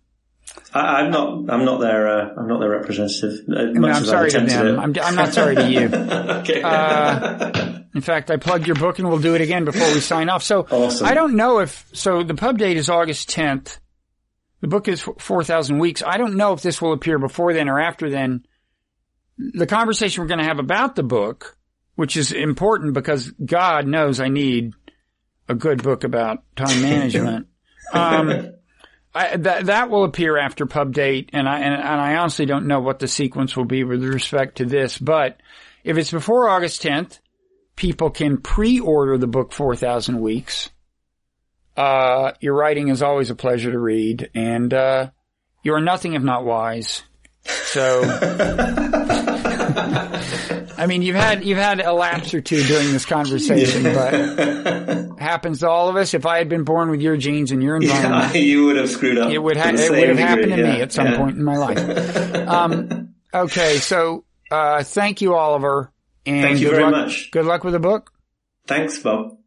I, 0.73 1.01
am 1.01 1.11
not. 1.11 1.49
I'm 1.49 1.65
not 1.65 1.79
their. 1.79 2.07
Uh, 2.07 2.33
I'm 2.37 2.47
not 2.47 2.59
their 2.59 2.69
representative. 2.69 3.45
Uh, 3.47 3.63
no, 3.71 3.87
I'm 3.87 4.05
sorry 4.05 4.31
to 4.31 4.41
them. 4.41 4.79
I'm, 4.79 4.93
I'm, 5.01 5.15
not 5.15 5.33
sorry 5.33 5.55
to 5.55 5.69
you. 5.69 5.87
okay. 5.87 6.61
Uh, 6.61 7.79
in 7.93 8.01
fact, 8.01 8.31
I 8.31 8.37
plugged 8.37 8.65
your 8.65 8.75
book, 8.75 8.99
and 8.99 9.07
we'll 9.07 9.19
do 9.19 9.35
it 9.35 9.41
again 9.41 9.65
before 9.65 9.87
we 9.93 9.99
sign 9.99 10.29
off. 10.29 10.43
So 10.43 10.65
awesome. 10.69 11.05
I 11.05 11.13
don't 11.13 11.35
know 11.35 11.59
if. 11.59 11.87
So 11.93 12.23
the 12.23 12.33
pub 12.33 12.57
date 12.57 12.77
is 12.77 12.89
August 12.89 13.29
10th. 13.29 13.77
The 14.61 14.69
book 14.69 14.87
is 14.87 15.01
4,000 15.01 15.77
weeks. 15.77 16.01
I 16.05 16.17
don't 16.17 16.37
know 16.37 16.53
if 16.53 16.61
this 16.61 16.81
will 16.81 16.93
appear 16.93 17.19
before 17.19 17.53
then 17.53 17.67
or 17.67 17.81
after 17.81 18.09
then. 18.09 18.45
The 19.37 19.67
conversation 19.67 20.21
we're 20.21 20.29
going 20.29 20.39
to 20.39 20.45
have 20.45 20.59
about 20.59 20.95
the 20.95 21.03
book, 21.03 21.57
which 21.95 22.15
is 22.15 22.31
important 22.31 22.93
because 22.93 23.29
God 23.31 23.87
knows 23.87 24.21
I 24.21 24.29
need 24.29 24.73
a 25.49 25.53
good 25.53 25.83
book 25.83 26.05
about 26.05 26.43
time 26.55 26.81
management. 26.89 27.47
um, 27.91 28.53
I, 29.15 29.37
that 29.37 29.67
that 29.67 29.89
will 29.89 30.05
appear 30.05 30.37
after 30.37 30.65
pub 30.65 30.93
date, 30.93 31.29
and 31.33 31.47
I 31.47 31.59
and, 31.59 31.73
and, 31.73 32.01
I 32.01 32.15
honestly 32.15 32.45
don't 32.45 32.67
know 32.67 32.79
what 32.79 32.99
the 32.99 33.07
sequence 33.07 33.55
will 33.55 33.65
be 33.65 33.83
with 33.83 34.03
respect 34.03 34.57
to 34.57 34.65
this. 34.65 34.97
But 34.97 35.39
if 35.83 35.97
it's 35.97 36.11
before 36.11 36.49
August 36.49 36.81
10th, 36.81 37.19
people 37.75 38.09
can 38.09 38.37
pre-order 38.37 39.17
the 39.17 39.27
book 39.27 39.51
4,000 39.51 40.19
Weeks. 40.19 40.69
Uh, 41.77 42.31
your 42.39 42.55
writing 42.55 42.87
is 42.87 43.03
always 43.03 43.29
a 43.29 43.35
pleasure 43.35 43.71
to 43.71 43.79
read, 43.79 44.29
and 44.33 44.73
uh, 44.73 45.09
you 45.63 45.73
are 45.73 45.81
nothing 45.81 46.13
if 46.13 46.23
not 46.23 46.45
wise. 46.45 47.03
So. 47.45 48.03
I 50.83 50.85
mean, 50.85 51.01
you've 51.01 51.15
had 51.15 51.45
you've 51.45 51.57
had 51.57 51.79
a 51.79 51.93
lapse 51.93 52.33
or 52.33 52.41
two 52.41 52.61
during 52.61 52.91
this 52.91 53.05
conversation, 53.05 53.83
but 53.83 55.17
happens 55.17 55.61
to 55.61 55.69
all 55.69 55.87
of 55.87 55.95
us. 55.95 56.13
If 56.13 56.25
I 56.25 56.39
had 56.39 56.49
been 56.49 56.65
born 56.65 56.89
with 56.89 56.99
your 56.99 57.15
genes 57.15 57.51
and 57.51 57.63
your 57.63 57.77
environment, 57.77 58.35
yeah, 58.35 58.41
you 58.41 58.65
would 58.65 58.75
have 58.75 58.89
screwed 58.89 59.17
up. 59.17 59.31
It 59.31 59.37
would 59.37 59.55
ha- 59.55 59.69
it 59.69 59.89
would 59.89 60.09
have 60.09 60.17
happened 60.17 60.51
to 60.51 60.57
yeah. 60.57 60.73
me 60.73 60.81
at 60.81 60.91
some 60.91 61.07
yeah. 61.07 61.17
point 61.17 61.37
in 61.37 61.43
my 61.43 61.55
life. 61.55 62.33
Um, 62.43 63.15
okay, 63.33 63.77
so 63.77 64.25
uh, 64.51 64.83
thank 64.83 65.21
you, 65.21 65.33
Oliver. 65.33 65.91
And 66.25 66.41
thank 66.41 66.59
you 66.59 66.69
very 66.69 66.83
luck, 66.83 66.91
much. 66.91 67.31
Good 67.31 67.45
luck 67.45 67.63
with 67.63 67.73
the 67.73 67.79
book. 67.79 68.11
Thanks, 68.67 68.99
Bob. 68.99 69.37